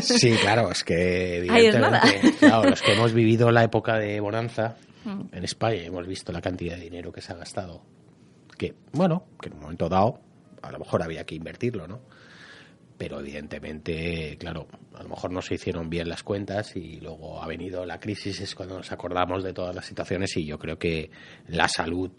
Sí, 0.00 0.32
claro, 0.40 0.70
es 0.70 0.84
que 0.84 1.42
es 1.42 1.50
evidentemente, 1.50 2.32
claro, 2.38 2.70
los 2.70 2.80
que 2.80 2.94
hemos 2.94 3.12
vivido 3.12 3.50
la 3.50 3.62
época 3.62 3.98
de 3.98 4.18
bonanza 4.20 4.76
Mm. 5.04 5.22
en 5.32 5.44
España 5.44 5.82
hemos 5.82 6.06
visto 6.06 6.32
la 6.32 6.40
cantidad 6.40 6.76
de 6.76 6.82
dinero 6.82 7.12
que 7.12 7.20
se 7.20 7.32
ha 7.32 7.36
gastado. 7.36 7.82
Que, 8.62 8.76
bueno, 8.92 9.24
que 9.40 9.48
en 9.48 9.54
un 9.54 9.60
momento 9.62 9.88
dado 9.88 10.20
a 10.62 10.70
lo 10.70 10.78
mejor 10.78 11.02
había 11.02 11.24
que 11.24 11.34
invertirlo, 11.34 11.88
¿no? 11.88 11.98
Pero 12.96 13.18
evidentemente, 13.18 14.36
claro, 14.38 14.68
a 14.94 15.02
lo 15.02 15.08
mejor 15.08 15.32
no 15.32 15.42
se 15.42 15.56
hicieron 15.56 15.90
bien 15.90 16.08
las 16.08 16.22
cuentas 16.22 16.76
y 16.76 17.00
luego 17.00 17.42
ha 17.42 17.48
venido 17.48 17.84
la 17.84 17.98
crisis, 17.98 18.40
es 18.40 18.54
cuando 18.54 18.76
nos 18.76 18.92
acordamos 18.92 19.42
de 19.42 19.52
todas 19.52 19.74
las 19.74 19.84
situaciones 19.84 20.36
y 20.36 20.46
yo 20.46 20.60
creo 20.60 20.78
que 20.78 21.10
la 21.48 21.66
salud 21.66 22.12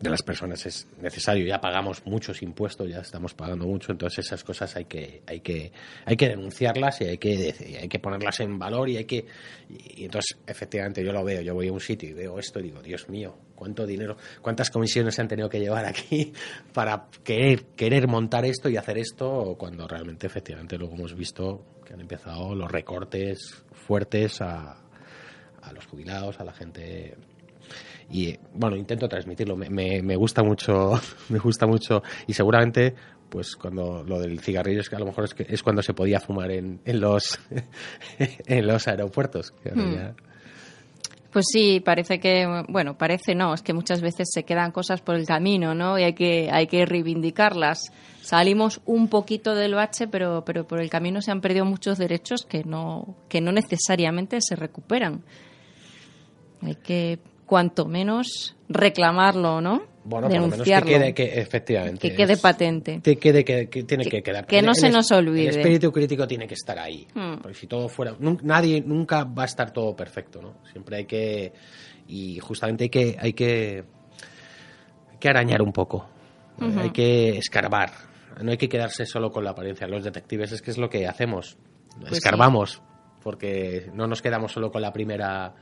de 0.00 0.10
las 0.10 0.22
personas 0.22 0.66
es 0.66 0.88
necesario. 1.00 1.46
Ya 1.46 1.60
pagamos 1.60 2.04
muchos 2.06 2.42
impuestos, 2.42 2.88
ya 2.88 2.98
estamos 2.98 3.32
pagando 3.34 3.66
mucho, 3.66 3.92
entonces 3.92 4.26
esas 4.26 4.42
cosas 4.42 4.74
hay 4.74 4.86
que 4.86 5.22
hay 5.28 5.38
que 5.38 5.70
hay 6.06 6.16
que 6.16 6.28
denunciarlas 6.28 7.02
y 7.02 7.04
hay 7.04 7.18
que 7.18 7.78
hay 7.80 7.88
que 7.88 7.98
ponerlas 8.00 8.40
en 8.40 8.58
valor 8.58 8.88
y 8.88 8.96
hay 8.96 9.04
que 9.04 9.26
y 9.68 10.06
entonces 10.06 10.38
efectivamente 10.44 11.04
yo 11.04 11.12
lo 11.12 11.22
veo, 11.22 11.40
yo 11.42 11.54
voy 11.54 11.68
a 11.68 11.72
un 11.72 11.80
sitio 11.80 12.08
y 12.08 12.14
veo 12.14 12.36
esto 12.40 12.58
y 12.58 12.64
digo, 12.64 12.82
Dios 12.82 13.08
mío, 13.08 13.36
cuánto 13.60 13.86
dinero, 13.86 14.16
cuántas 14.42 14.70
comisiones 14.70 15.14
se 15.14 15.20
han 15.20 15.28
tenido 15.28 15.48
que 15.48 15.60
llevar 15.60 15.84
aquí 15.84 16.32
para 16.74 17.06
querer 17.22 17.66
querer 17.76 18.08
montar 18.08 18.44
esto 18.44 18.68
y 18.68 18.76
hacer 18.76 18.98
esto 18.98 19.54
cuando 19.56 19.86
realmente 19.86 20.26
efectivamente 20.26 20.76
luego 20.76 20.94
hemos 20.96 21.14
visto 21.14 21.64
que 21.86 21.94
han 21.94 22.00
empezado 22.00 22.54
los 22.56 22.68
recortes 22.72 23.62
fuertes 23.72 24.40
a 24.40 24.76
a 25.62 25.72
los 25.74 25.86
jubilados, 25.86 26.40
a 26.40 26.44
la 26.44 26.52
gente. 26.54 27.16
Y 28.10 28.36
bueno 28.54 28.76
intento 28.76 29.08
transmitirlo. 29.08 29.56
Me, 29.56 29.68
me, 29.70 30.02
me 30.02 30.16
gusta 30.16 30.42
mucho 30.42 30.92
me 31.28 31.38
gusta 31.38 31.66
mucho. 31.66 32.02
Y 32.26 32.32
seguramente 32.32 32.94
pues 33.28 33.54
cuando 33.54 34.02
lo 34.02 34.18
del 34.18 34.40
cigarrillo 34.40 34.80
es 34.80 34.88
que 34.88 34.96
a 34.96 34.98
lo 34.98 35.04
mejor 35.06 35.24
es 35.24 35.34
que 35.34 35.46
es 35.48 35.62
cuando 35.62 35.82
se 35.82 35.94
podía 35.94 36.18
fumar 36.18 36.50
en, 36.50 36.80
en 36.84 37.00
los 37.00 37.38
en 38.18 38.66
los 38.66 38.88
aeropuertos 38.88 39.52
que 39.52 39.68
ahora 39.68 39.82
Hmm. 39.84 39.94
ya- 39.94 40.14
Pues 41.32 41.46
sí, 41.52 41.78
parece 41.78 42.18
que, 42.18 42.64
bueno, 42.68 42.98
parece 42.98 43.36
no, 43.36 43.54
es 43.54 43.62
que 43.62 43.72
muchas 43.72 44.00
veces 44.00 44.28
se 44.32 44.42
quedan 44.42 44.72
cosas 44.72 45.00
por 45.00 45.14
el 45.14 45.26
camino, 45.26 45.74
¿no? 45.74 45.96
Y 45.96 46.02
hay 46.02 46.14
que, 46.14 46.48
hay 46.50 46.66
que 46.66 46.84
reivindicarlas. 46.84 47.92
Salimos 48.20 48.80
un 48.84 49.08
poquito 49.08 49.54
del 49.54 49.74
bache, 49.74 50.08
pero, 50.08 50.44
pero 50.44 50.66
por 50.66 50.80
el 50.80 50.90
camino 50.90 51.22
se 51.22 51.30
han 51.30 51.40
perdido 51.40 51.64
muchos 51.64 51.98
derechos 51.98 52.44
que 52.44 52.64
no, 52.64 53.14
que 53.28 53.40
no 53.40 53.52
necesariamente 53.52 54.38
se 54.40 54.56
recuperan. 54.56 55.22
Hay 56.62 56.74
que, 56.74 57.20
cuanto 57.50 57.84
menos, 57.86 58.56
reclamarlo, 58.68 59.60
¿no? 59.60 59.82
bueno 60.04 60.28
por 60.28 60.36
lo 60.36 60.42
menos 60.42 60.44
que 60.46 60.50
Denunciarlo. 60.70 60.88
quede 60.88 61.14
que 61.14 61.24
efectivamente 61.40 62.08
Que 62.10 62.16
quede 62.16 62.36
patente. 62.38 63.00
que 63.02 63.16
quede 63.16 63.44
que, 63.44 63.68
que 63.68 63.82
tiene 63.84 64.04
Que- 64.04 64.10
que 64.10 64.22
quedar 64.22 64.46
que 64.46 64.62
no 64.62 64.70
El- 64.70 64.76
se 64.76 64.88
nos 64.88 65.10
olvide. 65.12 65.48
el 65.50 65.56
espíritu 65.58 65.92
crítico 65.92 66.26
tiene 66.26 66.46
que 66.46 66.54
estar 66.54 66.78
ahí 66.78 67.06
Hmm. 67.14 67.36
porque 67.42 67.54
si 67.58 67.66
todo 67.66 67.86
fuera 67.88 68.16
nadie 68.42 68.80
nunca 68.80 69.24
va 69.24 69.42
a 69.42 69.46
estar 69.46 69.72
todo 69.72 69.94
perfecto 69.94 70.40
no 70.40 70.54
siempre 70.72 70.96
hay 70.96 71.04
que 71.04 71.52
y 72.08 72.38
justamente 72.38 72.84
hay 72.84 72.90
que 72.90 73.16
hay 73.20 73.32
que 73.34 73.84
hay 75.12 75.18
que 75.18 75.28
arañar 75.28 75.60
un 75.60 75.72
poco 75.72 76.06
hay 76.78 76.90
que 76.90 77.36
escarbar 77.36 77.90
no 78.42 78.50
hay 78.52 78.56
que 78.56 78.68
quedarse 78.70 79.04
solo 79.04 79.30
con 79.30 79.44
la 79.44 79.50
apariencia 79.50 79.86
los 79.86 80.02
detectives 80.04 80.52
es 80.52 80.62
que 80.62 80.70
es 80.70 80.78
lo 80.78 80.88
que 80.88 81.06
hacemos 81.06 81.58
Pues 82.00 82.12
escarbamos 82.12 82.80
porque 83.22 83.90
no 83.92 84.06
nos 84.06 84.22
quedamos 84.22 84.52
solo 84.52 84.70
con 84.70 84.80
la 84.80 84.92
primera 84.94 85.54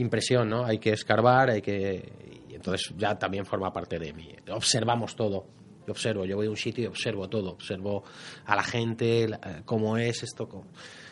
impresión 0.00 0.48
no 0.48 0.64
hay 0.64 0.78
que 0.78 0.90
escarbar 0.92 1.50
hay 1.50 1.62
que 1.62 2.12
y 2.50 2.54
entonces 2.54 2.92
ya 2.96 3.18
también 3.18 3.44
forma 3.46 3.72
parte 3.72 3.98
de 3.98 4.12
mí. 4.12 4.34
Observamos 4.50 5.14
todo. 5.16 5.46
Yo 5.86 5.92
observo 5.92 6.24
yo 6.24 6.36
voy 6.36 6.46
a 6.46 6.50
un 6.50 6.56
sitio 6.56 6.84
y 6.84 6.86
observo 6.86 7.28
todo. 7.28 7.52
Observo 7.52 8.04
a 8.46 8.56
la 8.56 8.62
gente 8.62 9.28
cómo 9.64 9.96
es 9.96 10.22
esto 10.22 10.48
cómo- 10.48 10.66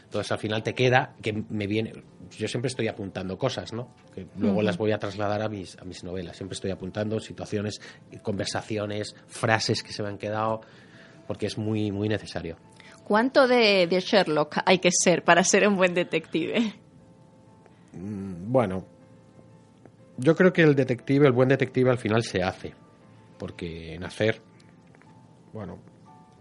entonces 0.05 0.31
al 0.33 0.39
final 0.39 0.63
te 0.63 0.73
queda 0.75 1.17
que 1.21 1.33
me 1.49 1.67
viene 1.67 1.93
yo 2.31 2.47
siempre 2.47 2.69
estoy 2.69 2.87
apuntando 2.89 3.37
cosas 3.37 3.73
no 3.73 3.89
que 4.15 4.27
luego 4.39 4.63
las 4.63 4.77
voy 4.79 4.93
a 4.93 4.99
trasladar 4.99 5.43
a 5.43 5.49
mis 5.49 5.77
a 5.79 5.85
mis 5.85 6.05
novelas. 6.05 6.37
Siempre 6.37 6.55
estoy 6.55 6.71
apuntando 6.71 7.19
situaciones 7.21 7.81
conversaciones 8.23 9.15
frases 9.27 9.83
que 9.83 9.93
se 9.93 10.03
me 10.03 10.09
han 10.11 10.19
quedado 10.19 10.61
porque 11.27 11.47
es 11.47 11.57
muy 11.59 11.91
muy 11.91 12.09
necesario. 12.09 12.57
¿Cuánto 13.05 13.47
de, 13.47 13.87
de 13.87 14.01
Sherlock 14.01 14.59
hay 14.67 14.79
que 14.79 14.91
ser 14.93 15.23
para 15.25 15.43
ser 15.45 15.67
un 15.69 15.77
buen 15.77 15.95
detective? 15.95 16.75
Bueno, 17.99 18.85
yo 20.19 20.35
creo 20.35 20.53
que 20.53 20.63
el 20.63 20.75
detective, 20.75 21.27
el 21.27 21.33
buen 21.33 21.49
detective 21.49 21.91
al 21.91 21.99
final 21.99 22.23
se 22.23 22.43
hace, 22.43 22.75
porque 23.39 23.99
nacer, 23.99 24.41
bueno, 25.53 25.79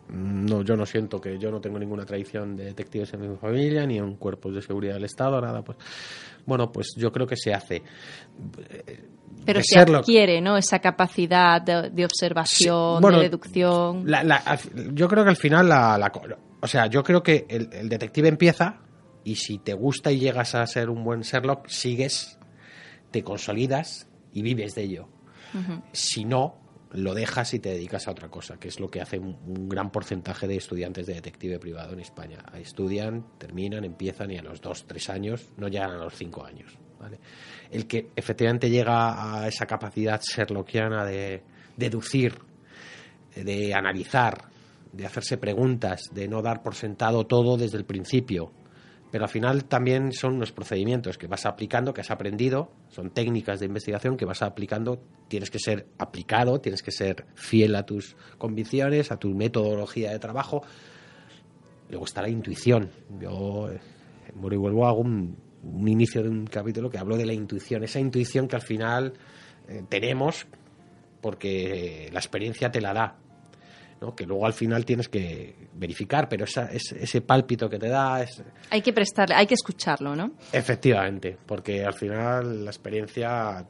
no, 0.09 0.61
yo 0.61 0.75
no 0.75 0.85
siento 0.85 1.19
que 1.19 1.37
yo 1.39 1.49
no 1.51 1.59
tengo 1.59 1.79
ninguna 1.79 2.05
tradición 2.05 2.55
de 2.55 2.65
detectives 2.65 3.13
en 3.13 3.29
mi 3.31 3.37
familia, 3.37 3.85
ni 3.85 3.97
en 3.97 4.15
cuerpos 4.17 4.53
de 4.53 4.61
seguridad 4.61 4.93
del 4.93 5.05
Estado, 5.05 5.41
nada, 5.41 5.61
pues, 5.63 5.77
bueno, 6.45 6.71
pues 6.71 6.93
yo 6.95 7.11
creo 7.11 7.25
que 7.25 7.35
se 7.35 7.53
hace. 7.53 7.81
Pero 9.45 9.59
De 9.59 9.63
se 9.63 9.75
Sherlock. 9.79 10.01
adquiere, 10.01 10.41
¿no? 10.41 10.57
Esa 10.57 10.79
capacidad 10.79 11.61
de, 11.61 11.89
de 11.89 12.05
observación, 12.05 12.97
Sí, 12.97 13.01
bueno, 13.01 13.17
de 13.17 13.23
deducción. 13.23 14.03
La- 14.09 14.23
la- 14.23 14.57
yo 14.93 15.07
creo 15.07 15.23
que 15.23 15.29
al 15.31 15.35
final, 15.37 15.67
la, 15.69 16.11
o 16.61 16.67
sea, 16.67 16.87
yo 16.87 17.03
creo 17.03 17.21
que 17.21 17.45
el, 17.49 17.69
el 17.73 17.89
detective 17.89 18.27
empieza 18.29 18.79
y 19.25 19.35
si 19.35 19.57
te 19.57 19.73
gusta 19.73 20.11
y 20.11 20.19
llegas 20.19 20.55
a 20.55 20.65
ser 20.67 20.89
un 20.89 21.03
buen 21.03 21.21
Sherlock, 21.21 21.67
sigues, 21.67 22.37
te 23.11 23.23
consolidas 23.23 24.07
y 24.31 24.41
vives 24.41 24.75
de 24.75 24.83
ello. 24.83 25.09
Si 25.93 26.25
no, 26.25 26.55
lo 26.91 27.13
dejas 27.13 27.53
y 27.53 27.59
te 27.59 27.69
dedicas 27.69 28.07
a 28.07 28.11
otra 28.11 28.29
cosa, 28.29 28.57
que 28.57 28.67
es 28.67 28.79
lo 28.79 28.89
que 28.89 29.01
hace 29.01 29.17
un, 29.17 29.37
un 29.47 29.67
gran 29.67 29.89
porcentaje 29.89 30.47
de 30.47 30.57
estudiantes 30.57 31.07
de 31.07 31.15
detective 31.15 31.59
privado 31.59 31.93
en 31.93 32.01
España. 32.01 32.39
Estudian, 32.53 33.25
terminan, 33.37 33.83
empiezan 33.83 34.31
y 34.31 34.37
a 34.37 34.43
los 34.43 34.61
dos, 34.61 34.85
tres 34.85 35.09
años 35.09 35.47
no 35.57 35.69
llegan 35.69 35.91
a 35.91 35.97
los 35.97 36.13
cinco 36.13 36.45
años. 36.45 36.77
¿vale? 36.99 37.19
El 37.71 37.87
que 37.87 38.11
efectivamente 38.15 38.69
llega 38.69 39.41
a 39.41 39.47
esa 39.47 39.65
capacidad 39.65 40.21
sherlockiana 40.21 41.05
de 41.05 41.41
deducir, 41.77 42.35
de 43.35 43.73
analizar, 43.73 44.49
de 44.91 45.05
hacerse 45.05 45.37
preguntas, 45.37 46.09
de 46.11 46.27
no 46.27 46.41
dar 46.41 46.61
por 46.61 46.75
sentado 46.75 47.25
todo 47.25 47.57
desde 47.57 47.77
el 47.77 47.85
principio. 47.85 48.51
Pero 49.15 49.23
al 49.23 49.31
final 49.31 49.63
también 49.63 50.11
son 50.11 50.33
unos 50.33 50.51
procedimientos 50.51 51.17
que 51.17 51.27
vas 51.27 51.45
aplicando, 51.45 51.93
que 51.93 52.01
has 52.01 52.11
aprendido, 52.11 52.73
son 52.89 53.11
técnicas 53.11 53.61
de 53.61 53.67
investigación 53.67 54.17
que 54.17 54.25
vas 54.25 54.41
aplicando, 54.41 55.01
tienes 55.29 55.49
que 55.49 55.57
ser 55.57 55.87
aplicado, 55.97 56.59
tienes 56.59 56.83
que 56.83 56.91
ser 56.91 57.25
fiel 57.33 57.77
a 57.77 57.85
tus 57.85 58.17
convicciones, 58.37 59.13
a 59.13 59.17
tu 59.17 59.29
metodología 59.29 60.11
de 60.11 60.19
trabajo. 60.19 60.63
Luego 61.87 62.03
está 62.03 62.23
la 62.23 62.27
intuición. 62.27 62.91
Yo, 63.21 63.69
eh, 63.71 63.79
y 64.33 64.55
vuelvo, 64.57 64.85
hago 64.85 64.99
un, 64.99 65.37
un 65.63 65.87
inicio 65.87 66.21
de 66.21 66.27
un 66.27 66.45
capítulo 66.45 66.89
que 66.89 66.97
hablo 66.97 67.15
de 67.15 67.25
la 67.25 67.33
intuición, 67.33 67.85
esa 67.85 68.01
intuición 68.01 68.49
que 68.49 68.57
al 68.57 68.63
final 68.63 69.13
eh, 69.69 69.81
tenemos 69.87 70.45
porque 71.21 72.09
la 72.11 72.19
experiencia 72.19 72.69
te 72.69 72.81
la 72.81 72.93
da, 72.93 73.15
¿no? 74.05 74.15
que 74.15 74.25
luego 74.25 74.45
al 74.45 74.53
final 74.53 74.85
tienes 74.85 75.09
que 75.09 75.69
verificar, 75.73 76.29
pero 76.29 76.45
esa, 76.45 76.69
ese, 76.71 77.21
pálpito 77.21 77.69
que 77.69 77.79
te 77.79 77.89
da 77.89 78.21
es... 78.21 78.43
Hay 78.69 78.81
que 78.81 78.93
prestarle, 78.93 79.35
hay 79.35 79.47
que 79.47 79.55
escucharlo, 79.55 80.15
¿no? 80.15 80.33
Efectivamente, 80.51 81.37
porque 81.45 81.83
al 81.83 81.93
final 81.93 82.65
la 82.65 82.71
experiencia 82.71 83.65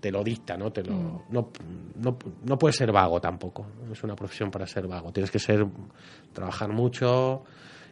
te, 0.00 0.10
lo 0.10 0.22
dicta, 0.22 0.56
¿no? 0.56 0.70
Te 0.70 0.82
lo, 0.82 0.94
mm. 0.94 1.22
no, 1.30 1.50
no, 1.96 2.18
no 2.44 2.58
puedes 2.58 2.76
ser 2.76 2.92
vago 2.92 3.20
tampoco, 3.20 3.66
es 3.90 4.02
una 4.02 4.14
profesión 4.14 4.50
para 4.50 4.66
ser 4.66 4.86
vago, 4.86 5.12
tienes 5.12 5.30
que 5.30 5.38
ser, 5.38 5.66
trabajar 6.32 6.70
mucho 6.70 7.44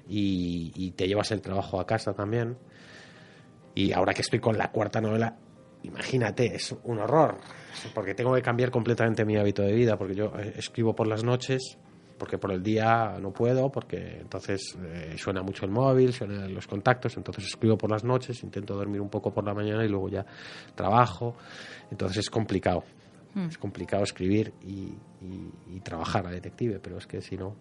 y, 0.08 0.72
y 0.74 0.90
te 0.92 1.06
llevas 1.06 1.30
el 1.32 1.40
trabajo 1.40 1.80
a 1.80 1.86
casa 1.86 2.12
también. 2.12 2.56
Y 3.74 3.92
ahora 3.92 4.12
que 4.12 4.22
estoy 4.22 4.40
con 4.40 4.58
la 4.58 4.72
cuarta 4.72 5.00
novela, 5.00 5.36
imagínate, 5.82 6.54
es 6.54 6.74
un 6.84 6.98
horror, 6.98 7.38
porque 7.94 8.14
tengo 8.14 8.34
que 8.34 8.42
cambiar 8.42 8.70
completamente 8.70 9.24
mi 9.24 9.36
hábito 9.36 9.62
de 9.62 9.72
vida, 9.72 9.96
porque 9.96 10.14
yo 10.14 10.32
eh, 10.38 10.54
escribo 10.56 10.94
por 10.94 11.06
las 11.06 11.24
noches, 11.24 11.78
porque 12.18 12.38
por 12.38 12.52
el 12.52 12.62
día 12.62 13.16
no 13.20 13.32
puedo, 13.32 13.70
porque 13.70 14.18
entonces 14.20 14.76
eh, 14.82 15.14
suena 15.16 15.42
mucho 15.42 15.64
el 15.64 15.70
móvil, 15.70 16.12
suenan 16.12 16.52
los 16.52 16.66
contactos, 16.66 17.16
entonces 17.16 17.46
escribo 17.46 17.78
por 17.78 17.90
las 17.90 18.04
noches, 18.04 18.42
intento 18.42 18.74
dormir 18.74 19.00
un 19.00 19.08
poco 19.08 19.32
por 19.32 19.44
la 19.44 19.54
mañana 19.54 19.84
y 19.84 19.88
luego 19.88 20.08
ya 20.08 20.26
trabajo, 20.74 21.36
entonces 21.90 22.18
es 22.18 22.30
complicado. 22.30 22.84
Hmm. 23.34 23.46
Es 23.48 23.58
complicado 23.58 24.02
escribir 24.02 24.52
y, 24.62 24.94
y 25.70 25.80
trabajar 25.80 26.26
a 26.26 26.30
detective, 26.30 26.80
pero 26.80 26.98
es 26.98 27.06
que 27.06 27.20
si 27.20 27.36
no, 27.36 27.54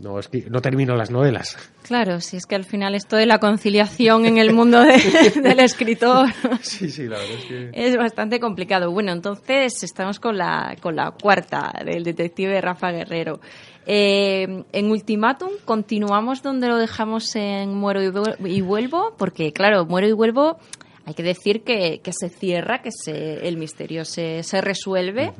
no, 0.00 0.18
es 0.18 0.28
que 0.28 0.48
no 0.50 0.60
termino 0.60 0.96
las 0.96 1.10
novelas. 1.10 1.56
Claro, 1.82 2.20
si 2.20 2.36
es 2.36 2.46
que 2.46 2.54
al 2.54 2.64
final 2.64 2.94
esto 2.94 3.16
de 3.16 3.26
la 3.26 3.38
conciliación 3.38 4.26
en 4.26 4.38
el 4.38 4.52
mundo 4.52 4.82
del 5.42 5.60
escritor 5.60 6.28
sí, 6.62 6.90
sí, 6.90 7.06
la 7.06 7.18
verdad 7.18 7.34
es, 7.38 7.44
que... 7.44 7.70
es 7.72 7.96
bastante 7.96 8.40
complicado. 8.40 8.90
Bueno, 8.90 9.12
entonces 9.12 9.82
estamos 9.82 10.18
con 10.18 10.38
la, 10.38 10.76
con 10.80 10.96
la 10.96 11.10
cuarta 11.10 11.72
del 11.84 12.02
detective 12.02 12.60
Rafa 12.60 12.90
Guerrero. 12.90 13.40
Eh, 13.86 14.64
en 14.72 14.90
Ultimátum 14.90 15.50
continuamos 15.64 16.42
donde 16.42 16.68
lo 16.68 16.76
dejamos 16.76 17.34
en 17.34 17.74
Muero 17.74 18.00
y 18.44 18.60
Vuelvo, 18.60 19.14
porque 19.18 19.52
claro, 19.52 19.84
Muero 19.86 20.06
y 20.08 20.12
Vuelvo 20.12 20.58
hay 21.06 21.14
que 21.14 21.22
decir 21.22 21.62
que, 21.62 22.00
que 22.00 22.12
se 22.12 22.28
cierra, 22.28 22.82
que 22.82 22.90
se, 22.92 23.46
el 23.48 23.56
misterio 23.56 24.04
se, 24.04 24.42
se 24.42 24.60
resuelve, 24.60 25.32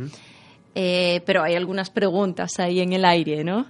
eh, 0.74 1.20
pero 1.26 1.42
hay 1.42 1.54
algunas 1.54 1.90
preguntas 1.90 2.58
ahí 2.58 2.80
en 2.80 2.92
el 2.92 3.04
aire, 3.04 3.44
¿no? 3.44 3.66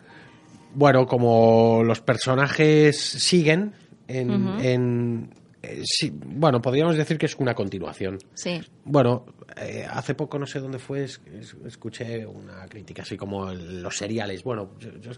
Bueno, 0.74 1.06
como 1.06 1.82
los 1.84 2.00
personajes 2.00 2.96
siguen 2.98 3.72
en, 4.06 5.30
eh, 5.62 5.82
bueno, 6.26 6.60
podríamos 6.60 6.96
decir 6.96 7.18
que 7.18 7.26
es 7.26 7.36
una 7.36 7.54
continuación. 7.54 8.18
Sí. 8.34 8.60
Bueno, 8.84 9.26
eh, 9.56 9.86
hace 9.88 10.14
poco 10.14 10.38
no 10.38 10.46
sé 10.46 10.60
dónde 10.60 10.78
fue, 10.78 11.06
escuché 11.66 12.26
una 12.26 12.66
crítica 12.66 13.02
así 13.02 13.16
como 13.16 13.52
los 13.52 13.96
seriales. 13.96 14.42
Bueno, 14.42 14.70
yo, 14.78 15.10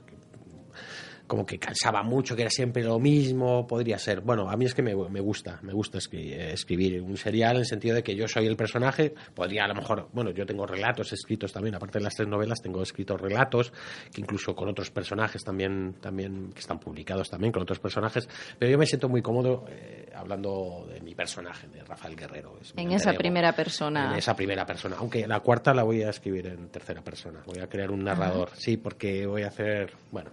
como 1.33 1.47
que 1.47 1.59
cansaba 1.59 2.03
mucho, 2.03 2.37
que 2.37 2.43
era 2.43 2.51
siempre 2.51 2.85
lo 2.85 2.99
mismo, 2.99 3.66
podría 3.66 3.99
ser. 3.99 4.20
Bueno, 4.20 4.51
a 4.51 4.57
mí 4.59 4.66
es 4.66 4.74
que 4.74 4.83
me, 4.83 4.93
gusta, 4.93 5.59
me 5.62 5.72
gusta 5.72 5.97
escribir 5.97 7.01
un 7.01 7.16
serial 7.16 7.53
en 7.53 7.61
el 7.61 7.66
sentido 7.66 7.95
de 7.95 8.03
que 8.03 8.14
yo 8.14 8.28
soy 8.28 8.47
el 8.47 8.55
personaje, 8.55 9.14
podría 9.33 9.64
a 9.64 9.68
lo 9.68 9.74
mejor, 9.74 10.11
bueno, 10.12 10.30
yo 10.33 10.45
tengo 10.45 10.66
relatos 10.66 11.11
escritos 11.14 11.51
también, 11.51 11.74
aparte 11.74 12.01
de 12.01 12.05
las 12.05 12.16
tres 12.16 12.28
novelas, 12.28 12.61
tengo 12.61 12.83
escritos 12.83 13.18
relatos, 13.18 13.72
que 14.12 14.20
incluso 14.20 14.55
con 14.55 14.68
otros 14.68 14.91
personajes 14.91 15.43
también, 15.43 15.95
también 16.03 16.53
que 16.53 16.61
están 16.61 16.78
publicados 16.78 17.30
también 17.30 17.51
con 17.51 17.62
otros 17.62 17.78
personajes, 17.78 18.28
pero 18.59 18.70
yo 18.70 18.76
me 18.76 18.85
siento 18.85 19.09
muy 19.09 19.22
cómodo 19.22 19.64
eh, 19.70 20.11
hablando 20.14 20.87
de 20.93 21.01
mi 21.01 21.14
personaje, 21.14 21.66
de 21.68 21.83
Rafael 21.83 22.14
Guerrero. 22.14 22.59
en 22.76 22.93
esa 22.93 23.14
primera 23.14 23.55
persona. 23.55 24.11
En 24.11 24.18
esa 24.18 24.37
primera 24.37 24.66
persona, 24.66 24.97
aunque 24.99 25.26
la 25.26 25.41
cuarta 25.41 25.72
la 25.72 25.83
voy 25.83 26.03
a 26.03 26.11
escribir 26.11 26.49
en 26.49 26.68
tercera 26.68 27.01
persona, 27.01 27.43
voy 27.47 27.61
a 27.61 27.68
crear 27.68 27.91
un 27.91 28.05
narrador, 28.05 28.51
sí, 28.53 28.76
porque 28.76 29.24
voy 29.24 29.45
a 29.45 29.49
hacer, 29.49 29.95
bueno 30.11 30.30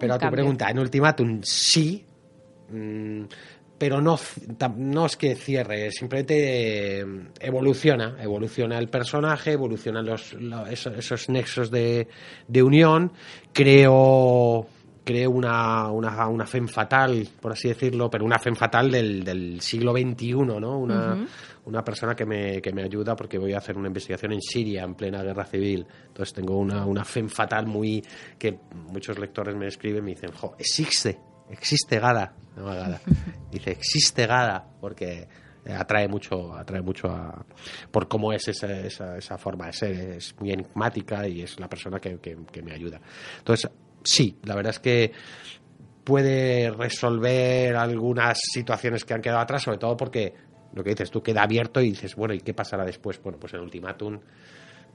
pero 0.00 0.14
a 0.14 0.18
tu 0.18 0.30
pregunta, 0.30 0.70
en 0.70 0.78
Ultimatum 0.78 1.40
sí, 1.42 2.04
mm, 2.70 3.22
pero 3.78 4.00
no, 4.00 4.18
no 4.76 5.06
es 5.06 5.16
que 5.16 5.36
cierre, 5.36 5.90
simplemente 5.90 7.00
eh, 7.00 7.06
evoluciona, 7.40 8.16
evoluciona 8.20 8.78
el 8.78 8.88
personaje, 8.88 9.52
evolucionan 9.52 10.04
los, 10.04 10.36
esos, 10.70 11.28
nexos 11.28 11.70
de, 11.70 12.08
de 12.48 12.62
unión, 12.62 13.12
creo 13.52 14.66
creo 15.10 15.30
una, 15.30 15.90
una, 15.90 16.28
una 16.28 16.46
femme 16.46 16.68
fatal, 16.68 17.28
por 17.40 17.52
así 17.52 17.68
decirlo, 17.68 18.08
pero 18.08 18.24
una 18.24 18.38
femme 18.38 18.56
fatal 18.56 18.90
del, 18.90 19.24
del 19.24 19.60
siglo 19.60 19.92
XXI, 19.92 20.34
¿no? 20.34 20.78
Una, 20.78 21.26
una 21.64 21.82
persona 21.82 22.14
que 22.14 22.24
me, 22.24 22.62
que 22.62 22.72
me 22.72 22.84
ayuda 22.84 23.16
porque 23.16 23.36
voy 23.36 23.52
a 23.52 23.58
hacer 23.58 23.76
una 23.76 23.88
investigación 23.88 24.32
en 24.32 24.40
Siria 24.40 24.84
en 24.84 24.94
plena 24.94 25.22
guerra 25.24 25.44
civil. 25.44 25.84
Entonces 26.06 26.32
tengo 26.32 26.56
una, 26.56 26.86
una 26.86 27.04
femme 27.04 27.28
fatal 27.28 27.66
muy... 27.66 28.04
que 28.38 28.60
muchos 28.72 29.18
lectores 29.18 29.56
me 29.56 29.66
escriben 29.66 30.04
y 30.04 30.06
me 30.06 30.10
dicen, 30.12 30.30
jo, 30.30 30.54
existe, 30.58 31.18
existe 31.50 31.98
Gada. 31.98 32.32
No, 32.56 32.66
Gada. 32.66 33.00
Dice, 33.50 33.72
existe 33.72 34.28
Gada, 34.28 34.64
porque 34.80 35.26
atrae 35.76 36.08
mucho 36.08 36.54
atrae 36.54 36.80
mucho 36.80 37.08
a, 37.08 37.44
por 37.90 38.08
cómo 38.08 38.32
es 38.32 38.48
esa, 38.48 38.80
esa, 38.80 39.18
esa, 39.18 39.36
forma 39.36 39.66
de 39.66 39.72
ser 39.74 39.90
es 40.16 40.34
muy 40.40 40.52
enigmática 40.52 41.28
y 41.28 41.42
es 41.42 41.60
la 41.60 41.68
persona 41.68 42.00
que, 42.00 42.18
que, 42.18 42.34
que 42.50 42.62
me 42.62 42.72
ayuda 42.72 42.98
entonces 43.38 43.70
sí, 44.02 44.36
la 44.44 44.54
verdad 44.54 44.70
es 44.70 44.78
que 44.78 45.12
puede 46.04 46.70
resolver 46.70 47.76
algunas 47.76 48.38
situaciones 48.52 49.04
que 49.04 49.14
han 49.14 49.22
quedado 49.22 49.40
atrás, 49.40 49.62
sobre 49.62 49.78
todo 49.78 49.96
porque 49.96 50.34
lo 50.72 50.82
que 50.82 50.90
dices 50.90 51.10
tú 51.10 51.22
queda 51.22 51.42
abierto 51.42 51.80
y 51.80 51.90
dices, 51.90 52.14
bueno, 52.16 52.34
¿y 52.34 52.40
qué 52.40 52.54
pasará 52.54 52.84
después? 52.84 53.20
Bueno, 53.22 53.38
pues 53.38 53.54
en 53.54 53.60
Ultimátum 53.60 54.18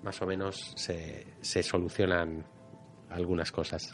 más 0.03 0.21
o 0.21 0.25
menos 0.25 0.73
se, 0.75 1.25
se 1.41 1.63
solucionan 1.63 2.45
algunas 3.09 3.51
cosas. 3.51 3.91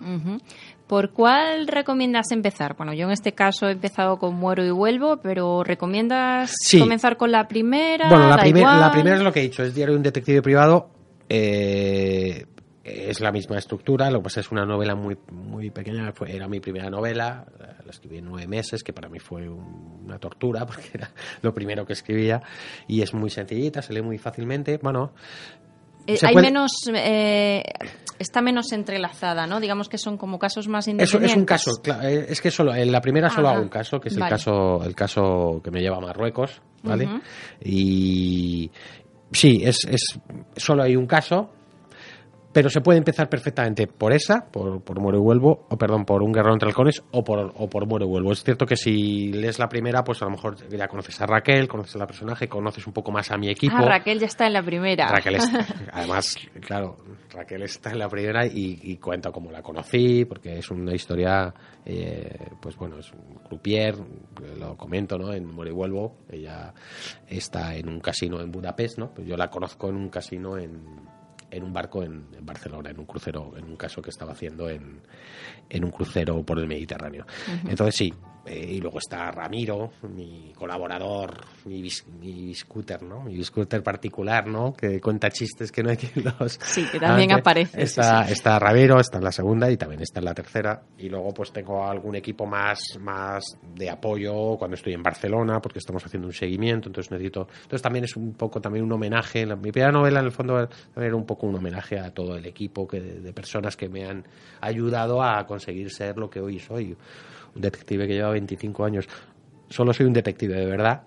¿Por 0.87 1.11
cuál 1.11 1.67
recomiendas 1.67 2.31
empezar? 2.31 2.75
Bueno, 2.75 2.93
yo 2.93 3.05
en 3.05 3.11
este 3.11 3.33
caso 3.33 3.67
he 3.67 3.71
empezado 3.71 4.17
con 4.17 4.35
Muero 4.35 4.65
y 4.65 4.71
Vuelvo, 4.71 5.17
pero 5.17 5.63
¿recomiendas 5.63 6.55
comenzar 6.77 7.17
con 7.17 7.31
la 7.31 7.47
primera? 7.47 8.09
Bueno, 8.09 8.29
la, 8.29 8.37
la 8.37 8.91
primera 8.91 9.15
es 9.15 9.21
lo 9.21 9.31
que 9.31 9.39
he 9.39 9.43
dicho, 9.43 9.63
es 9.63 9.75
Diario 9.75 9.93
de 9.93 9.97
un 9.97 10.03
Detective 10.03 10.41
Privado. 10.41 10.89
Eh, 11.29 12.45
es 12.83 13.19
la 13.19 13.31
misma 13.31 13.57
estructura, 13.57 14.09
lo 14.09 14.19
que 14.19 14.23
pasa 14.23 14.39
es 14.39 14.51
una 14.51 14.65
novela 14.65 14.95
muy, 14.95 15.17
muy 15.31 15.69
pequeña, 15.69 16.11
era 16.27 16.47
mi 16.47 16.59
primera 16.59 16.89
novela, 16.89 17.45
la 17.83 17.91
escribí 17.91 18.17
en 18.17 18.25
nueve 18.25 18.47
meses, 18.47 18.83
que 18.83 18.91
para 18.91 19.07
mí 19.07 19.19
fue 19.19 19.47
una 19.47 20.17
tortura, 20.17 20.65
porque 20.65 20.89
era 20.93 21.11
lo 21.41 21.53
primero 21.53 21.85
que 21.85 21.93
escribía, 21.93 22.41
y 22.87 23.01
es 23.01 23.13
muy 23.13 23.29
sencillita, 23.29 23.81
se 23.81 23.93
lee 23.93 24.01
muy 24.01 24.17
fácilmente, 24.17 24.79
bueno... 24.81 25.13
Eh, 26.07 26.17
hay 26.23 26.35
menos, 26.35 26.71
eh, 26.95 27.61
está 28.17 28.41
menos 28.41 28.71
entrelazada, 28.71 29.45
¿no? 29.45 29.59
Digamos 29.59 29.87
que 29.87 29.99
son 29.99 30.17
como 30.17 30.39
casos 30.39 30.67
más 30.67 30.87
independientes. 30.87 31.29
Es, 31.29 31.31
es 31.31 31.37
un 31.37 31.45
caso, 31.45 31.71
eh, 32.01 32.25
es 32.27 32.41
que 32.41 32.49
solo, 32.49 32.73
en 32.73 32.91
la 32.91 33.01
primera 33.01 33.29
solo 33.29 33.49
hago 33.49 33.61
un 33.61 33.69
caso, 33.69 33.99
que 33.99 34.09
es 34.09 34.17
el 34.17 34.27
caso, 34.27 34.83
el 34.83 34.95
caso 34.95 35.61
que 35.63 35.69
me 35.69 35.79
lleva 35.79 35.97
a 35.97 35.99
Marruecos, 35.99 36.59
¿vale? 36.81 37.07
Y 37.63 38.71
sí, 39.31 39.61
es, 39.63 39.85
es, 39.87 40.19
solo 40.57 40.81
hay 40.81 40.95
un 40.95 41.05
caso, 41.05 41.51
pero 42.53 42.69
se 42.69 42.81
puede 42.81 42.97
empezar 42.97 43.29
perfectamente 43.29 43.87
por 43.87 44.13
esa, 44.13 44.45
por, 44.51 44.83
por 44.83 44.99
Muero 44.99 45.17
y 45.19 45.21
Vuelvo, 45.21 45.67
o 45.69 45.77
perdón, 45.77 46.05
por 46.05 46.21
Un 46.21 46.31
Guerrero 46.31 46.53
entre 46.53 46.69
Halcones, 46.69 47.03
o 47.11 47.23
por, 47.23 47.53
o 47.55 47.69
por 47.69 47.87
Muero 47.87 48.05
y 48.05 48.09
Vuelvo. 48.09 48.31
Es 48.31 48.43
cierto 48.43 48.65
que 48.65 48.75
si 48.75 49.31
lees 49.31 49.59
la 49.59 49.69
primera, 49.69 50.03
pues 50.03 50.21
a 50.21 50.25
lo 50.25 50.31
mejor 50.31 50.57
ya 50.69 50.87
conoces 50.87 51.19
a 51.21 51.25
Raquel, 51.25 51.67
conoces 51.67 51.95
a 51.95 51.99
la 51.99 52.07
personaje, 52.07 52.47
conoces 52.47 52.85
un 52.87 52.93
poco 52.93 53.11
más 53.11 53.31
a 53.31 53.37
mi 53.37 53.49
equipo. 53.49 53.75
Ah, 53.77 53.85
Raquel 53.85 54.19
ya 54.19 54.27
está 54.27 54.47
en 54.47 54.53
la 54.53 54.63
primera. 54.63 55.07
Raquel 55.07 55.35
está, 55.35 55.65
además, 55.93 56.35
claro, 56.59 56.97
Raquel 57.31 57.63
está 57.63 57.91
en 57.91 57.99
la 57.99 58.09
primera 58.09 58.45
y, 58.45 58.79
y 58.83 58.97
cuenta 58.97 59.31
cómo 59.31 59.51
la 59.51 59.61
conocí, 59.61 60.25
porque 60.25 60.57
es 60.57 60.69
una 60.71 60.93
historia, 60.93 61.53
eh, 61.85 62.49
pues 62.61 62.75
bueno, 62.75 62.99
es 62.99 63.11
un 63.13 63.35
croupier, 63.43 63.95
lo 64.57 64.75
comento, 64.75 65.17
¿no? 65.17 65.33
En 65.33 65.45
Muero 65.45 65.71
y 65.71 65.73
Vuelvo, 65.73 66.17
ella 66.29 66.73
está 67.27 67.75
en 67.75 67.87
un 67.87 67.99
casino 67.99 68.41
en 68.41 68.51
Budapest, 68.51 68.97
¿no? 68.97 69.13
Pues 69.13 69.27
yo 69.27 69.37
la 69.37 69.49
conozco 69.49 69.89
en 69.89 69.95
un 69.95 70.09
casino 70.09 70.57
en 70.57 70.81
en 71.51 71.63
un 71.63 71.73
barco 71.73 72.01
en, 72.03 72.25
Barcelona, 72.41 72.89
en 72.89 72.99
un 72.99 73.05
crucero, 73.05 73.53
en 73.57 73.65
un 73.65 73.75
caso 73.75 74.01
que 74.01 74.09
estaba 74.09 74.31
haciendo 74.31 74.69
en, 74.69 75.01
en 75.69 75.83
un 75.83 75.91
crucero 75.91 76.43
por 76.43 76.57
el 76.59 76.67
Mediterráneo. 76.67 77.25
Entonces 77.67 77.95
sí, 77.95 78.13
eh, 78.43 78.73
y 78.73 78.81
luego 78.81 78.97
está 78.97 79.29
Ramiro, 79.29 79.91
mi 80.15 80.51
colaborador, 80.55 81.41
mi, 81.65 81.87
mi 82.19 82.55
scooter, 82.55 83.03
¿no? 83.03 83.21
Mi 83.21 83.43
scooter 83.43 83.83
particular, 83.83 84.47
¿no? 84.47 84.73
Que 84.73 84.99
cuenta 84.99 85.29
chistes 85.29 85.71
que 85.71 85.83
no 85.83 85.91
hay 85.91 85.97
quien 85.97 86.25
los... 86.39 86.53
Sí, 86.63 86.85
que 86.91 86.99
también 86.99 87.31
aparece. 87.33 87.83
Está, 87.83 88.27
está 88.29 88.57
Ramiro, 88.57 88.99
está 88.99 89.19
en 89.19 89.25
la 89.25 89.31
segunda 89.31 89.69
y 89.69 89.77
también 89.77 90.01
está 90.01 90.19
en 90.19 90.25
la 90.25 90.33
tercera. 90.33 90.81
Y 90.97 91.09
luego 91.09 91.31
pues 91.35 91.51
tengo 91.51 91.85
algún 91.85 92.15
equipo 92.15 92.47
más, 92.47 92.97
más 92.99 93.43
de 93.75 93.91
apoyo 93.91 94.57
cuando 94.57 94.73
estoy 94.73 94.93
en 94.93 95.03
Barcelona, 95.03 95.59
porque 95.61 95.77
estamos 95.77 96.03
haciendo 96.03 96.27
un 96.27 96.33
seguimiento, 96.33 96.89
entonces 96.89 97.11
necesito... 97.11 97.47
Entonces 97.61 97.83
también 97.83 98.05
es 98.05 98.15
un 98.15 98.33
poco 98.33 98.59
también 98.59 98.85
un 98.85 98.91
homenaje. 98.91 99.45
mi 99.45 99.71
primera 99.71 99.91
novela 99.91 100.19
en 100.19 100.25
el 100.25 100.31
fondo 100.31 100.67
era 100.95 101.15
un 101.15 101.25
poco 101.27 101.45
un 101.45 101.57
homenaje 101.57 101.99
a 101.99 102.11
todo 102.11 102.35
el 102.35 102.45
equipo 102.47 102.87
que, 102.87 102.99
de 102.99 103.33
personas 103.33 103.77
que 103.77 103.87
me 103.87 104.05
han 104.05 104.25
ayudado 104.61 105.21
a 105.21 105.45
conseguir 105.45 105.91
ser 105.91 106.17
lo 106.17 106.27
que 106.27 106.39
hoy 106.39 106.57
soy 106.57 106.97
un 107.55 107.61
detective 107.61 108.07
que 108.07 108.13
lleva 108.13 108.31
25 108.31 108.85
años. 108.85 109.07
Solo 109.69 109.93
soy 109.93 110.05
un 110.05 110.13
detective 110.13 110.55
de 110.55 110.65
verdad, 110.65 111.03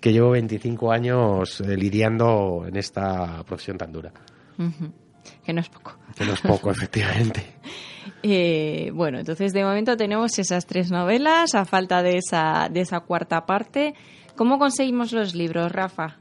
que 0.00 0.12
llevo 0.12 0.30
25 0.30 0.92
años 0.92 1.60
eh, 1.60 1.76
lidiando 1.76 2.64
en 2.66 2.76
esta 2.76 3.42
profesión 3.44 3.76
tan 3.76 3.92
dura. 3.92 4.12
Que 5.44 5.52
no 5.52 5.60
es 5.60 5.68
poco. 5.68 5.96
Que 6.16 6.24
no 6.24 6.32
es 6.32 6.40
poco, 6.40 6.70
efectivamente. 6.72 7.44
Eh, 8.22 8.90
bueno, 8.94 9.18
entonces 9.18 9.52
de 9.52 9.64
momento 9.64 9.96
tenemos 9.96 10.38
esas 10.38 10.66
tres 10.66 10.90
novelas, 10.90 11.54
a 11.54 11.64
falta 11.64 12.02
de 12.02 12.18
esa, 12.18 12.68
de 12.70 12.80
esa 12.80 13.00
cuarta 13.00 13.46
parte. 13.46 13.94
¿Cómo 14.36 14.58
conseguimos 14.58 15.12
los 15.12 15.34
libros, 15.34 15.72
Rafa? 15.72 16.16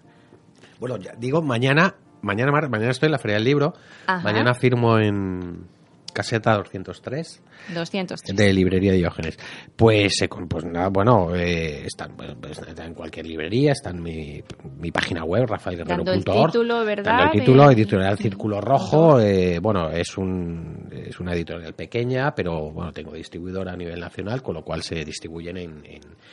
Bueno, 0.79 0.97
ya 0.97 1.13
digo, 1.17 1.41
mañana, 1.41 1.95
mañana, 2.21 2.51
mañana 2.51 2.91
estoy 2.91 3.07
en 3.07 3.11
la 3.11 3.19
Feria 3.19 3.35
del 3.35 3.45
Libro. 3.45 3.73
Mañana 4.07 4.53
firmo 4.53 4.99
en, 4.99 5.67
caseta 6.15 6.55
203. 6.55 7.43
203. 7.73 8.35
De 8.35 8.53
librería 8.53 8.93
Diógenes. 8.93 9.37
Pues, 9.75 10.21
eh, 10.21 10.29
pues 10.29 10.63
nada, 10.63 10.89
bueno, 10.89 11.35
eh, 11.35 11.83
están, 11.85 12.15
pues, 12.15 12.59
en 12.77 12.93
cualquier 12.93 13.27
librería, 13.27 13.73
está 13.73 13.89
en 13.91 14.01
mi, 14.01 14.41
mi 14.79 14.91
página 14.91 15.23
web, 15.23 15.45
rafaelguerrero.org. 15.47 16.15
el 16.15 16.23
título, 16.23 16.85
¿verdad? 16.85 17.25
el 17.25 17.39
título, 17.39 17.69
editorial 17.69 18.17
Círculo 18.17 18.61
Rojo. 18.61 19.19
Eh, 19.19 19.59
bueno, 19.59 19.89
es, 19.91 20.17
un, 20.17 20.89
es 20.91 21.19
una 21.19 21.33
editorial 21.33 21.73
pequeña, 21.73 22.33
pero 22.33 22.71
bueno, 22.71 22.91
tengo 22.93 23.13
distribuidora 23.13 23.73
a 23.73 23.77
nivel 23.77 23.99
nacional, 23.99 24.41
con 24.41 24.55
lo 24.55 24.63
cual 24.63 24.81
se 24.81 25.03
distribuyen 25.03 25.57
en, 25.57 25.83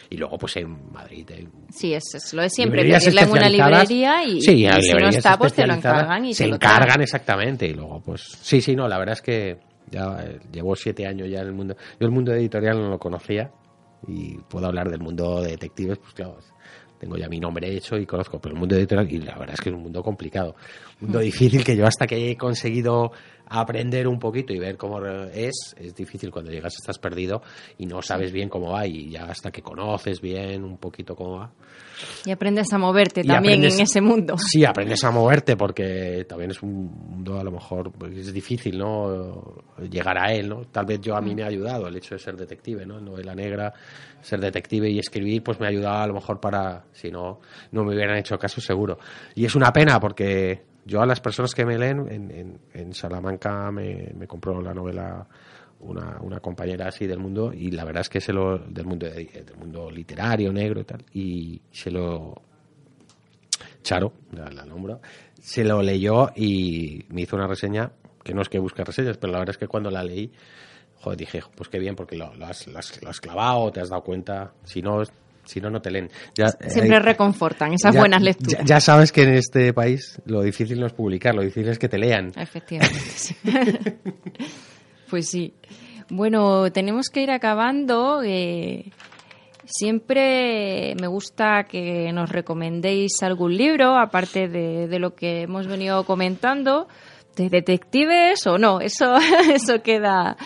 y 0.09 0.17
luego 0.17 0.39
pues 0.39 0.57
en 0.57 0.93
Madrid. 0.93 1.29
sí, 1.71 1.93
es, 1.93 2.33
lo 2.33 2.43
es 2.43 2.53
siempre, 2.53 2.83
pedirle 2.83 3.21
en 3.21 3.31
una 3.31 3.49
librería 3.49 4.25
y, 4.25 4.41
si 4.41 4.65
no 4.65 5.09
está, 5.09 5.37
pues 5.37 5.55
te 5.55 5.67
lo 5.67 5.75
encargan 5.75 6.25
y 6.25 6.35
se 6.35 6.45
encargan 6.45 7.01
exactamente 7.01 7.67
y 7.67 7.75
luego 7.75 8.01
pues 8.01 8.23
sí, 8.41 8.61
sí, 8.61 8.77
no, 8.77 8.87
la 8.89 8.99
verdad 8.99 9.15
es 9.15 9.23
que 9.23 9.72
ya 9.93 10.25
eh, 10.25 10.41
llevo 10.51 10.75
siete 10.75 11.07
años 11.07 11.29
ya 11.29 11.41
en 11.41 11.49
el 11.49 11.53
mundo. 11.53 11.77
Yo 12.01 12.07
el 12.07 12.13
mundo 12.13 12.33
editorial 12.33 12.81
no 12.81 12.89
lo 12.89 12.99
conocía 12.99 13.53
y 14.09 14.37
puedo 14.49 14.67
hablar 14.67 14.91
del 14.91 15.01
mundo 15.01 15.43
de 15.43 15.53
detectives, 15.53 15.99
pues 15.99 16.15
claro, 16.15 16.39
tengo 16.99 17.17
ya 17.17 17.29
mi 17.29 17.39
nombre 17.39 17.69
hecho 17.69 17.97
y 17.97 18.07
conozco, 18.07 18.41
pero 18.41 18.55
el 18.55 18.61
mundo 18.61 18.75
editorial, 18.75 19.11
y 19.13 19.19
la 19.19 19.39
verdad 19.39 19.55
es 19.55 19.61
que 19.61 19.69
es 19.69 19.75
un 19.75 19.83
mundo 19.83 20.03
complicado, 20.03 20.57
un 21.01 21.09
mundo 21.09 21.19
difícil 21.21 21.63
que 21.65 21.77
yo 21.77 21.87
hasta 21.87 22.07
que 22.07 22.31
he 22.31 22.37
conseguido 22.37 23.13
aprender 23.61 24.09
un 24.09 24.19
poquito 24.19 24.53
y 24.53 24.59
ver 24.59 24.77
cómo 24.77 25.05
es, 25.05 25.75
es 25.77 25.95
difícil 25.95 26.31
cuando 26.31 26.51
llegas 26.51 26.75
estás 26.75 26.99
perdido 26.99 27.43
y 27.79 27.87
no 27.87 28.01
sabes 28.03 28.33
bien 28.33 28.49
cómo 28.49 28.73
va 28.73 28.87
y 28.87 29.11
ya 29.11 29.25
hasta 29.25 29.51
que 29.51 29.63
conoces 29.63 30.21
bien 30.21 30.65
un 30.65 30.79
poquito 30.79 31.15
cómo 31.15 31.39
va. 31.39 31.53
Y 32.25 32.31
aprendes 32.31 32.73
a 32.73 32.79
moverte 32.79 33.23
también 33.23 33.65
en 33.65 33.81
ese 33.81 34.01
mundo. 34.01 34.37
Sí, 34.39 34.65
aprendes 34.65 35.05
a 35.05 35.11
moverte 35.11 35.57
porque 35.57 36.25
también 36.29 36.51
es 36.51 36.63
un 36.63 36.91
mundo 36.91 37.39
a 37.39 37.45
lo 37.45 37.53
mejor 37.53 37.93
pues, 37.93 38.17
es 38.17 38.33
difícil, 38.33 38.79
¿no? 38.79 39.63
Llegar 39.91 40.19
a 40.19 40.33
él, 40.33 40.49
¿no? 40.49 40.65
Tal 40.65 40.87
vez 40.87 41.01
yo 41.01 41.15
a 41.15 41.21
mí 41.21 41.33
mm. 41.33 41.37
me 41.37 41.43
ha 41.43 41.47
ayudado 41.47 41.89
el 41.89 41.97
hecho 41.97 42.15
de 42.15 42.21
ser 42.21 42.37
detective, 42.37 42.87
¿no? 42.87 43.01
Novela 43.01 43.35
negra, 43.35 43.73
ser 44.21 44.41
detective 44.41 44.91
y 44.91 44.99
escribir, 44.99 45.43
pues 45.43 45.61
me 45.61 45.67
ha 45.67 45.71
ayudado 45.71 46.03
a 46.03 46.07
lo 46.07 46.15
mejor 46.15 46.41
para, 46.41 46.85
si 46.93 47.11
no, 47.11 47.41
no 47.71 47.85
me 47.85 47.95
hubieran 47.95 48.17
hecho 48.17 48.39
caso 48.39 48.61
seguro. 48.61 48.99
Y 49.35 49.45
es 49.45 49.55
una 49.55 49.73
pena 49.73 50.01
porque 50.01 50.72
yo 50.85 51.01
a 51.01 51.07
las 51.07 51.21
personas 51.21 51.55
que 51.55 51.65
me 51.65 51.79
leen, 51.79 52.07
en, 52.11 52.61
en, 52.73 52.95
Salamanca 52.95 53.71
me, 53.71 54.27
compró 54.27 54.61
la 54.61 54.75
novela 54.75 55.27
una, 55.81 56.19
una, 56.21 56.41
compañera 56.41 56.89
así 56.89 57.07
del 57.07 57.19
mundo 57.19 57.53
y 57.53 57.71
la 57.71 57.85
verdad 57.85 58.03
es 58.03 58.09
que 58.09 58.21
se 58.21 58.33
lo 58.33 58.59
del 58.59 58.87
mundo 58.87 59.07
del 59.09 59.57
mundo 59.59 59.91
literario 59.91 60.53
negro 60.53 60.81
y 60.81 60.85
tal 60.85 61.05
y 61.13 61.61
se 61.71 61.91
lo 61.91 62.41
Charo 63.83 64.13
la, 64.33 64.49
la 64.51 65.01
se 65.41 65.65
lo 65.65 65.83
leyó 65.83 66.31
y 66.37 67.05
me 67.09 67.23
hizo 67.23 67.35
una 67.35 67.49
reseña 67.49 67.91
que 68.23 68.33
no 68.33 68.43
es 68.43 68.49
que 68.49 68.61
busque 68.61 68.85
reseñas 68.85 69.19
pero 69.19 69.33
la 69.33 69.41
verdad 69.41 69.55
es 69.55 69.59
que 69.59 69.67
cuando 69.67 69.91
la 69.91 70.05
leí 70.05 70.33
joder, 71.01 71.19
dije 71.19 71.43
pues 71.57 71.69
qué 71.69 71.81
bien 71.81 71.97
porque 71.97 72.17
lo, 72.17 72.33
has, 72.45 72.69
lo, 72.69 72.79
has, 72.79 73.21
clavado 73.21 73.73
te 73.73 73.81
has 73.81 73.89
dado 73.89 74.03
cuenta 74.03 74.53
si 74.63 74.83
no 74.83 75.03
si 75.45 75.61
no, 75.61 75.71
no 75.71 75.81
te 75.81 75.91
leen. 75.91 76.11
Siempre 76.69 76.99
reconfortan 77.01 77.73
esas 77.73 77.97
buenas 77.97 78.23
lecturas. 78.23 78.65
Ya, 78.65 78.81
sabes 78.81 79.13
que 79.13 79.23
en 79.23 79.35
este 79.35 79.73
país 79.73 80.21
lo 80.25 80.43
difícil 80.43 80.81
no 80.81 80.87
es 80.87 80.93
publicar, 80.93 81.35
lo 81.35 81.43
difícil 81.43 81.69
es 81.69 81.79
que 81.79 81.89
te 81.89 81.99
lean. 81.99 82.33
Efectivamente. 82.37 82.99
pues 85.11 85.29
sí. 85.29 85.55
Bueno, 86.09 86.71
tenemos 86.73 87.09
que 87.09 87.23
ir 87.23 87.31
acabando. 87.31 88.23
Eh, 88.25 88.91
siempre 89.65 90.95
me 91.01 91.07
gusta 91.07 91.65
que 91.65 92.13
nos 92.13 92.31
recomendéis 92.31 93.23
algún 93.23 93.57
libro, 93.57 93.99
aparte 93.99 94.49
de, 94.49 94.87
de 94.89 94.99
lo 94.99 95.15
que 95.15 95.43
hemos 95.43 95.67
venido 95.67 96.05
comentando, 96.05 96.89
de 97.37 97.49
detectives 97.49 98.47
o 98.47 98.59
no. 98.59 98.81
Eso, 98.81 99.17
eso 99.55 99.83
queda 99.83 100.37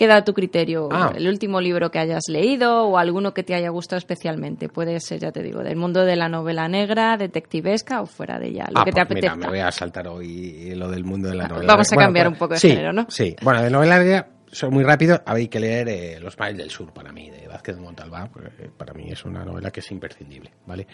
queda 0.00 0.16
a 0.16 0.24
tu 0.24 0.32
criterio 0.32 0.88
ah. 0.90 1.12
el 1.14 1.28
último 1.28 1.60
libro 1.60 1.90
que 1.90 1.98
hayas 1.98 2.22
leído 2.28 2.84
o 2.86 2.96
alguno 2.96 3.34
que 3.34 3.42
te 3.42 3.54
haya 3.54 3.68
gustado 3.68 3.98
especialmente. 3.98 4.70
Puede 4.70 4.98
ser, 4.98 5.20
ya 5.20 5.30
te 5.30 5.42
digo, 5.42 5.62
del 5.62 5.76
mundo 5.76 6.06
de 6.06 6.16
la 6.16 6.26
novela 6.26 6.68
negra, 6.68 7.18
detectivesca 7.18 8.00
o 8.00 8.06
fuera 8.06 8.38
de 8.38 8.48
ella, 8.48 8.66
lo 8.72 8.80
ah, 8.80 8.84
que 8.86 8.92
te 8.92 8.94
pues 8.94 9.04
apetezca. 9.04 9.36
Mira, 9.36 9.50
me 9.50 9.58
voy 9.58 9.66
a 9.66 9.70
saltar 9.70 10.08
hoy 10.08 10.74
lo 10.74 10.88
del 10.88 11.04
mundo 11.04 11.28
de 11.28 11.34
la 11.34 11.48
novela 11.48 11.66
Vamos 11.66 11.92
a 11.92 11.96
cambiar 11.96 12.28
pues 12.28 12.32
un 12.32 12.38
poco 12.38 12.54
de 12.54 12.60
género, 12.60 12.94
¿no? 12.94 13.06
Sí, 13.10 13.36
bueno, 13.42 13.60
de 13.60 13.68
novela 13.68 13.98
negra 13.98 14.26
soy 14.50 14.70
muy 14.70 14.84
rápido, 14.84 15.20
habéis 15.26 15.50
que 15.50 15.60
leer 15.60 15.88
eh, 15.90 16.18
Los 16.18 16.38
mares 16.38 16.56
del 16.56 16.70
sur 16.70 16.90
para 16.94 17.12
mí, 17.12 17.28
de 17.28 17.46
Vázquez 17.46 17.76
Montalbán, 17.76 18.30
para 18.78 18.94
mí 18.94 19.10
es 19.10 19.22
una 19.26 19.44
novela 19.44 19.70
que 19.70 19.80
es 19.80 19.90
imprescindible, 19.90 20.50
¿vale? 20.64 20.86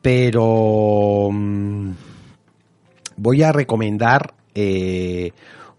Pero 0.00 1.28
mm, 1.30 1.90
voy 3.18 3.42
a 3.42 3.52
recomendar 3.52 4.32
eh, 4.54 5.30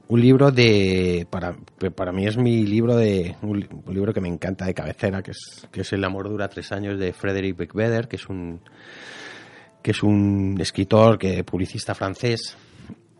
un 0.08 0.22
libro 0.22 0.52
de 0.52 1.28
para, 1.30 1.56
para 1.96 2.12
mí 2.12 2.28
es 2.28 2.38
mi 2.38 2.66
libro 2.66 2.96
de 2.96 3.36
un, 3.42 3.68
libro 3.88 4.14
que 4.14 4.22
me 4.22 4.28
encanta 4.28 4.66
de 4.66 4.74
cabecera 4.74 5.24
que 5.24 5.32
es 5.32 5.68
que 5.72 5.82
es 5.82 5.94
el 5.94 6.04
amor 6.04 6.30
dura 6.30 6.48
tres 6.48 6.72
años 6.72 7.00
de 7.00 7.14
Frederick 7.14 7.58
Beckweder 7.58 8.08
que 8.08 8.18
es 8.18 8.28
un 8.28 8.62
que 9.82 9.92
es 9.92 10.04
un 10.04 10.58
escritor 10.60 11.18
que 11.18 11.44
publicista 11.44 11.96
francés 11.96 12.56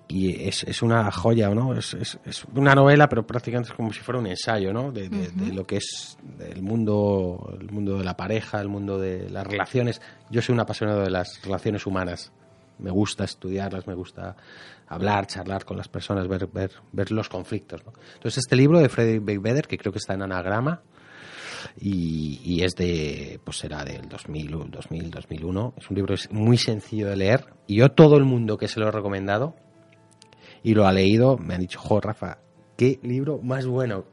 y 0.08 0.48
es, 0.48 0.64
es 0.64 0.84
una 0.84 1.10
joya 1.10 1.50
no 1.50 1.74
es, 1.74 1.96
es, 1.96 2.20
es, 2.24 2.46
una 2.54 2.76
novela 2.76 3.10
pero 3.10 3.26
prácticamente 3.26 3.72
es 3.72 3.76
como 3.76 3.92
si 3.92 4.02
fuera 4.02 4.20
un 4.20 4.28
ensayo 4.28 4.72
no 4.72 4.92
de, 4.92 5.10
de, 5.10 5.54
lo 5.54 5.66
que 5.66 5.78
es 5.78 6.18
el 6.40 6.62
mundo 6.62 7.58
el 7.60 7.72
mundo 7.72 7.98
de 7.98 8.04
la 8.04 8.16
pareja 8.16 8.62
el 8.62 8.70
mundo 8.70 9.00
de 9.00 9.28
las 9.30 9.48
relaciones. 9.48 10.02
Yo 10.30 10.42
soy 10.44 10.54
un 10.54 10.60
apasionado 10.60 11.02
de 11.02 11.10
las 11.10 11.42
relaciones 11.44 11.88
humanas 11.88 12.32
me 12.80 12.92
gusta 12.92 13.24
estudiarlas, 13.24 13.88
me 13.88 13.94
gusta 13.94 14.36
hablar, 14.88 15.28
charlar 15.28 15.66
con 15.66 15.78
las 15.78 15.88
personas, 15.88 16.28
ver, 16.28 16.48
ver, 16.48 16.72
ver 16.92 17.12
los 17.12 17.30
conflictos. 17.30 17.82
Entonces, 18.16 18.40
este 18.40 18.56
libro 18.56 18.80
de 18.80 18.90
Frederick 18.90 19.24
Beigbeder, 19.24 19.68
que 19.68 19.78
creo 19.78 19.92
que 19.92 20.00
está 20.00 20.14
en 20.14 20.24
anagrama, 20.24 20.82
y, 21.80 22.62
es 22.64 22.76
de, 22.76 23.40
pues 23.44 23.58
será 23.58 23.84
del 23.84 24.08
2000, 24.08 24.70
2000, 24.70 25.12
2001, 25.12 25.74
es 25.78 25.90
un 25.90 25.96
libro 25.96 26.16
muy 26.32 26.58
sencillo 26.58 27.10
de 27.10 27.16
leer, 27.16 27.46
y 27.68 27.78
yo 27.78 27.92
todo 27.92 28.18
el 28.18 28.24
mundo 28.24 28.58
que 28.58 28.68
se 28.68 28.80
lo 28.80 28.88
he 28.88 28.92
recomendado 28.92 29.56
y 30.64 30.74
lo 30.74 30.88
ha 30.88 30.94
leído, 30.94 31.38
me 31.38 31.56
han 31.56 31.62
dicho, 31.62 31.80
jo, 31.80 32.00
Rafa, 32.00 32.40
qué 32.78 33.00
libro 33.04 33.40
más 33.42 33.66
bueno, 33.66 34.06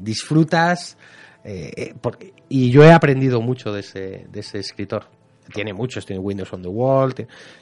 disfrutas, 0.00 0.96
eh, 1.44 1.72
eh, 1.76 1.94
porque, 2.00 2.34
y 2.48 2.70
yo 2.70 2.84
he 2.84 2.92
aprendido 2.92 3.40
mucho 3.40 3.72
de 3.72 3.80
ese, 3.80 4.26
de 4.30 4.40
ese 4.40 4.58
escritor 4.58 5.17
tiene 5.52 5.72
muchos, 5.72 6.06
tiene 6.06 6.20
Windows 6.20 6.52
on 6.52 6.62
the 6.62 6.68
Wall, 6.68 7.14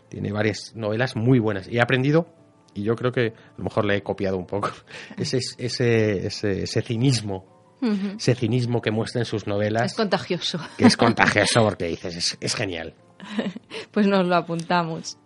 tiene, 0.09 0.33
varias 0.33 0.73
novelas 0.75 1.17
muy 1.17 1.39
buenas. 1.39 1.69
Y 1.69 1.77
he 1.77 1.81
aprendido, 1.81 2.29
y 2.75 2.83
yo 2.83 2.95
creo 2.95 3.13
que 3.13 3.29
a 3.29 3.59
lo 3.59 3.65
mejor 3.65 3.85
le 3.85 3.97
he 3.97 4.03
copiado 4.03 4.37
un 4.37 4.47
poco, 4.47 4.71
ese, 5.17 5.39
ese, 5.59 6.27
ese, 6.27 6.63
ese 6.63 6.83
cinismo 6.83 7.57
ese 7.81 8.35
cinismo 8.35 8.81
que 8.81 8.91
muestra 8.91 9.21
en 9.21 9.27
sus 9.27 9.47
novelas. 9.47 9.93
Es 9.93 9.95
contagioso. 9.95 10.59
Que 10.77 10.87
es 10.87 10.97
contagioso 10.97 11.63
porque 11.63 11.87
dices, 11.87 12.37
es, 12.41 12.55
genial. 12.55 12.95
Pues 13.91 14.07
nos 14.07 14.27
lo 14.27 14.37
apuntamos. 14.37 15.19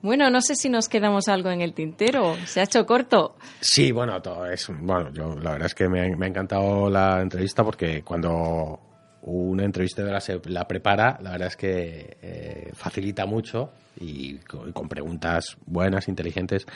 Bueno, 0.00 0.30
no 0.30 0.40
sé 0.40 0.54
si 0.54 0.68
nos 0.68 0.88
quedamos 0.88 1.28
algo 1.28 1.50
en 1.50 1.60
el 1.60 1.74
tintero. 1.74 2.36
¿Se 2.46 2.60
ha 2.60 2.64
hecho 2.64 2.86
corto? 2.86 3.36
Sí, 3.60 3.92
bueno, 3.92 4.20
todo 4.22 4.46
es. 4.46 4.68
Bueno, 4.68 5.12
yo 5.12 5.34
la 5.34 5.52
verdad 5.52 5.66
es 5.66 5.74
que 5.74 5.88
me 5.88 6.16
me 6.16 6.26
ha 6.26 6.28
encantado 6.28 6.88
la 6.88 7.20
entrevista 7.20 7.64
porque 7.64 8.02
cuando 8.02 8.80
una 9.28 9.64
entrevista 9.64 10.20
se 10.20 10.40
la 10.46 10.66
prepara, 10.66 11.18
la 11.22 11.32
verdad 11.32 11.48
es 11.48 11.56
que 11.56 12.16
eh, 12.22 12.70
facilita 12.74 13.26
mucho 13.26 13.72
y 14.00 14.38
con, 14.38 14.88
preguntas 14.88 15.56
buenas, 15.66 16.08
inteligentes. 16.08 16.66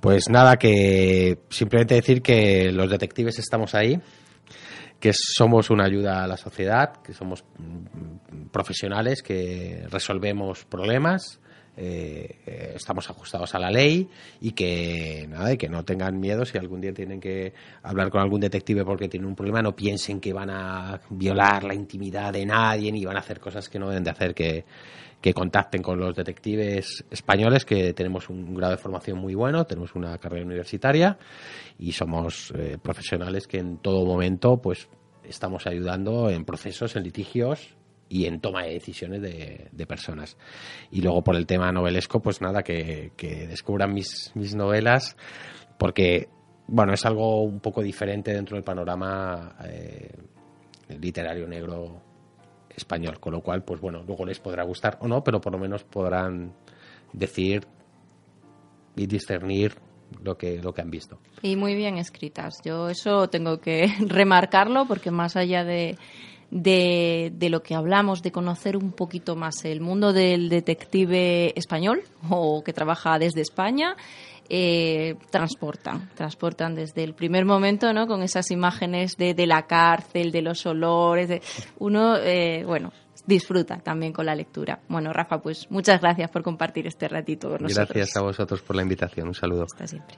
Pues 0.00 0.28
nada, 0.28 0.56
que 0.56 1.38
simplemente 1.48 1.94
decir 1.94 2.20
que 2.20 2.70
los 2.72 2.90
detectives 2.90 3.38
estamos 3.38 3.74
ahí, 3.74 4.00
que 5.00 5.12
somos 5.14 5.70
una 5.70 5.84
ayuda 5.84 6.24
a 6.24 6.26
la 6.26 6.36
sociedad, 6.36 7.00
que 7.02 7.14
somos 7.14 7.44
mm, 7.58 8.48
profesionales, 8.50 9.22
que 9.22 9.86
resolvemos 9.90 10.64
problemas 10.64 11.40
eh, 11.80 12.74
estamos 12.74 13.08
ajustados 13.08 13.54
a 13.54 13.58
la 13.58 13.70
ley 13.70 14.08
y 14.40 14.50
que 14.50 15.26
nada 15.28 15.52
y 15.52 15.56
que 15.56 15.68
no 15.68 15.84
tengan 15.84 16.18
miedo. 16.18 16.44
Si 16.44 16.58
algún 16.58 16.80
día 16.80 16.92
tienen 16.92 17.20
que 17.20 17.52
hablar 17.82 18.10
con 18.10 18.20
algún 18.20 18.40
detective 18.40 18.84
porque 18.84 19.08
tienen 19.08 19.28
un 19.28 19.36
problema 19.36 19.62
no 19.62 19.76
piensen 19.76 20.20
que 20.20 20.32
van 20.32 20.50
a 20.50 21.00
violar 21.10 21.64
la 21.64 21.74
intimidad 21.74 22.32
de 22.32 22.44
nadie 22.44 22.90
ni 22.90 23.04
van 23.04 23.16
a 23.16 23.20
hacer 23.20 23.38
cosas 23.38 23.68
que 23.68 23.78
no 23.78 23.88
deben 23.88 24.04
de 24.04 24.10
hacer 24.10 24.34
que, 24.34 24.64
contacten 25.34 25.82
con 25.82 25.98
los 25.98 26.16
detectives 26.16 27.04
españoles 27.10 27.66
que 27.66 27.92
tenemos 27.92 28.30
un 28.30 28.54
grado 28.54 28.72
de 28.72 28.78
formación 28.78 29.18
muy 29.18 29.34
bueno 29.34 29.66
tenemos 29.66 29.94
una 29.94 30.16
carrera 30.16 30.46
universitaria 30.46 31.18
y 31.78 31.92
somos 31.92 32.50
eh, 32.56 32.78
profesionales 32.80 33.46
que 33.46 33.58
en 33.58 33.76
todo 33.76 34.06
momento 34.06 34.56
pues 34.56 34.88
estamos 35.24 35.66
ayudando 35.66 36.30
en 36.30 36.46
procesos 36.46 36.96
en 36.96 37.02
litigios 37.02 37.77
y 38.08 38.26
en 38.26 38.40
toma 38.40 38.64
de 38.64 38.74
decisiones 38.74 39.22
de, 39.22 39.86
personas. 39.86 40.36
Y 40.90 41.00
luego 41.02 41.22
por 41.22 41.36
el 41.36 41.46
tema 41.46 41.70
novelesco, 41.72 42.20
pues 42.20 42.40
nada, 42.40 42.62
que, 42.62 43.12
descubran 43.48 43.92
mis, 43.92 44.32
mis 44.34 44.54
novelas, 44.54 45.16
porque, 45.78 46.28
bueno, 46.66 46.92
es 46.92 47.04
algo 47.06 47.42
un 47.42 47.60
poco 47.60 47.82
diferente 47.82 48.32
dentro 48.32 48.56
del 48.56 48.64
panorama 48.64 49.56
eh, 49.64 50.10
literario 50.98 51.46
negro 51.46 52.02
español, 52.74 53.18
con 53.20 53.32
lo 53.32 53.42
cual, 53.42 53.62
pues 53.64 53.80
bueno, 53.80 54.02
luego 54.06 54.24
les 54.24 54.38
podrá 54.38 54.64
gustar 54.64 54.98
o 55.00 55.08
no, 55.08 55.22
pero 55.22 55.40
por 55.40 55.52
lo 55.52 55.58
menos 55.58 55.84
podrán 55.84 56.54
decir 57.12 57.66
y 58.96 59.06
discernir 59.06 59.74
lo 60.22 60.36
que, 60.36 60.60
lo 60.62 60.72
que 60.72 60.82
han 60.82 60.90
visto. 60.90 61.18
Y 61.42 61.56
muy 61.56 61.74
bien 61.74 61.98
escritas. 61.98 62.60
Yo 62.64 62.88
eso 62.88 63.28
tengo 63.28 63.58
que 63.58 63.92
remarcarlo 64.06 64.86
porque 64.86 65.10
más 65.10 65.36
allá 65.36 65.64
de, 65.64 65.96
de, 66.50 67.32
de, 67.34 67.50
lo 67.50 67.62
que 67.62 67.74
hablamos, 67.74 68.22
de 68.22 68.32
conocer 68.32 68.76
un 68.76 68.92
poquito 68.92 69.36
más 69.36 69.64
el 69.64 69.80
mundo 69.80 70.12
del 70.12 70.48
detective 70.48 71.52
español 71.58 72.02
o 72.30 72.62
que 72.64 72.72
trabaja 72.72 73.18
desde 73.18 73.40
España, 73.40 73.96
eh, 74.48 75.16
transportan, 75.30 76.08
transportan 76.14 76.74
desde 76.74 77.04
el 77.04 77.14
primer 77.14 77.44
momento, 77.44 77.92
¿no? 77.92 78.06
Con 78.06 78.22
esas 78.22 78.50
imágenes 78.50 79.16
de, 79.16 79.34
de 79.34 79.46
la 79.46 79.66
cárcel, 79.66 80.32
de 80.32 80.42
los 80.42 80.64
olores, 80.64 81.28
de, 81.28 81.42
uno, 81.78 82.16
eh, 82.16 82.64
bueno, 82.64 82.92
disfruta 83.26 83.78
también 83.78 84.12
con 84.12 84.24
la 84.24 84.34
lectura. 84.34 84.80
Bueno, 84.88 85.12
Rafa, 85.12 85.40
pues 85.42 85.70
muchas 85.70 86.00
gracias 86.00 86.30
por 86.30 86.42
compartir 86.42 86.86
este 86.86 87.08
ratito 87.08 87.50
con 87.50 87.62
nosotros. 87.62 87.88
Gracias 87.88 88.16
a 88.16 88.22
vosotros 88.22 88.62
por 88.62 88.74
la 88.74 88.82
invitación. 88.82 89.28
Un 89.28 89.34
saludo. 89.34 89.64
Hasta 89.64 89.86
siempre. 89.86 90.16